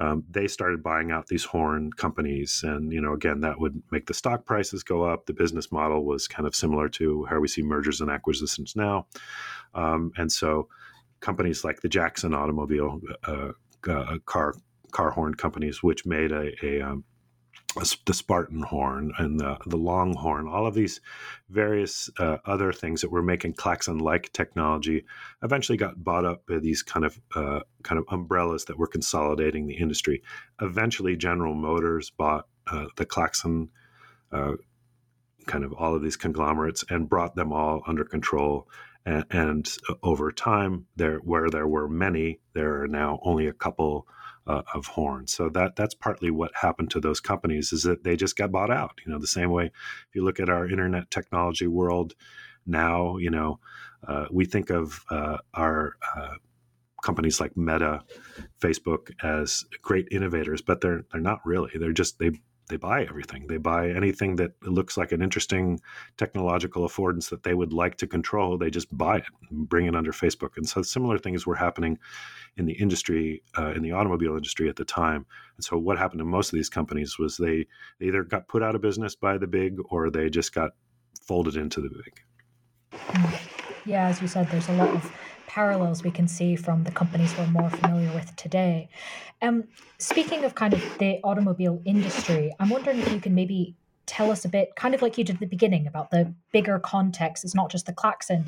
Um, 0.00 0.22
they 0.30 0.46
started 0.46 0.82
buying 0.82 1.10
out 1.10 1.26
these 1.26 1.44
horn 1.44 1.92
companies, 1.92 2.62
and 2.64 2.92
you 2.92 3.00
know, 3.00 3.14
again, 3.14 3.40
that 3.40 3.58
would 3.58 3.82
make 3.90 4.06
the 4.06 4.14
stock 4.14 4.44
prices 4.44 4.84
go 4.84 5.02
up. 5.02 5.26
The 5.26 5.32
business 5.32 5.72
model 5.72 6.04
was 6.04 6.28
kind 6.28 6.46
of 6.46 6.54
similar 6.54 6.88
to 6.90 7.24
how 7.24 7.40
we 7.40 7.48
see 7.48 7.62
mergers 7.62 8.00
and 8.00 8.10
acquisitions 8.10 8.76
now, 8.76 9.06
um, 9.74 10.12
and 10.16 10.30
so 10.30 10.68
companies 11.20 11.64
like 11.64 11.80
the 11.80 11.88
Jackson 11.88 12.32
Automobile 12.32 13.00
uh, 13.26 13.52
uh, 13.88 14.18
car 14.24 14.54
car 14.92 15.10
horn 15.10 15.34
companies, 15.34 15.82
which 15.82 16.06
made 16.06 16.32
a, 16.32 16.52
a 16.64 16.80
um, 16.80 17.04
the 17.76 18.14
Sparton 18.14 18.62
horn 18.62 19.12
and 19.18 19.38
the, 19.38 19.58
the 19.66 19.76
long 19.76 20.14
horn, 20.14 20.48
all 20.48 20.66
of 20.66 20.74
these 20.74 21.00
various 21.50 22.10
uh, 22.18 22.38
other 22.44 22.72
things 22.72 23.02
that 23.02 23.10
were 23.10 23.22
making 23.22 23.52
klaxon-like 23.52 24.32
technology, 24.32 25.04
eventually 25.42 25.76
got 25.76 26.02
bought 26.02 26.24
up 26.24 26.46
by 26.46 26.58
these 26.58 26.82
kind 26.82 27.04
of 27.04 27.20
uh, 27.34 27.60
kind 27.82 27.98
of 27.98 28.06
umbrellas 28.10 28.64
that 28.64 28.78
were 28.78 28.86
consolidating 28.86 29.66
the 29.66 29.76
industry. 29.76 30.22
Eventually, 30.60 31.16
General 31.16 31.54
Motors 31.54 32.10
bought 32.10 32.46
uh, 32.72 32.86
the 32.96 33.06
klaxon, 33.06 33.68
uh, 34.32 34.54
kind 35.46 35.64
of 35.64 35.72
all 35.74 35.94
of 35.94 36.02
these 36.02 36.16
conglomerates, 36.16 36.84
and 36.88 37.08
brought 37.08 37.36
them 37.36 37.52
all 37.52 37.82
under 37.86 38.04
control. 38.04 38.66
And, 39.04 39.24
and 39.30 39.76
over 40.02 40.32
time, 40.32 40.86
there 40.96 41.18
where 41.18 41.50
there 41.50 41.68
were 41.68 41.88
many, 41.88 42.40
there 42.54 42.82
are 42.82 42.88
now 42.88 43.20
only 43.22 43.46
a 43.46 43.52
couple 43.52 44.06
uh, 44.48 44.62
of 44.74 44.86
horn. 44.86 45.26
So 45.26 45.48
that 45.50 45.76
that's 45.76 45.94
partly 45.94 46.30
what 46.30 46.50
happened 46.54 46.90
to 46.92 47.00
those 47.00 47.20
companies 47.20 47.72
is 47.72 47.82
that 47.82 48.02
they 48.02 48.16
just 48.16 48.36
got 48.36 48.50
bought 48.50 48.70
out. 48.70 48.98
You 49.04 49.12
know, 49.12 49.18
the 49.18 49.26
same 49.26 49.50
way 49.50 49.66
if 49.66 50.14
you 50.14 50.24
look 50.24 50.40
at 50.40 50.48
our 50.48 50.68
internet 50.68 51.10
technology 51.10 51.66
world 51.66 52.14
now, 52.66 53.18
you 53.18 53.30
know, 53.30 53.60
uh, 54.06 54.26
we 54.30 54.46
think 54.46 54.70
of 54.70 55.04
uh, 55.10 55.38
our 55.54 55.96
uh, 56.16 56.34
companies 57.02 57.40
like 57.40 57.56
Meta, 57.56 58.02
Facebook 58.60 59.10
as 59.22 59.64
great 59.82 60.08
innovators, 60.10 60.62
but 60.62 60.80
they're 60.80 61.04
they're 61.12 61.20
not 61.20 61.40
really. 61.44 61.70
They're 61.74 61.92
just 61.92 62.18
they 62.18 62.32
they 62.68 62.76
buy 62.76 63.02
everything. 63.02 63.46
They 63.46 63.56
buy 63.56 63.90
anything 63.90 64.36
that 64.36 64.52
looks 64.62 64.96
like 64.96 65.12
an 65.12 65.22
interesting 65.22 65.80
technological 66.16 66.88
affordance 66.88 67.30
that 67.30 67.42
they 67.42 67.54
would 67.54 67.72
like 67.72 67.96
to 67.98 68.06
control. 68.06 68.56
They 68.56 68.70
just 68.70 68.96
buy 68.96 69.18
it 69.18 69.24
bring 69.50 69.86
it 69.86 69.96
under 69.96 70.12
Facebook. 70.12 70.56
And 70.56 70.68
so 70.68 70.82
similar 70.82 71.18
things 71.18 71.46
were 71.46 71.54
happening 71.54 71.98
in 72.56 72.66
the 72.66 72.74
industry, 72.74 73.42
uh, 73.56 73.72
in 73.72 73.82
the 73.82 73.92
automobile 73.92 74.36
industry 74.36 74.68
at 74.68 74.76
the 74.76 74.84
time. 74.84 75.26
And 75.56 75.64
so 75.64 75.78
what 75.78 75.98
happened 75.98 76.20
to 76.20 76.24
most 76.24 76.52
of 76.52 76.56
these 76.56 76.68
companies 76.68 77.18
was 77.18 77.36
they, 77.36 77.66
they 77.98 78.06
either 78.06 78.24
got 78.24 78.48
put 78.48 78.62
out 78.62 78.74
of 78.74 78.80
business 78.80 79.14
by 79.14 79.38
the 79.38 79.46
big 79.46 79.78
or 79.90 80.10
they 80.10 80.28
just 80.30 80.54
got 80.54 80.72
folded 81.22 81.56
into 81.56 81.80
the 81.80 81.90
big. 81.90 82.22
Yeah, 83.84 84.08
as 84.08 84.20
you 84.20 84.28
said, 84.28 84.48
there's 84.50 84.68
a 84.68 84.72
lot 84.72 84.88
of 84.88 85.12
parallels 85.48 86.04
we 86.04 86.10
can 86.10 86.28
see 86.28 86.54
from 86.54 86.84
the 86.84 86.90
companies 86.92 87.36
we're 87.36 87.46
more 87.48 87.70
familiar 87.70 88.12
with 88.12 88.36
today. 88.36 88.88
Um, 89.42 89.64
speaking 89.98 90.44
of 90.44 90.54
kind 90.54 90.74
of 90.74 90.98
the 90.98 91.18
automobile 91.24 91.82
industry, 91.84 92.54
I'm 92.60 92.68
wondering 92.68 93.00
if 93.00 93.10
you 93.10 93.20
can 93.20 93.34
maybe 93.34 93.74
tell 94.06 94.30
us 94.30 94.44
a 94.44 94.48
bit, 94.48 94.76
kind 94.76 94.94
of 94.94 95.02
like 95.02 95.18
you 95.18 95.24
did 95.24 95.36
at 95.36 95.40
the 95.40 95.46
beginning, 95.46 95.86
about 95.86 96.10
the 96.10 96.32
bigger 96.52 96.78
context. 96.78 97.44
It's 97.44 97.54
not 97.54 97.70
just 97.70 97.86
the 97.86 97.92
klaxon. 97.92 98.44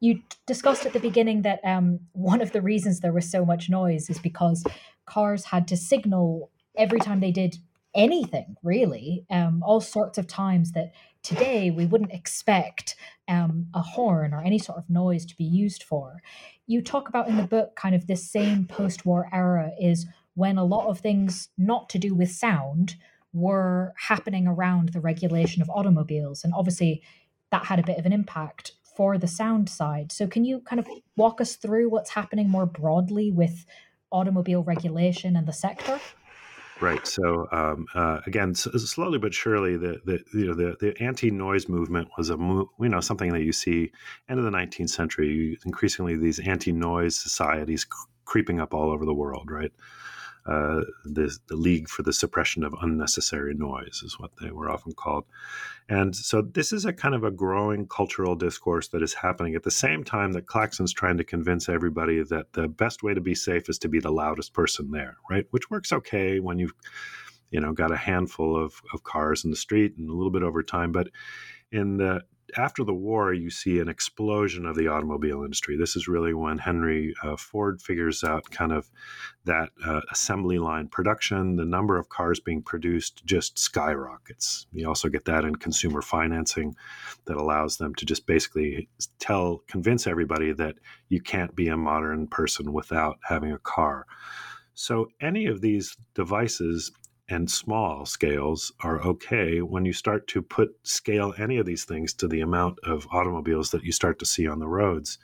You 0.00 0.20
discussed 0.46 0.84
at 0.84 0.92
the 0.92 1.00
beginning 1.00 1.42
that 1.42 1.60
um, 1.64 2.00
one 2.12 2.40
of 2.40 2.52
the 2.52 2.60
reasons 2.60 3.00
there 3.00 3.12
was 3.12 3.30
so 3.30 3.44
much 3.44 3.70
noise 3.70 4.10
is 4.10 4.18
because 4.18 4.64
cars 5.06 5.46
had 5.46 5.68
to 5.68 5.76
signal 5.76 6.50
every 6.76 6.98
time 6.98 7.20
they 7.20 7.30
did 7.30 7.56
anything, 7.94 8.56
really, 8.62 9.24
um, 9.30 9.62
all 9.64 9.80
sorts 9.80 10.18
of 10.18 10.26
times 10.26 10.72
that 10.72 10.92
today 11.22 11.70
we 11.70 11.86
wouldn't 11.86 12.12
expect 12.12 12.96
um, 13.28 13.68
a 13.74 13.80
horn 13.80 14.34
or 14.34 14.42
any 14.42 14.58
sort 14.58 14.78
of 14.78 14.90
noise 14.90 15.24
to 15.26 15.36
be 15.36 15.44
used 15.44 15.82
for. 15.82 16.20
You 16.66 16.82
talk 16.82 17.08
about 17.08 17.28
in 17.28 17.36
the 17.36 17.44
book 17.44 17.76
kind 17.76 17.94
of 17.94 18.06
this 18.06 18.30
same 18.30 18.66
post 18.66 19.06
war 19.06 19.28
era 19.32 19.70
is 19.80 20.06
when 20.34 20.58
a 20.58 20.64
lot 20.64 20.88
of 20.88 20.98
things 20.98 21.48
not 21.56 21.88
to 21.90 21.98
do 21.98 22.14
with 22.14 22.30
sound 22.30 22.96
were 23.32 23.94
happening 23.98 24.46
around 24.46 24.90
the 24.90 25.00
regulation 25.00 25.62
of 25.62 25.70
automobiles. 25.70 26.44
And 26.44 26.52
obviously, 26.54 27.02
that 27.50 27.66
had 27.66 27.78
a 27.78 27.84
bit 27.84 27.98
of 27.98 28.06
an 28.06 28.12
impact 28.12 28.72
for 28.96 29.18
the 29.18 29.26
sound 29.26 29.68
side. 29.68 30.12
So, 30.12 30.26
can 30.26 30.44
you 30.44 30.60
kind 30.60 30.80
of 30.80 30.88
walk 31.16 31.40
us 31.40 31.56
through 31.56 31.90
what's 31.90 32.10
happening 32.10 32.48
more 32.48 32.66
broadly 32.66 33.30
with 33.30 33.66
automobile 34.10 34.62
regulation 34.62 35.36
and 35.36 35.46
the 35.46 35.52
sector? 35.52 36.00
Right. 36.80 37.06
So 37.06 37.46
um, 37.52 37.86
uh, 37.94 38.20
again, 38.26 38.54
slowly 38.54 39.18
but 39.18 39.32
surely, 39.32 39.76
the, 39.76 40.00
the 40.04 40.24
you 40.34 40.46
know 40.46 40.54
the, 40.54 40.76
the 40.80 41.00
anti-noise 41.02 41.68
movement 41.68 42.08
was 42.18 42.30
a 42.30 42.36
you 42.36 42.68
know 42.80 43.00
something 43.00 43.32
that 43.32 43.42
you 43.42 43.52
see 43.52 43.92
end 44.28 44.38
of 44.38 44.44
the 44.44 44.50
19th 44.50 44.90
century. 44.90 45.56
Increasingly, 45.64 46.16
these 46.16 46.40
anti-noise 46.40 47.16
societies 47.16 47.86
creeping 48.24 48.60
up 48.60 48.74
all 48.74 48.90
over 48.90 49.04
the 49.04 49.14
world. 49.14 49.50
Right. 49.50 49.72
Uh, 50.46 50.82
the, 51.04 51.34
the 51.48 51.56
League 51.56 51.88
for 51.88 52.02
the 52.02 52.12
Suppression 52.12 52.64
of 52.64 52.74
Unnecessary 52.82 53.54
Noise 53.54 54.02
is 54.04 54.18
what 54.18 54.32
they 54.42 54.50
were 54.50 54.70
often 54.70 54.92
called. 54.92 55.24
And 55.88 56.14
so 56.14 56.42
this 56.42 56.72
is 56.72 56.84
a 56.84 56.92
kind 56.92 57.14
of 57.14 57.24
a 57.24 57.30
growing 57.30 57.86
cultural 57.86 58.36
discourse 58.36 58.88
that 58.88 59.02
is 59.02 59.14
happening 59.14 59.54
at 59.54 59.62
the 59.62 59.70
same 59.70 60.04
time 60.04 60.32
that 60.32 60.46
Klaxon's 60.46 60.92
trying 60.92 61.16
to 61.16 61.24
convince 61.24 61.68
everybody 61.68 62.22
that 62.24 62.52
the 62.52 62.68
best 62.68 63.02
way 63.02 63.14
to 63.14 63.20
be 63.20 63.34
safe 63.34 63.68
is 63.68 63.78
to 63.78 63.88
be 63.88 64.00
the 64.00 64.12
loudest 64.12 64.52
person 64.52 64.90
there, 64.90 65.16
right? 65.30 65.46
Which 65.50 65.70
works 65.70 65.92
okay 65.92 66.40
when 66.40 66.58
you've 66.58 66.74
you 67.50 67.60
know 67.60 67.72
got 67.72 67.92
a 67.92 67.96
handful 67.96 68.56
of, 68.56 68.74
of 68.92 69.04
cars 69.04 69.44
in 69.44 69.50
the 69.50 69.56
street 69.56 69.94
and 69.96 70.10
a 70.10 70.12
little 70.12 70.32
bit 70.32 70.42
over 70.42 70.62
time 70.62 70.90
but 70.90 71.08
in 71.70 71.98
the 71.98 72.20
after 72.56 72.84
the 72.84 72.94
war, 72.94 73.32
you 73.32 73.50
see 73.50 73.78
an 73.78 73.88
explosion 73.88 74.66
of 74.66 74.76
the 74.76 74.88
automobile 74.88 75.42
industry. 75.42 75.76
This 75.76 75.96
is 75.96 76.08
really 76.08 76.34
when 76.34 76.58
Henry 76.58 77.14
uh, 77.22 77.36
Ford 77.36 77.80
figures 77.80 78.22
out 78.22 78.50
kind 78.50 78.72
of 78.72 78.90
that 79.44 79.70
uh, 79.84 80.00
assembly 80.10 80.58
line 80.58 80.88
production. 80.88 81.56
The 81.56 81.64
number 81.64 81.98
of 81.98 82.08
cars 82.08 82.40
being 82.40 82.62
produced 82.62 83.24
just 83.24 83.58
skyrockets. 83.58 84.66
You 84.72 84.88
also 84.88 85.08
get 85.08 85.24
that 85.26 85.44
in 85.44 85.56
consumer 85.56 86.02
financing 86.02 86.76
that 87.26 87.36
allows 87.36 87.78
them 87.78 87.94
to 87.96 88.04
just 88.04 88.26
basically 88.26 88.88
tell, 89.18 89.62
convince 89.66 90.06
everybody 90.06 90.52
that 90.52 90.76
you 91.08 91.20
can't 91.20 91.54
be 91.54 91.68
a 91.68 91.76
modern 91.76 92.26
person 92.26 92.72
without 92.72 93.18
having 93.22 93.52
a 93.52 93.58
car. 93.58 94.06
So, 94.74 95.08
any 95.20 95.46
of 95.46 95.60
these 95.60 95.96
devices 96.14 96.90
and 97.28 97.50
small 97.50 98.04
scales 98.04 98.72
are 98.80 99.00
okay 99.02 99.62
when 99.62 99.84
you 99.84 99.92
start 99.92 100.26
to 100.28 100.42
put 100.42 100.76
scale 100.82 101.34
any 101.38 101.56
of 101.56 101.66
these 101.66 101.84
things 101.84 102.12
to 102.12 102.28
the 102.28 102.40
amount 102.40 102.78
of 102.84 103.06
automobiles 103.12 103.70
that 103.70 103.82
you 103.82 103.92
start 103.92 104.18
to 104.18 104.26
see 104.26 104.46
on 104.46 104.58
the 104.58 104.66
roads 104.66 105.18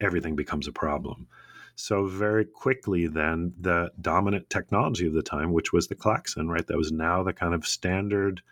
everything 0.00 0.34
becomes 0.34 0.66
a 0.66 0.72
problem. 0.72 1.28
So 1.74 2.06
very 2.06 2.44
quickly 2.44 3.06
then 3.06 3.52
the 3.60 3.90
dominant 4.00 4.48
technology 4.50 5.06
of 5.06 5.12
the 5.12 5.22
time 5.22 5.52
which 5.52 5.72
was 5.72 5.88
the 5.88 5.94
klaxon 5.94 6.48
right 6.48 6.66
that 6.66 6.76
was 6.76 6.92
now 6.92 7.22
the 7.22 7.32
kind 7.32 7.54
of 7.54 7.66
standard 7.66 8.42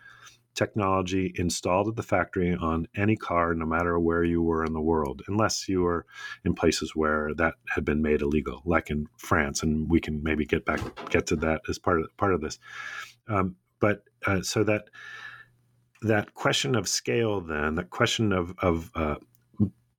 technology 0.55 1.33
installed 1.35 1.87
at 1.87 1.95
the 1.95 2.03
factory 2.03 2.55
on 2.55 2.87
any 2.95 3.15
car, 3.15 3.53
no 3.53 3.65
matter 3.65 3.99
where 3.99 4.23
you 4.23 4.41
were 4.41 4.65
in 4.65 4.73
the 4.73 4.81
world, 4.81 5.21
unless 5.27 5.67
you 5.69 5.81
were 5.81 6.05
in 6.43 6.53
places 6.53 6.95
where 6.95 7.33
that 7.35 7.55
had 7.69 7.85
been 7.85 8.01
made 8.01 8.21
illegal, 8.21 8.61
like 8.65 8.89
in 8.89 9.07
France. 9.17 9.63
And 9.63 9.89
we 9.89 9.99
can 9.99 10.21
maybe 10.23 10.45
get 10.45 10.65
back 10.65 10.81
get 11.09 11.27
to 11.27 11.35
that 11.37 11.61
as 11.69 11.79
part 11.79 12.01
of 12.01 12.15
part 12.17 12.33
of 12.33 12.41
this. 12.41 12.59
Um, 13.27 13.55
but 13.79 14.03
uh, 14.25 14.41
so 14.41 14.63
that 14.63 14.85
that 16.01 16.33
question 16.33 16.75
of 16.75 16.87
scale, 16.87 17.41
then 17.41 17.75
that 17.75 17.89
question 17.89 18.33
of 18.33 18.53
of 18.59 18.91
uh, 18.95 19.15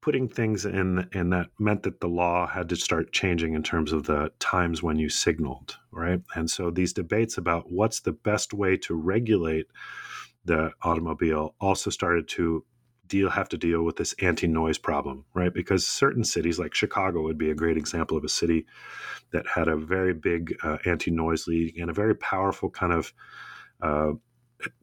putting 0.00 0.28
things 0.28 0.64
in 0.64 1.08
and 1.12 1.32
that 1.32 1.48
meant 1.58 1.82
that 1.82 2.00
the 2.00 2.08
law 2.08 2.46
had 2.46 2.68
to 2.68 2.76
start 2.76 3.12
changing 3.12 3.54
in 3.54 3.62
terms 3.62 3.92
of 3.92 4.04
the 4.04 4.30
times 4.38 4.82
when 4.82 4.96
you 4.96 5.08
signaled 5.08 5.76
right 5.90 6.22
and 6.34 6.50
so 6.50 6.70
these 6.70 6.92
debates 6.92 7.36
about 7.36 7.70
what's 7.70 8.00
the 8.00 8.12
best 8.12 8.54
way 8.54 8.76
to 8.76 8.94
regulate 8.94 9.66
the 10.44 10.70
automobile 10.82 11.54
also 11.60 11.90
started 11.90 12.28
to 12.28 12.64
deal 13.06 13.28
have 13.28 13.48
to 13.48 13.58
deal 13.58 13.82
with 13.82 13.96
this 13.96 14.14
anti-noise 14.20 14.78
problem 14.78 15.24
right 15.34 15.52
because 15.52 15.86
certain 15.86 16.22
cities 16.22 16.58
like 16.58 16.74
chicago 16.74 17.22
would 17.22 17.38
be 17.38 17.50
a 17.50 17.54
great 17.54 17.76
example 17.76 18.16
of 18.16 18.24
a 18.24 18.28
city 18.28 18.64
that 19.32 19.46
had 19.46 19.66
a 19.66 19.76
very 19.76 20.14
big 20.14 20.56
uh, 20.62 20.78
anti-noise 20.84 21.46
league 21.48 21.76
and 21.78 21.90
a 21.90 21.94
very 21.94 22.14
powerful 22.14 22.70
kind 22.70 22.92
of 22.92 23.12
uh, 23.82 24.12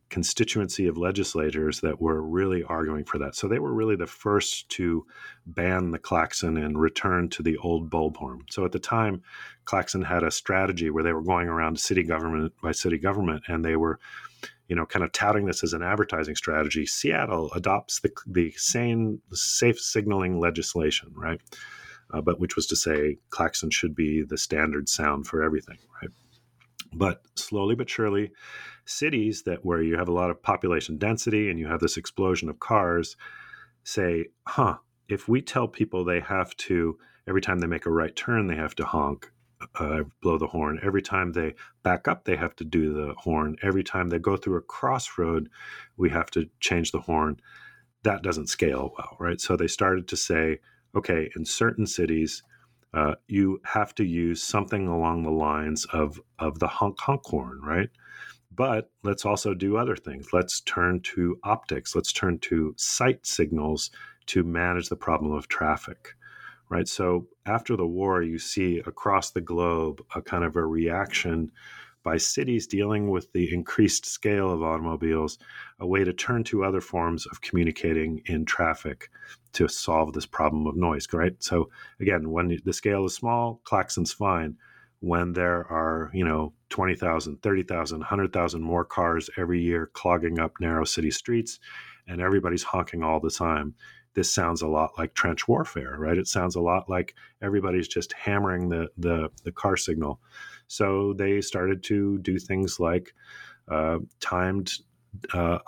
constituency 0.10 0.88
of 0.88 0.97
legislators 0.97 1.82
that 1.82 1.99
were 1.99 2.22
really 2.22 2.64
arguing 2.64 3.03
for 3.03 3.18
that. 3.18 3.36
So 3.36 3.47
they 3.47 3.60
were 3.60 3.74
really 3.74 3.95
the 3.95 4.08
first 4.08 4.70
to 4.70 5.05
ban 5.45 5.91
the 5.91 5.99
klaxon 5.99 6.58
and 6.58 6.80
return 6.80 7.30
to 7.30 7.43
the 7.43 7.58
old 7.58 7.89
bulb 7.89 8.18
horn. 8.18 8.43
So 8.49 8.64
at 8.64 8.72
the 8.72 8.80
time, 8.80 9.22
klaxon 9.66 10.03
had 10.03 10.24
a 10.24 10.32
strategy 10.32 10.89
where 10.89 11.03
they 11.03 11.14
were 11.14 11.24
going 11.24 11.47
around 11.47 11.80
city 11.80 12.03
government 12.03 12.53
by 12.62 12.72
city 12.72 12.97
government 12.97 13.43
and 13.47 13.66
they 13.66 13.76
were 13.76 13.99
you 14.67 14.75
know, 14.75 14.85
kind 14.85 15.03
of 15.03 15.11
touting 15.11 15.45
this 15.45 15.63
as 15.63 15.73
an 15.73 15.83
advertising 15.83 16.35
strategy, 16.35 16.85
Seattle 16.85 17.51
adopts 17.53 17.99
the, 18.01 18.11
the 18.25 18.51
same 18.57 19.21
safe 19.31 19.79
signaling 19.79 20.39
legislation, 20.39 21.11
right? 21.15 21.39
Uh, 22.13 22.21
but 22.21 22.39
which 22.39 22.55
was 22.55 22.67
to 22.67 22.75
say, 22.75 23.17
klaxon 23.29 23.69
should 23.69 23.95
be 23.95 24.23
the 24.23 24.38
standard 24.38 24.89
sound 24.89 25.27
for 25.27 25.43
everything, 25.43 25.77
right? 26.01 26.11
But 26.93 27.21
slowly 27.35 27.75
but 27.75 27.89
surely, 27.89 28.31
cities 28.85 29.43
that 29.43 29.65
where 29.65 29.81
you 29.81 29.97
have 29.97 30.07
a 30.07 30.13
lot 30.13 30.29
of 30.29 30.41
population 30.41 30.97
density 30.97 31.49
and 31.49 31.59
you 31.59 31.67
have 31.67 31.81
this 31.81 31.97
explosion 31.97 32.49
of 32.49 32.59
cars 32.59 33.15
say, 33.83 34.25
huh, 34.45 34.77
if 35.07 35.27
we 35.27 35.41
tell 35.41 35.67
people 35.67 36.03
they 36.03 36.19
have 36.19 36.55
to, 36.57 36.97
every 37.27 37.41
time 37.41 37.59
they 37.59 37.67
make 37.67 37.85
a 37.85 37.91
right 37.91 38.15
turn, 38.15 38.47
they 38.47 38.55
have 38.55 38.75
to 38.75 38.85
honk, 38.85 39.31
uh, 39.80 40.03
blow 40.22 40.38
the 40.38 40.47
horn. 40.47 40.80
Every 40.84 41.01
time 41.01 41.32
they 41.32 41.55
back 41.84 42.08
up, 42.08 42.26
they 42.26 42.36
have 42.36 42.55
to 42.58 42.64
do 42.64 42.93
the 42.93 43.14
horn. 43.18 43.55
Every 43.62 43.84
time 43.84 44.10
they 44.10 44.20
go 44.20 44.38
through 44.38 44.58
a 44.58 44.62
crossroad, 44.62 45.49
we 45.97 46.10
have 46.10 46.30
to 46.32 46.49
change 46.60 46.91
the 46.91 47.01
horn. 47.01 47.39
That 48.03 48.22
doesn't 48.22 48.47
scale 48.47 48.93
well, 48.97 49.18
right? 49.20 49.41
So 49.41 49.55
they 49.55 49.68
started 49.68 50.08
to 50.10 50.18
say, 50.18 50.60
okay, 50.95 51.30
in 51.36 51.45
certain 51.45 51.86
cities, 51.86 52.43
uh, 52.93 53.16
you 53.28 53.60
have 53.66 53.93
to 53.95 54.03
use 54.03 54.41
something 54.41 54.88
along 54.88 55.24
the 55.24 55.32
lines 55.32 55.86
of 55.86 56.20
of 56.39 56.60
the 56.60 56.68
honk 56.68 56.99
honk 56.99 57.22
horn, 57.26 57.60
right? 57.62 57.89
But 58.51 58.89
let's 59.03 59.26
also 59.26 59.53
do 59.53 59.78
other 59.78 59.95
things. 59.95 60.30
Let's 60.34 60.62
turn 60.62 61.01
to 61.01 61.39
optics. 61.43 61.95
Let's 61.95 62.14
turn 62.14 62.39
to 62.39 62.74
sight 62.78 63.26
signals 63.26 63.91
to 64.28 64.43
manage 64.43 64.89
the 64.89 64.95
problem 64.95 65.32
of 65.32 65.47
traffic 65.47 66.16
right? 66.70 66.88
So 66.88 67.28
after 67.45 67.76
the 67.76 67.88
war, 67.88 68.22
you 68.22 68.39
see 68.39 68.80
across 68.80 69.32
the 69.32 69.41
globe 69.41 70.01
a 70.15 70.22
kind 70.22 70.43
of 70.43 70.55
a 70.55 70.65
reaction 70.65 71.51
by 72.03 72.15
cities 72.15 72.68
dealing 72.68 73.09
with 73.09 73.32
the 73.34 73.53
increased 73.53 74.05
scale 74.05 74.49
of 74.49 74.63
automobiles, 74.63 75.38
a 75.80 75.86
way 75.86 76.05
to 76.05 76.13
turn 76.13 76.41
to 76.41 76.63
other 76.63 76.80
forms 76.80 77.26
of 77.26 77.41
communicating 77.41 78.22
in 78.28 78.45
traffic 78.45 79.09
to 79.51 79.68
solve 79.68 80.13
this 80.13 80.26
problem 80.26 80.68
of 80.68 80.78
noise, 80.78 81.05
right? 81.11 81.36
So 81.39 81.70
again, 81.99 82.30
when 82.32 82.59
the 82.63 82.72
scale 82.72 83.05
is 83.05 83.13
small, 83.13 83.59
klaxon's 83.65 84.13
fine. 84.13 84.55
When 84.99 85.34
there 85.34 85.70
are, 85.70 86.09
you 86.13 86.26
know, 86.26 86.53
20,000, 86.70 87.41
30,000, 87.43 87.99
100,000 87.99 88.61
more 88.61 88.86
cars 88.86 89.30
every 89.38 89.61
year 89.61 89.91
clogging 89.93 90.39
up 90.39 90.53
narrow 90.59 90.86
city 90.86 91.11
streets 91.11 91.59
and 92.07 92.22
everybody's 92.22 92.63
honking 92.63 93.03
all 93.03 93.20
the 93.20 93.30
time, 93.30 93.76
this 94.18 94.34
sounds 94.34 94.63
a 94.63 94.68
lot 94.68 94.97
like 94.97 95.13
trench 95.13 95.47
warfare, 95.47 95.95
right? 95.95 96.18
It 96.18 96.28
sounds 96.28 96.55
a 96.55 96.59
lot 96.59 96.89
like 96.89 97.13
everybody's 97.39 97.88
just 97.88 98.13
hammering 98.13 98.68
the 98.68 98.88
the, 98.97 99.30
the 99.43 99.51
car 99.51 99.78
signal. 99.78 100.20
So 100.68 101.13
they 101.13 101.39
started 101.39 101.84
to 101.84 102.18
do 102.18 102.39
things 102.39 102.80
like 102.80 103.13
uh, 103.68 103.99
timed 104.20 104.74
uh, 105.36 105.59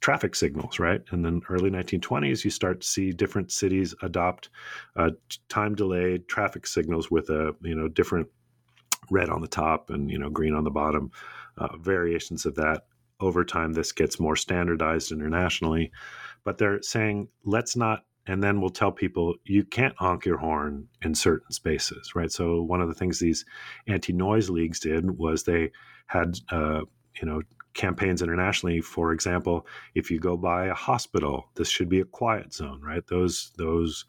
traffic 0.00 0.34
signals, 0.34 0.80
right? 0.80 1.00
And 1.12 1.24
then 1.24 1.42
early 1.48 1.70
1920s, 1.70 2.42
you 2.44 2.50
start 2.50 2.80
to 2.80 2.86
see 2.88 3.12
different 3.12 3.52
cities 3.52 3.94
adopt 4.02 4.50
uh, 4.96 5.10
time 5.48 5.76
delayed 5.76 6.26
traffic 6.26 6.66
signals 6.66 7.08
with 7.08 7.30
a 7.30 7.54
you 7.62 7.76
know 7.76 7.86
different 7.86 8.26
red 9.12 9.28
on 9.28 9.42
the 9.42 9.48
top 9.48 9.90
and 9.90 10.10
you 10.10 10.18
know 10.18 10.28
green 10.28 10.54
on 10.54 10.64
the 10.64 10.72
bottom, 10.72 11.12
uh, 11.56 11.76
variations 11.76 12.46
of 12.46 12.56
that. 12.56 12.82
Over 13.20 13.44
time, 13.44 13.74
this 13.74 13.92
gets 13.92 14.20
more 14.20 14.36
standardized 14.36 15.12
internationally 15.12 15.90
but 16.44 16.58
they're 16.58 16.82
saying 16.82 17.28
let's 17.44 17.76
not 17.76 18.04
and 18.26 18.42
then 18.42 18.60
we'll 18.60 18.70
tell 18.70 18.92
people 18.92 19.34
you 19.44 19.64
can't 19.64 19.96
honk 19.96 20.24
your 20.24 20.38
horn 20.38 20.86
in 21.02 21.14
certain 21.14 21.50
spaces 21.52 22.14
right? 22.14 22.30
So 22.32 22.62
one 22.62 22.80
of 22.80 22.88
the 22.88 22.94
things 22.94 23.18
these 23.18 23.44
anti-noise 23.88 24.50
leagues 24.50 24.80
did 24.80 25.18
was 25.18 25.42
they 25.44 25.70
had 26.06 26.38
uh, 26.50 26.82
you 27.20 27.26
know 27.26 27.42
campaigns 27.74 28.22
internationally. 28.22 28.80
For 28.80 29.12
example 29.12 29.66
if 29.94 30.10
you 30.10 30.18
go 30.18 30.36
by 30.36 30.66
a 30.66 30.74
hospital 30.74 31.48
this 31.56 31.68
should 31.68 31.88
be 31.88 32.00
a 32.00 32.04
quiet 32.04 32.52
zone 32.54 32.80
right? 32.82 33.06
Those 33.06 33.52
those 33.56 34.04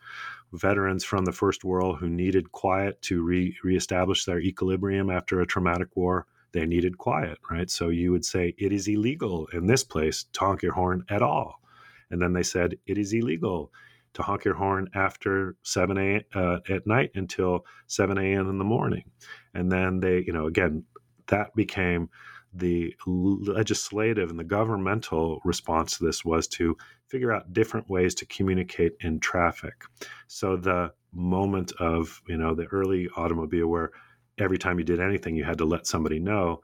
veterans 0.54 1.04
from 1.04 1.26
the 1.26 1.32
first 1.32 1.64
world 1.64 1.98
who 2.00 2.10
needed 2.10 2.52
quiet 2.52 3.02
to 3.04 3.24
re- 3.24 3.56
reestablish 3.64 4.26
their 4.26 4.40
equilibrium 4.40 5.10
after 5.10 5.42
a 5.42 5.46
traumatic 5.48 5.90
war 5.96 6.28
they 6.54 6.66
needed 6.66 6.98
quiet 6.98 7.38
right 7.50 7.70
so 7.70 7.90
you 7.90 8.12
would 8.12 8.26
say 8.26 8.54
it 8.58 8.72
is 8.72 8.88
illegal 8.88 9.48
in 9.54 9.68
this 9.68 9.84
place 9.84 10.26
to 10.34 10.40
honk 10.42 10.62
your 10.62 10.74
horn 10.74 11.04
at 11.10 11.22
all 11.22 11.62
and 12.10 12.22
then 12.22 12.34
they 12.34 12.44
said 12.44 12.78
it 12.86 12.98
is 12.98 13.14
illegal 13.14 13.72
to 14.14 14.22
honk 14.24 14.46
your 14.46 14.56
horn 14.56 14.90
after 14.94 15.56
7 15.64 15.98
a.m. 15.98 16.22
Uh, 16.36 16.58
at 16.70 16.86
night 16.86 17.12
until 17.16 17.66
7 17.88 18.18
a.m. 18.18 18.50
in 18.50 18.58
the 18.58 18.64
morning. 18.64 19.04
And 19.54 19.72
then 19.72 20.00
they, 20.00 20.24
you 20.26 20.34
know, 20.34 20.48
again, 20.48 20.84
that 21.28 21.56
became 21.56 22.10
the 22.54 22.94
legislative 23.08 24.30
and 24.30 24.38
the 24.38 24.44
governmental 24.44 25.40
response 25.46 25.98
to 25.98 26.06
this 26.06 26.26
was 26.26 26.48
to 26.50 26.76
figure 27.08 27.32
out 27.32 27.54
different 27.54 27.90
ways 27.90 28.14
to 28.16 28.26
communicate 28.26 28.94
in 29.00 29.22
traffic. 29.22 29.74
So 30.28 30.58
the 30.58 30.92
moment 31.14 31.72
of, 31.80 32.22
you 32.28 32.38
know, 32.38 32.54
the 32.54 32.66
early 32.66 33.08
automobile 33.16 33.68
where 33.68 33.92
every 34.38 34.58
time 34.58 34.80
you 34.80 34.86
did 34.86 35.00
anything, 35.00 35.36
you 35.36 35.44
had 35.44 35.58
to 35.60 35.66
let 35.66 35.88
somebody 35.88 36.20
know 36.20 36.62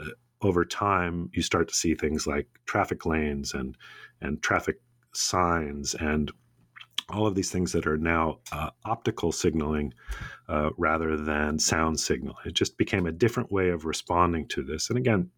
uh, 0.00 0.10
over 0.42 0.64
time, 0.64 1.30
you 1.32 1.42
start 1.42 1.68
to 1.68 1.74
see 1.74 1.94
things 1.94 2.26
like 2.26 2.46
traffic 2.66 3.06
lanes 3.06 3.54
and 3.54 3.76
and 4.20 4.42
traffic 4.42 4.80
signs 5.12 5.94
and 5.94 6.30
all 7.08 7.26
of 7.26 7.34
these 7.34 7.50
things 7.50 7.72
that 7.72 7.86
are 7.86 7.96
now 7.96 8.38
uh, 8.52 8.70
optical 8.84 9.30
signaling 9.30 9.94
uh, 10.48 10.70
rather 10.76 11.16
than 11.16 11.58
sound 11.58 11.98
signal. 12.00 12.36
It 12.44 12.54
just 12.54 12.76
became 12.76 13.06
a 13.06 13.12
different 13.12 13.52
way 13.52 13.70
of 13.70 13.84
responding 13.84 14.48
to 14.48 14.62
this. 14.62 14.88
And 14.88 14.98
again, 14.98 15.30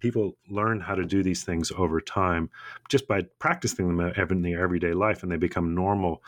people 0.00 0.36
learn 0.48 0.80
how 0.80 0.94
to 0.94 1.04
do 1.04 1.22
these 1.22 1.44
things 1.44 1.70
over 1.76 2.00
time 2.00 2.48
just 2.88 3.06
by 3.06 3.22
practicing 3.38 3.86
them 3.86 4.00
in 4.00 4.42
their 4.42 4.58
everyday 4.58 4.94
life, 4.94 5.22
and 5.22 5.30
they 5.30 5.36
become 5.36 5.74
normal 5.74 6.22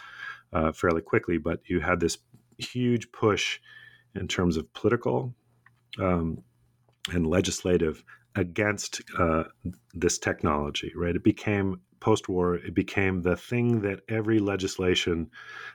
uh, 0.53 0.73
fairly 0.73 1.01
quickly. 1.01 1.39
But 1.39 1.61
you 1.67 1.81
had 1.81 2.01
this 2.01 2.19
huge 2.59 3.11
push 3.13 3.59
in 4.17 4.29
terms 4.29 4.57
of 4.57 4.73
political 4.73 5.35
um, 5.99 6.43
and 7.13 7.27
legislative 7.27 8.03
against 8.35 9.01
uh, 9.19 9.45
this 9.95 10.19
technology, 10.19 10.93
right? 10.95 11.17
It 11.17 11.25
became 11.25 11.81
post 12.01 12.29
war, 12.29 12.57
it 12.57 12.75
became 12.75 13.23
the 13.23 13.37
thing 13.37 13.81
that 13.81 14.01
every 14.09 14.39
legislation 14.39 15.31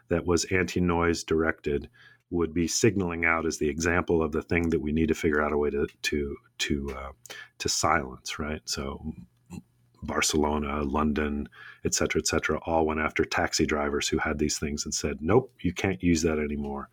that 0.09 0.25
was 0.25 0.45
anti 0.45 0.79
noise 0.79 1.23
directed 1.23 1.89
would 2.29 2.53
be 2.53 2.67
signaling 2.67 3.25
out 3.25 3.45
as 3.45 3.57
the 3.57 3.67
example 3.67 4.23
of 4.23 4.31
the 4.31 4.41
thing 4.41 4.69
that 4.69 4.79
we 4.81 4.91
need 4.91 5.07
to 5.07 5.15
figure 5.15 5.41
out 5.41 5.51
a 5.51 5.57
way 5.57 5.69
to 5.69 5.87
to 6.03 6.35
to 6.59 6.95
uh, 6.97 7.11
to 7.57 7.67
silence, 7.67 8.39
right? 8.39 8.61
So 8.65 9.01
Barcelona, 10.03 10.83
London, 10.83 11.47
et 11.85 11.93
cetera, 11.93 12.19
et 12.19 12.27
cetera, 12.27 12.59
all 12.65 12.85
went 12.85 12.99
after 12.99 13.23
taxi 13.23 13.65
drivers 13.65 14.07
who 14.07 14.17
had 14.17 14.39
these 14.39 14.57
things 14.57 14.85
and 14.85 14.93
said, 14.93 15.17
nope, 15.21 15.53
you 15.61 15.73
can't 15.73 16.01
use 16.01 16.21
that 16.23 16.39
anymore. 16.39 16.89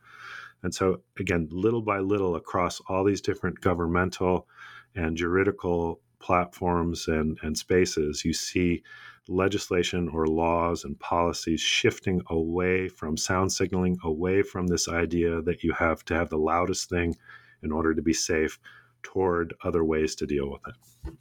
And 0.62 0.74
so, 0.74 1.02
again, 1.18 1.48
little 1.50 1.82
by 1.82 1.98
little, 1.98 2.36
across 2.36 2.80
all 2.88 3.04
these 3.04 3.20
different 3.20 3.60
governmental 3.60 4.46
and 4.94 5.16
juridical 5.16 6.00
platforms 6.18 7.06
and, 7.06 7.38
and 7.42 7.56
spaces, 7.56 8.24
you 8.24 8.32
see 8.32 8.82
legislation 9.28 10.08
or 10.08 10.26
laws 10.26 10.84
and 10.84 10.98
policies 10.98 11.60
shifting 11.60 12.22
away 12.28 12.88
from 12.88 13.16
sound 13.16 13.52
signaling, 13.52 13.98
away 14.02 14.42
from 14.42 14.66
this 14.66 14.88
idea 14.88 15.42
that 15.42 15.62
you 15.62 15.72
have 15.72 16.04
to 16.06 16.14
have 16.14 16.30
the 16.30 16.38
loudest 16.38 16.88
thing 16.88 17.14
in 17.62 17.70
order 17.70 17.94
to 17.94 18.02
be 18.02 18.12
safe, 18.12 18.58
toward 19.02 19.54
other 19.62 19.84
ways 19.84 20.14
to 20.16 20.26
deal 20.26 20.50
with 20.50 20.62
it. 20.66 21.14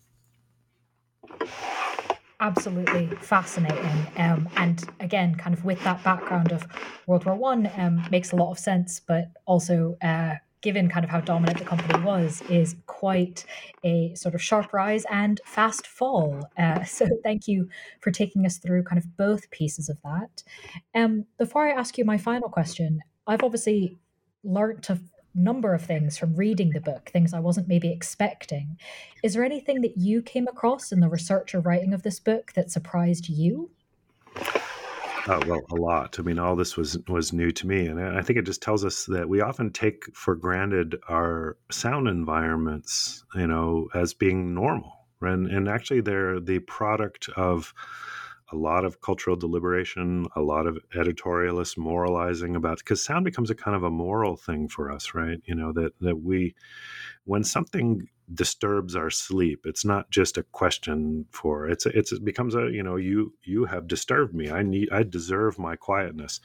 Absolutely 2.39 3.07
fascinating, 3.15 4.07
um, 4.17 4.47
and 4.57 4.83
again, 4.99 5.33
kind 5.33 5.55
of 5.55 5.65
with 5.65 5.83
that 5.83 6.03
background 6.03 6.51
of 6.51 6.67
World 7.07 7.25
War 7.25 7.33
One, 7.33 7.67
um, 7.77 8.05
makes 8.11 8.31
a 8.31 8.35
lot 8.35 8.51
of 8.51 8.59
sense. 8.59 8.99
But 8.99 9.31
also, 9.47 9.97
uh, 10.03 10.35
given 10.61 10.87
kind 10.87 11.03
of 11.03 11.09
how 11.09 11.19
dominant 11.19 11.57
the 11.57 11.65
company 11.65 12.03
was, 12.03 12.43
is 12.43 12.75
quite 12.85 13.43
a 13.83 14.13
sort 14.13 14.35
of 14.35 14.41
sharp 14.41 14.71
rise 14.71 15.03
and 15.09 15.41
fast 15.45 15.87
fall. 15.87 16.47
Uh, 16.57 16.83
so 16.97 17.07
thank 17.23 17.47
you 17.47 17.69
for 18.01 18.11
taking 18.11 18.45
us 18.45 18.57
through 18.57 18.83
kind 18.83 18.99
of 18.99 19.17
both 19.17 19.49
pieces 19.49 19.89
of 19.89 19.97
that. 20.03 20.43
Um, 20.93 21.25
before 21.39 21.67
I 21.67 21.71
ask 21.71 21.97
you 21.97 22.05
my 22.05 22.19
final 22.19 22.49
question, 22.49 23.01
I've 23.25 23.43
obviously 23.43 23.97
learned 24.43 24.85
a 24.89 24.99
number 25.37 25.73
of 25.73 25.83
things 25.83 26.17
from 26.17 26.35
reading 26.35 26.71
the 26.71 26.81
book, 26.81 27.09
things 27.09 27.33
I 27.33 27.39
wasn't 27.39 27.67
maybe 27.67 27.91
expecting. 27.91 28.77
Is 29.23 29.33
there 29.33 29.43
anything 29.43 29.81
that 29.81 29.97
you 29.97 30.21
came 30.21 30.47
across 30.47 30.91
in 30.91 30.99
the 30.99 31.09
research 31.09 31.53
or 31.53 31.59
writing 31.59 31.93
of 31.93 32.03
this 32.03 32.19
book 32.19 32.53
that 32.53 32.71
surprised 32.71 33.29
you? 33.29 33.69
Uh, 35.27 35.41
well, 35.45 35.61
a 35.71 35.75
lot. 35.75 36.17
I 36.19 36.21
mean, 36.21 36.39
all 36.39 36.55
this 36.55 36.77
was 36.77 36.97
was 37.09 37.33
new 37.33 37.51
to 37.51 37.67
me, 37.67 37.87
and 37.87 38.01
I 38.01 38.21
think 38.21 38.39
it 38.39 38.45
just 38.45 38.61
tells 38.61 38.85
us 38.85 39.05
that 39.07 39.27
we 39.27 39.41
often 39.41 39.71
take 39.71 40.05
for 40.15 40.35
granted 40.35 40.95
our 41.09 41.57
sound 41.69 42.07
environments, 42.07 43.25
you 43.35 43.45
know, 43.45 43.89
as 43.93 44.13
being 44.13 44.53
normal, 44.53 45.05
and 45.19 45.47
and 45.47 45.67
actually 45.67 45.99
they're 45.99 46.39
the 46.39 46.59
product 46.59 47.27
of 47.35 47.73
a 48.51 48.55
lot 48.55 48.85
of 48.85 49.01
cultural 49.01 49.35
deliberation, 49.35 50.25
a 50.35 50.41
lot 50.41 50.67
of 50.67 50.77
editorialist 50.95 51.77
moralizing 51.77 52.55
about 52.55 52.79
because 52.79 53.03
sound 53.03 53.25
becomes 53.25 53.49
a 53.49 53.55
kind 53.55 53.75
of 53.75 53.83
a 53.83 53.89
moral 53.89 54.35
thing 54.37 54.67
for 54.67 54.91
us, 54.91 55.13
right? 55.13 55.41
You 55.45 55.55
know 55.55 55.73
that 55.73 55.93
that 56.01 56.21
we 56.21 56.55
when 57.25 57.43
something 57.43 58.07
disturbs 58.33 58.93
our 58.95 59.09
sleep 59.09 59.61
it's 59.63 59.85
not 59.85 60.09
just 60.09 60.37
a 60.37 60.43
question 60.43 61.25
for 61.31 61.69
it's 61.69 61.85
it's 61.85 62.11
it 62.11 62.25
becomes 62.25 62.55
a 62.55 62.69
you 62.69 62.83
know 62.83 62.97
you 62.97 63.33
you 63.43 63.63
have 63.63 63.87
disturbed 63.87 64.33
me 64.33 64.51
i 64.51 64.61
need 64.61 64.89
i 64.91 65.01
deserve 65.01 65.57
my 65.57 65.77
quietness 65.77 66.41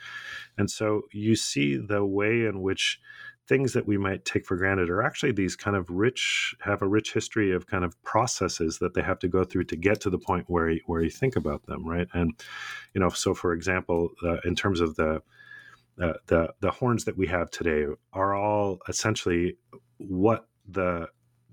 and 0.56 0.70
so 0.70 1.02
you 1.10 1.34
see 1.34 1.76
the 1.76 2.04
way 2.04 2.44
in 2.44 2.62
which 2.62 3.00
things 3.48 3.72
that 3.72 3.86
we 3.86 3.98
might 3.98 4.24
take 4.24 4.46
for 4.46 4.56
granted 4.56 4.88
are 4.88 5.02
actually 5.02 5.32
these 5.32 5.56
kind 5.56 5.76
of 5.76 5.90
rich 5.90 6.54
have 6.60 6.82
a 6.82 6.86
rich 6.86 7.12
history 7.12 7.52
of 7.52 7.66
kind 7.66 7.84
of 7.84 8.00
processes 8.02 8.78
that 8.78 8.94
they 8.94 9.02
have 9.02 9.18
to 9.18 9.28
go 9.28 9.44
through 9.44 9.64
to 9.64 9.76
get 9.76 10.00
to 10.00 10.10
the 10.10 10.18
point 10.18 10.44
where 10.48 10.70
you, 10.70 10.80
where 10.86 11.02
you 11.02 11.10
think 11.10 11.36
about 11.36 11.64
them 11.66 11.86
right? 11.86 12.08
And 12.12 12.32
you 12.94 13.00
know 13.00 13.10
so 13.10 13.34
for 13.34 13.52
example 13.52 14.10
uh, 14.24 14.38
in 14.44 14.54
terms 14.54 14.80
of 14.80 14.94
the 14.96 15.22
uh, 16.00 16.14
the 16.26 16.52
the 16.60 16.70
horns 16.70 17.04
that 17.04 17.16
we 17.16 17.26
have 17.26 17.50
today 17.50 17.84
are 18.12 18.34
all 18.34 18.78
essentially 18.88 19.56
what 19.98 20.46
the 20.68 21.08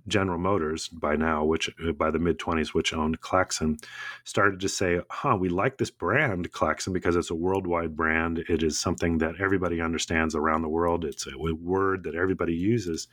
General 0.09 0.37
Motors 0.37 0.87
by 0.87 1.15
now, 1.15 1.43
which 1.43 1.69
uh, 1.87 1.91
by 1.91 2.11
the 2.11 2.19
mid 2.19 2.39
20s, 2.39 2.69
which 2.69 2.93
owned 2.93 3.21
Klaxon, 3.21 3.77
started 4.23 4.59
to 4.59 4.69
say, 4.69 4.99
huh, 5.09 5.37
we 5.39 5.49
like 5.49 5.77
this 5.77 5.91
brand, 5.91 6.51
Klaxon, 6.51 6.93
because 6.93 7.15
it's 7.15 7.29
a 7.29 7.35
worldwide 7.35 7.95
brand. 7.95 8.39
It 8.49 8.63
is 8.63 8.79
something 8.79 9.19
that 9.19 9.39
everybody 9.39 9.81
understands 9.81 10.35
around 10.35 10.61
the 10.61 10.69
world. 10.69 11.05
It's 11.05 11.27
a 11.27 11.37
word 11.37 12.03
that 12.03 12.15
everybody 12.15 12.53
uses. 12.53 13.07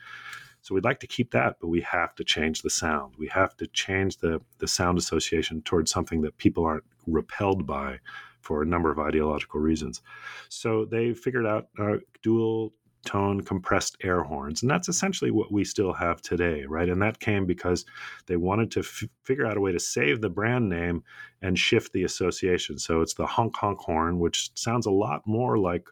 So 0.63 0.75
we'd 0.75 0.85
like 0.85 1.01
to 1.01 1.07
keep 1.07 1.31
that, 1.31 1.59
but 1.61 1.69
we 1.69 1.81
have 1.83 2.15
to 2.17 2.25
change 2.25 2.63
the 2.63 2.71
sound. 2.71 3.15
We 3.19 3.29
have 3.29 3.57
to 3.59 3.69
change 3.69 4.19
the, 4.19 4.41
the 4.59 4.67
sound 4.67 4.99
association 4.99 5.63
towards 5.63 5.93
something 5.93 6.23
that 6.23 6.39
people 6.39 6.65
aren't 6.65 6.83
repelled 7.07 7.67
by 7.67 8.01
for 8.41 8.63
a 8.63 8.67
number 8.67 8.91
of 8.91 8.99
ideological 8.99 9.61
reasons. 9.61 10.03
So 10.49 10.85
they 10.85 11.15
figured 11.15 11.47
out 11.47 11.69
uh, 11.79 11.99
dual 12.23 12.73
tone 13.07 13.41
compressed 13.41 13.97
air 14.03 14.23
horns. 14.23 14.63
And 14.63 14.71
that's 14.71 14.89
essentially 14.89 15.31
what 15.31 15.51
we 15.51 15.65
still 15.65 15.93
have 15.93 16.21
today, 16.21 16.65
right? 16.67 16.89
And 16.89 17.01
that 17.01 17.21
came 17.21 17.47
because 17.47 17.87
they 18.27 18.37
wanted 18.37 18.71
to 18.73 18.81
f- 18.81 19.05
figure 19.23 19.47
out 19.47 19.57
a 19.57 19.61
way 19.61 19.73
to 19.73 19.81
save 19.81 20.21
the 20.21 20.29
brand 20.29 20.69
name 20.69 21.03
and 21.41 21.59
shift 21.59 21.93
the 21.93 22.05
association. 22.05 22.79
So 22.79 23.01
it's 23.01 23.15
the 23.15 23.27
honk 23.27 23.57
honk 23.57 23.81
horn, 23.81 24.19
which 24.19 24.51
sounds 24.55 24.87
a 24.87 24.91
lot 24.91 25.27
more 25.27 25.59
like 25.59 25.89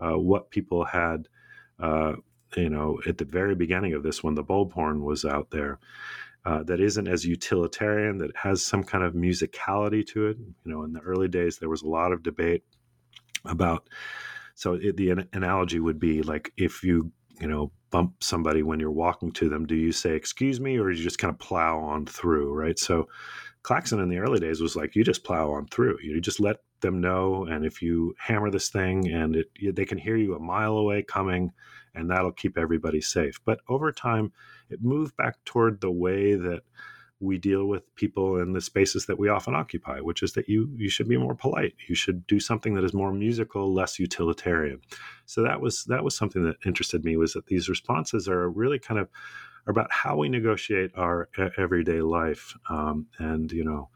uh, 0.00 0.18
what 0.18 0.50
people 0.50 0.84
had. 0.84 1.28
Uh, 1.78 2.14
you 2.56 2.70
know, 2.70 2.98
at 3.06 3.18
the 3.18 3.26
very 3.26 3.54
beginning 3.54 3.92
of 3.92 4.02
this, 4.02 4.22
when 4.22 4.34
the 4.34 4.42
bulb 4.42 4.72
horn 4.72 5.04
was 5.04 5.24
out 5.24 5.50
there, 5.50 5.78
uh, 6.44 6.62
that 6.62 6.80
isn't 6.80 7.08
as 7.08 7.26
utilitarian, 7.26 8.18
that 8.18 8.34
has 8.34 8.64
some 8.64 8.82
kind 8.82 9.04
of 9.04 9.12
musicality 9.12 10.06
to 10.06 10.28
it. 10.28 10.38
You 10.38 10.72
know, 10.72 10.82
in 10.84 10.92
the 10.94 11.00
early 11.00 11.28
days, 11.28 11.58
there 11.58 11.68
was 11.68 11.82
a 11.82 11.88
lot 11.88 12.10
of 12.10 12.22
debate 12.22 12.62
about 13.44 13.88
so 14.58 14.74
it, 14.74 14.96
the 14.96 15.10
an- 15.10 15.28
analogy 15.34 15.78
would 15.78 16.00
be 16.00 16.20
like 16.20 16.52
if 16.56 16.82
you 16.82 17.12
you 17.40 17.46
know 17.46 17.70
bump 17.90 18.24
somebody 18.24 18.64
when 18.64 18.80
you're 18.80 18.90
walking 18.90 19.30
to 19.30 19.48
them, 19.48 19.64
do 19.64 19.76
you 19.76 19.92
say 19.92 20.16
excuse 20.16 20.60
me 20.60 20.76
or 20.76 20.90
you 20.90 21.00
just 21.00 21.20
kind 21.20 21.32
of 21.32 21.38
plow 21.38 21.78
on 21.78 22.04
through, 22.06 22.52
right? 22.52 22.76
So 22.76 23.08
Klaxon 23.62 24.00
in 24.00 24.08
the 24.08 24.18
early 24.18 24.40
days 24.40 24.60
was 24.60 24.74
like 24.74 24.96
you 24.96 25.04
just 25.04 25.22
plow 25.22 25.52
on 25.52 25.68
through. 25.68 25.98
You 26.02 26.20
just 26.20 26.40
let 26.40 26.56
them 26.80 27.00
know, 27.00 27.44
and 27.44 27.64
if 27.64 27.80
you 27.80 28.14
hammer 28.18 28.50
this 28.50 28.68
thing 28.68 29.08
and 29.08 29.36
it, 29.36 29.76
they 29.76 29.84
can 29.84 29.96
hear 29.96 30.16
you 30.16 30.34
a 30.34 30.40
mile 30.40 30.76
away 30.76 31.04
coming, 31.04 31.52
and 31.94 32.10
that'll 32.10 32.32
keep 32.32 32.58
everybody 32.58 33.00
safe. 33.00 33.38
But 33.44 33.60
over 33.68 33.92
time, 33.92 34.32
it 34.70 34.82
moved 34.82 35.16
back 35.16 35.36
toward 35.44 35.80
the 35.80 35.92
way 35.92 36.34
that 36.34 36.62
we 37.20 37.36
deal 37.36 37.66
with 37.66 37.94
people 37.96 38.38
in 38.38 38.52
the 38.52 38.60
spaces 38.60 39.06
that 39.06 39.18
we 39.18 39.28
often 39.28 39.54
occupy, 39.54 40.00
which 40.00 40.22
is 40.22 40.32
that 40.34 40.48
you 40.48 40.70
you 40.76 40.88
should 40.88 41.08
be 41.08 41.16
more 41.16 41.34
polite. 41.34 41.74
You 41.88 41.94
should 41.94 42.26
do 42.26 42.38
something 42.38 42.74
that 42.74 42.84
is 42.84 42.94
more 42.94 43.12
musical, 43.12 43.72
less 43.74 43.98
utilitarian. 43.98 44.80
So 45.26 45.42
that 45.42 45.60
was 45.60 45.84
that 45.84 46.04
was 46.04 46.16
something 46.16 46.44
that 46.44 46.56
interested 46.64 47.04
me 47.04 47.16
was 47.16 47.32
that 47.32 47.46
these 47.46 47.68
responses 47.68 48.28
are 48.28 48.48
really 48.48 48.78
kind 48.78 49.00
of 49.00 49.08
about 49.66 49.92
how 49.92 50.16
we 50.16 50.28
negotiate 50.28 50.92
our 50.96 51.28
everyday 51.58 52.00
life, 52.00 52.54
um, 52.70 53.06
and 53.18 53.50
you 53.52 53.64
know 53.64 53.90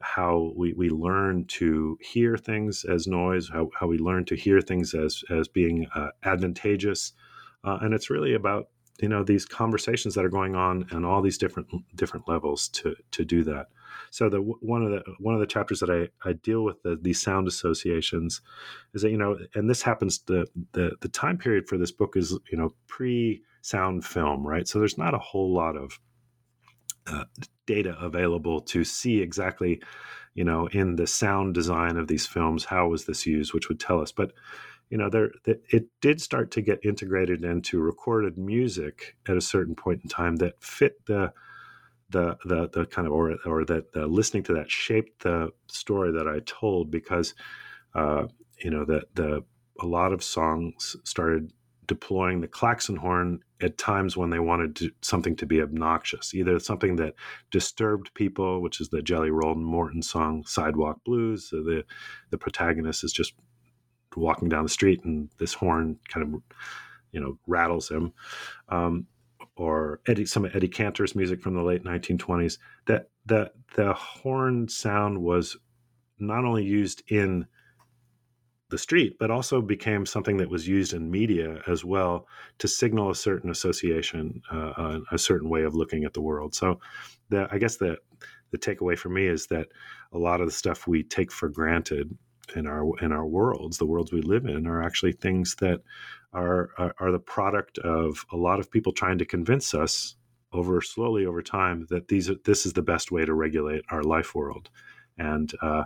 how 0.00 0.52
we, 0.56 0.72
we 0.74 0.90
learn 0.90 1.44
to 1.44 1.98
hear 2.00 2.36
things 2.36 2.84
as 2.84 3.08
noise, 3.08 3.48
how, 3.48 3.68
how 3.74 3.88
we 3.88 3.98
learn 3.98 4.24
to 4.24 4.36
hear 4.36 4.60
things 4.60 4.94
as 4.94 5.22
as 5.30 5.48
being 5.48 5.86
uh, 5.94 6.08
advantageous, 6.24 7.12
uh, 7.64 7.78
and 7.82 7.94
it's 7.94 8.10
really 8.10 8.34
about 8.34 8.68
you 9.00 9.08
know 9.08 9.22
these 9.22 9.44
conversations 9.44 10.14
that 10.14 10.24
are 10.24 10.30
going 10.30 10.56
on 10.56 10.86
and 10.90 11.06
all 11.06 11.22
these 11.22 11.38
different 11.38 11.68
different 11.94 12.28
levels 12.28 12.68
to 12.68 12.96
to 13.12 13.24
do 13.24 13.44
that. 13.44 13.66
So 14.10 14.28
the 14.28 14.38
one 14.38 14.82
of 14.82 14.90
the 14.90 15.02
one 15.18 15.34
of 15.34 15.40
the 15.40 15.46
chapters 15.46 15.80
that 15.80 15.90
i 15.90 16.08
i 16.28 16.32
deal 16.32 16.64
with 16.64 16.82
the, 16.82 16.98
these 17.00 17.20
sound 17.20 17.46
associations 17.46 18.40
is 18.94 19.02
that 19.02 19.10
you 19.10 19.16
know 19.16 19.38
and 19.54 19.70
this 19.70 19.82
happens 19.82 20.20
the 20.20 20.46
the 20.72 20.92
the 21.00 21.08
time 21.08 21.38
period 21.38 21.68
for 21.68 21.78
this 21.78 21.92
book 21.92 22.16
is 22.16 22.36
you 22.50 22.58
know 22.58 22.74
pre 22.86 23.42
sound 23.62 24.04
film 24.04 24.46
right? 24.46 24.66
So 24.66 24.78
there's 24.78 24.98
not 24.98 25.14
a 25.14 25.18
whole 25.18 25.52
lot 25.52 25.76
of 25.76 25.98
uh, 27.06 27.24
data 27.66 27.96
available 28.00 28.60
to 28.60 28.84
see 28.84 29.20
exactly 29.20 29.80
you 30.34 30.44
know 30.44 30.66
in 30.68 30.96
the 30.96 31.06
sound 31.06 31.54
design 31.54 31.96
of 31.96 32.08
these 32.08 32.26
films 32.26 32.64
how 32.64 32.88
was 32.88 33.04
this 33.04 33.26
used 33.26 33.54
which 33.54 33.68
would 33.68 33.80
tell 33.80 34.00
us. 34.00 34.10
But 34.12 34.32
you 34.90 34.98
know, 34.98 35.10
there 35.10 35.30
it 35.44 35.86
did 36.00 36.20
start 36.20 36.50
to 36.52 36.62
get 36.62 36.84
integrated 36.84 37.44
into 37.44 37.80
recorded 37.80 38.38
music 38.38 39.16
at 39.28 39.36
a 39.36 39.40
certain 39.40 39.74
point 39.74 40.00
in 40.02 40.08
time 40.08 40.36
that 40.36 40.62
fit 40.62 41.04
the 41.06 41.32
the 42.10 42.36
the 42.44 42.68
the 42.72 42.86
kind 42.86 43.06
of 43.06 43.12
or 43.12 43.36
or 43.44 43.64
that 43.64 43.92
the 43.92 44.06
listening 44.06 44.42
to 44.44 44.54
that 44.54 44.70
shaped 44.70 45.22
the 45.22 45.50
story 45.66 46.12
that 46.12 46.26
I 46.28 46.40
told 46.46 46.90
because 46.90 47.34
uh, 47.94 48.26
you 48.62 48.70
know 48.70 48.84
that 48.86 49.14
the 49.14 49.44
a 49.80 49.86
lot 49.86 50.12
of 50.12 50.24
songs 50.24 50.96
started 51.04 51.52
deploying 51.86 52.40
the 52.40 52.48
klaxon 52.48 52.96
horn 52.96 53.40
at 53.60 53.78
times 53.78 54.16
when 54.16 54.30
they 54.30 54.38
wanted 54.38 54.76
to, 54.76 54.90
something 55.02 55.34
to 55.36 55.46
be 55.46 55.60
obnoxious, 55.62 56.34
either 56.34 56.58
something 56.58 56.96
that 56.96 57.14
disturbed 57.50 58.12
people, 58.14 58.60
which 58.62 58.80
is 58.80 58.90
the 58.90 59.02
Jelly 59.02 59.30
Roll 59.30 59.54
Morton 59.54 60.02
song 60.02 60.44
"Sidewalk 60.46 61.02
Blues." 61.04 61.50
So 61.50 61.62
the 61.62 61.84
the 62.30 62.38
protagonist 62.38 63.04
is 63.04 63.12
just 63.12 63.34
walking 64.18 64.48
down 64.48 64.62
the 64.62 64.68
street, 64.68 65.04
and 65.04 65.28
this 65.38 65.54
horn 65.54 65.98
kind 66.08 66.34
of 66.34 66.42
you 67.12 67.20
know 67.20 67.38
rattles 67.46 67.88
him. 67.88 68.12
Um, 68.68 69.06
or 69.56 70.00
Eddie, 70.06 70.26
some 70.26 70.44
of 70.44 70.54
Eddie 70.54 70.68
Cantor's 70.68 71.16
music 71.16 71.40
from 71.40 71.54
the 71.54 71.62
late 71.62 71.84
1920s. 71.84 72.58
That 72.86 73.08
the 73.26 73.50
the 73.74 73.92
horn 73.92 74.68
sound 74.68 75.18
was 75.22 75.56
not 76.18 76.44
only 76.44 76.64
used 76.64 77.02
in 77.08 77.46
the 78.70 78.78
street, 78.78 79.16
but 79.18 79.30
also 79.30 79.62
became 79.62 80.04
something 80.04 80.36
that 80.36 80.50
was 80.50 80.68
used 80.68 80.92
in 80.92 81.10
media 81.10 81.62
as 81.66 81.84
well 81.84 82.26
to 82.58 82.68
signal 82.68 83.10
a 83.10 83.14
certain 83.14 83.50
association, 83.50 84.42
uh, 84.52 84.72
a, 84.76 85.00
a, 85.12 85.18
certain 85.18 85.48
way 85.48 85.62
of 85.62 85.74
looking 85.74 86.04
at 86.04 86.12
the 86.12 86.20
world. 86.20 86.54
So, 86.54 86.78
the, 87.30 87.48
I 87.50 87.58
guess 87.58 87.76
the 87.76 87.96
the 88.50 88.58
takeaway 88.58 88.96
for 88.96 89.08
me 89.08 89.26
is 89.26 89.46
that 89.46 89.68
a 90.12 90.18
lot 90.18 90.40
of 90.40 90.46
the 90.46 90.52
stuff 90.52 90.86
we 90.86 91.02
take 91.02 91.30
for 91.30 91.48
granted 91.48 92.16
in 92.56 92.66
our 92.66 92.90
in 93.00 93.12
our 93.12 93.26
worlds, 93.26 93.78
the 93.78 93.86
worlds 93.86 94.12
we 94.12 94.22
live 94.22 94.46
in, 94.46 94.66
are 94.66 94.82
actually 94.82 95.12
things 95.12 95.56
that 95.56 95.80
are, 96.32 96.70
are, 96.76 96.94
are 97.00 97.12
the 97.12 97.18
product 97.18 97.78
of 97.78 98.24
a 98.32 98.36
lot 98.36 98.60
of 98.60 98.70
people 98.70 98.92
trying 98.92 99.18
to 99.18 99.24
convince 99.24 99.74
us 99.74 100.16
over 100.52 100.80
slowly 100.80 101.26
over 101.26 101.42
time 101.42 101.86
that 101.90 102.08
these 102.08 102.30
are, 102.30 102.36
this 102.44 102.66
is 102.66 102.72
the 102.72 102.82
best 102.82 103.10
way 103.10 103.24
to 103.24 103.34
regulate 103.34 103.82
our 103.90 104.02
life 104.02 104.34
world, 104.34 104.70
and 105.18 105.52
uh, 105.62 105.84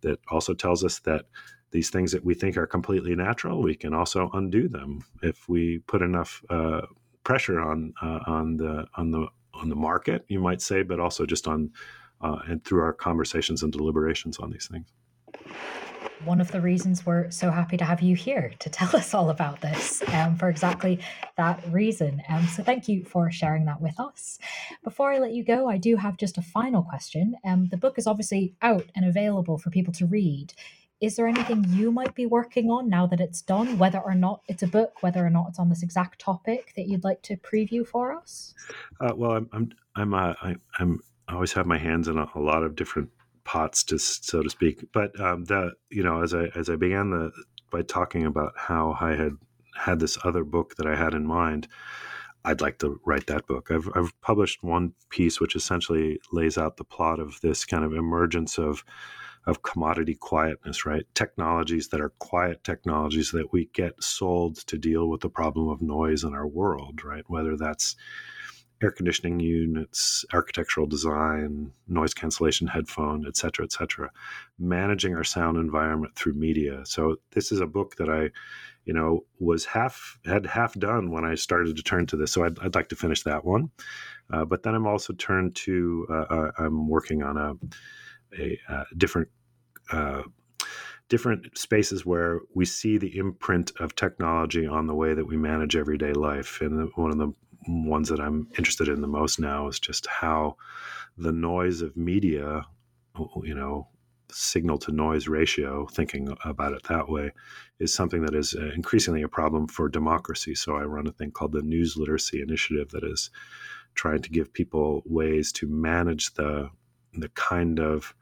that 0.00 0.18
also 0.30 0.54
tells 0.54 0.84
us 0.84 0.98
that 1.00 1.26
these 1.70 1.90
things 1.90 2.12
that 2.12 2.24
we 2.24 2.34
think 2.34 2.56
are 2.56 2.66
completely 2.66 3.14
natural, 3.14 3.62
we 3.62 3.74
can 3.74 3.92
also 3.92 4.30
undo 4.32 4.68
them 4.68 5.04
if 5.22 5.48
we 5.48 5.80
put 5.86 6.00
enough 6.00 6.42
uh, 6.48 6.80
pressure 7.24 7.60
on 7.60 7.92
uh, 8.02 8.20
on 8.26 8.56
the 8.56 8.86
on 8.96 9.10
the 9.10 9.26
on 9.52 9.68
the 9.68 9.76
market, 9.76 10.24
you 10.28 10.40
might 10.40 10.62
say, 10.62 10.82
but 10.82 11.00
also 11.00 11.26
just 11.26 11.46
on 11.46 11.70
uh, 12.20 12.38
and 12.46 12.64
through 12.64 12.82
our 12.82 12.92
conversations 12.92 13.62
and 13.62 13.72
deliberations 13.72 14.38
on 14.38 14.50
these 14.50 14.68
things. 14.68 14.86
One 16.24 16.40
of 16.40 16.50
the 16.50 16.60
reasons 16.60 17.06
we're 17.06 17.30
so 17.30 17.50
happy 17.50 17.76
to 17.76 17.84
have 17.84 18.02
you 18.02 18.16
here 18.16 18.52
to 18.58 18.70
tell 18.78 18.94
us 18.96 19.14
all 19.14 19.30
about 19.30 19.60
this 19.60 20.02
um, 20.12 20.36
for 20.36 20.48
exactly 20.48 21.00
that 21.36 21.62
reason. 21.70 22.22
Um, 22.28 22.46
so, 22.46 22.62
thank 22.62 22.88
you 22.88 23.04
for 23.04 23.30
sharing 23.30 23.64
that 23.66 23.80
with 23.80 23.98
us. 24.00 24.38
Before 24.82 25.12
I 25.12 25.18
let 25.18 25.32
you 25.32 25.44
go, 25.44 25.68
I 25.68 25.78
do 25.78 25.96
have 25.96 26.16
just 26.16 26.38
a 26.38 26.42
final 26.42 26.82
question. 26.82 27.36
Um, 27.44 27.68
the 27.68 27.76
book 27.76 27.98
is 27.98 28.06
obviously 28.06 28.54
out 28.62 28.86
and 28.94 29.04
available 29.04 29.58
for 29.58 29.70
people 29.70 29.92
to 29.94 30.06
read 30.06 30.54
is 31.00 31.14
there 31.14 31.28
anything 31.28 31.64
you 31.68 31.92
might 31.92 32.14
be 32.14 32.26
working 32.26 32.70
on 32.70 32.88
now 32.88 33.06
that 33.06 33.20
it's 33.20 33.40
done, 33.40 33.78
whether 33.78 34.00
or 34.00 34.14
not 34.14 34.42
it's 34.48 34.64
a 34.64 34.66
book, 34.66 35.00
whether 35.00 35.24
or 35.24 35.30
not 35.30 35.46
it's 35.50 35.58
on 35.58 35.68
this 35.68 35.82
exact 35.82 36.20
topic 36.20 36.72
that 36.76 36.88
you'd 36.88 37.04
like 37.04 37.22
to 37.22 37.36
preview 37.36 37.86
for 37.86 38.12
us? 38.12 38.54
Uh, 39.00 39.12
well, 39.14 39.32
I'm 39.32 39.48
I'm 39.52 39.70
I'm 39.94 40.14
uh, 40.14 40.34
I, 40.42 40.56
am 40.80 40.98
I 41.28 41.34
always 41.34 41.52
have 41.52 41.66
my 41.66 41.78
hands 41.78 42.08
in 42.08 42.18
a, 42.18 42.28
a, 42.34 42.40
lot 42.40 42.64
of 42.64 42.74
different 42.74 43.10
pots, 43.48 43.82
just 43.82 44.26
so 44.26 44.42
to 44.42 44.50
speak. 44.50 44.84
But 44.92 45.18
um, 45.18 45.44
the 45.46 45.72
you 45.90 46.02
know 46.02 46.22
as 46.22 46.34
I 46.34 46.48
as 46.54 46.68
I 46.68 46.76
began 46.76 47.10
the 47.10 47.32
by 47.70 47.82
talking 47.82 48.26
about 48.26 48.52
how 48.56 48.96
I 49.00 49.16
had 49.16 49.32
had 49.74 50.00
this 50.00 50.18
other 50.22 50.44
book 50.44 50.76
that 50.76 50.86
I 50.86 50.94
had 50.94 51.14
in 51.14 51.26
mind. 51.26 51.66
I'd 52.44 52.60
like 52.60 52.78
to 52.78 53.00
write 53.04 53.26
that 53.26 53.46
book. 53.46 53.70
I've, 53.70 53.88
I've 53.94 54.18
published 54.20 54.62
one 54.62 54.92
piece 55.10 55.40
which 55.40 55.56
essentially 55.56 56.20
lays 56.32 56.56
out 56.56 56.76
the 56.76 56.84
plot 56.84 57.18
of 57.18 57.38
this 57.42 57.64
kind 57.64 57.84
of 57.84 57.92
emergence 57.92 58.58
of 58.58 58.84
of 59.46 59.62
commodity 59.62 60.14
quietness, 60.14 60.84
right? 60.84 61.06
Technologies 61.14 61.88
that 61.88 62.02
are 62.02 62.12
quiet 62.18 62.62
technologies 62.64 63.30
that 63.30 63.50
we 63.52 63.70
get 63.72 64.02
sold 64.02 64.56
to 64.66 64.76
deal 64.76 65.08
with 65.08 65.22
the 65.22 65.30
problem 65.30 65.68
of 65.68 65.80
noise 65.80 66.22
in 66.22 66.34
our 66.34 66.46
world, 66.46 67.02
right? 67.02 67.24
Whether 67.28 67.56
that's 67.56 67.96
air 68.82 68.90
conditioning 68.90 69.40
units, 69.40 70.24
architectural 70.32 70.86
design, 70.86 71.72
noise 71.88 72.14
cancellation 72.14 72.68
headphone, 72.68 73.26
et 73.26 73.36
cetera, 73.36 73.64
et 73.64 73.72
cetera, 73.72 74.10
managing 74.58 75.16
our 75.16 75.24
sound 75.24 75.56
environment 75.56 76.14
through 76.14 76.34
media. 76.34 76.84
So 76.84 77.16
this 77.32 77.50
is 77.50 77.60
a 77.60 77.66
book 77.66 77.96
that 77.96 78.08
I, 78.08 78.30
you 78.84 78.94
know, 78.94 79.24
was 79.40 79.64
half 79.64 80.18
had 80.24 80.46
half 80.46 80.74
done 80.74 81.10
when 81.10 81.24
I 81.24 81.34
started 81.34 81.76
to 81.76 81.82
turn 81.82 82.06
to 82.06 82.16
this. 82.16 82.32
So 82.32 82.44
I'd, 82.44 82.58
I'd 82.60 82.74
like 82.74 82.88
to 82.90 82.96
finish 82.96 83.22
that 83.24 83.44
one, 83.44 83.70
uh, 84.32 84.44
but 84.44 84.62
then 84.62 84.74
I'm 84.74 84.86
also 84.86 85.12
turned 85.12 85.56
to 85.56 86.06
uh, 86.10 86.34
uh, 86.34 86.50
I'm 86.58 86.88
working 86.88 87.22
on 87.22 87.36
a 87.36 87.54
a, 88.38 88.58
a 88.68 88.72
uh, 88.72 88.84
different 88.96 89.28
uh, 89.90 90.22
different 91.08 91.56
spaces 91.56 92.04
where 92.04 92.40
we 92.54 92.64
see 92.64 92.98
the 92.98 93.16
imprint 93.16 93.72
of 93.80 93.94
technology 93.94 94.66
on 94.66 94.86
the 94.86 94.94
way 94.94 95.14
that 95.14 95.24
we 95.24 95.36
manage 95.36 95.74
everyday 95.74 96.12
life. 96.12 96.60
And 96.60 96.90
one 96.96 97.10
of 97.10 97.18
the 97.18 97.32
ones 97.68 98.08
that 98.08 98.20
I'm 98.20 98.48
interested 98.56 98.88
in 98.88 99.00
the 99.00 99.06
most 99.06 99.38
now 99.38 99.68
is 99.68 99.78
just 99.78 100.06
how 100.06 100.56
the 101.16 101.32
noise 101.32 101.82
of 101.82 101.96
media, 101.96 102.66
you 103.42 103.54
know, 103.54 103.88
signal 104.30 104.78
to 104.78 104.92
noise 104.92 105.28
ratio, 105.28 105.86
thinking 105.86 106.36
about 106.44 106.72
it 106.72 106.82
that 106.84 107.08
way, 107.08 107.32
is 107.78 107.94
something 107.94 108.22
that 108.22 108.34
is 108.34 108.54
uh, 108.54 108.70
increasingly 108.74 109.22
a 109.22 109.28
problem 109.28 109.66
for 109.66 109.88
democracy. 109.88 110.54
So 110.54 110.76
I 110.76 110.82
run 110.82 111.06
a 111.06 111.12
thing 111.12 111.30
called 111.30 111.52
the 111.52 111.62
News 111.62 111.96
Literacy 111.96 112.42
Initiative 112.42 112.90
that 112.90 113.04
is 113.04 113.30
trying 113.94 114.22
to 114.22 114.30
give 114.30 114.52
people 114.52 115.02
ways 115.06 115.52
to 115.52 115.66
manage 115.66 116.34
the 116.34 116.70
the 117.14 117.28
kind 117.30 117.80
of 117.80 118.14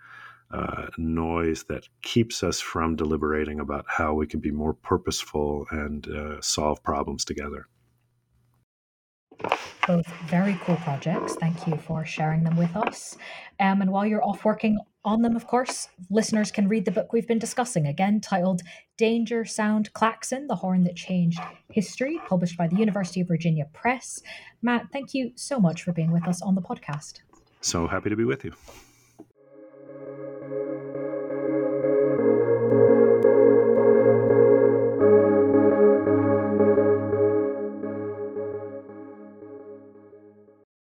uh, 0.53 0.86
noise 0.97 1.64
that 1.64 1.88
keeps 2.03 2.42
us 2.42 2.61
from 2.61 2.94
deliberating 2.94 3.61
about 3.61 3.84
how 3.88 4.14
we 4.14 4.26
can 4.26 4.40
be 4.40 4.53
more 4.53 4.74
purposeful 4.74 5.66
and 5.72 6.09
uh, 6.09 6.40
solve 6.40 6.82
problems 6.84 7.24
together. 7.24 7.66
Both 9.87 10.07
very 10.26 10.59
cool 10.64 10.76
projects. 10.76 11.34
Thank 11.37 11.66
you 11.66 11.76
for 11.76 12.05
sharing 12.05 12.43
them 12.43 12.57
with 12.57 12.74
us. 12.76 13.16
Um, 13.61 13.80
and 13.82 13.91
while 13.91 14.05
you're 14.05 14.24
off 14.24 14.45
working 14.45 14.78
on 15.05 15.22
them, 15.22 15.37
of 15.37 15.47
course, 15.47 15.89
listeners 16.11 16.51
can 16.51 16.68
read 16.68 16.84
the 16.84 16.91
book 16.91 17.12
we've 17.12 17.28
been 17.28 17.39
discussing, 17.39 17.87
again 17.87 18.20
titled 18.20 18.62
Danger 18.97 19.45
Sound 19.45 19.93
Klaxon 19.93 20.49
The 20.49 20.57
Horn 20.57 20.82
That 20.84 20.97
Changed 20.97 21.39
History, 21.70 22.20
published 22.26 22.59
by 22.59 22.66
the 22.66 22.76
University 22.76 23.20
of 23.20 23.28
Virginia 23.28 23.66
Press. 23.72 24.20
Matt, 24.62 24.87
thank 24.93 25.14
you 25.14 25.30
so 25.37 25.61
much 25.61 25.82
for 25.82 25.93
being 25.93 26.11
with 26.11 26.26
us 26.26 26.43
on 26.43 26.55
the 26.55 26.62
podcast. 26.62 27.20
So 27.61 27.87
happy 27.87 28.11
to 28.11 28.16
be 28.16 28.24
with 28.24 28.45
you. 28.45 28.53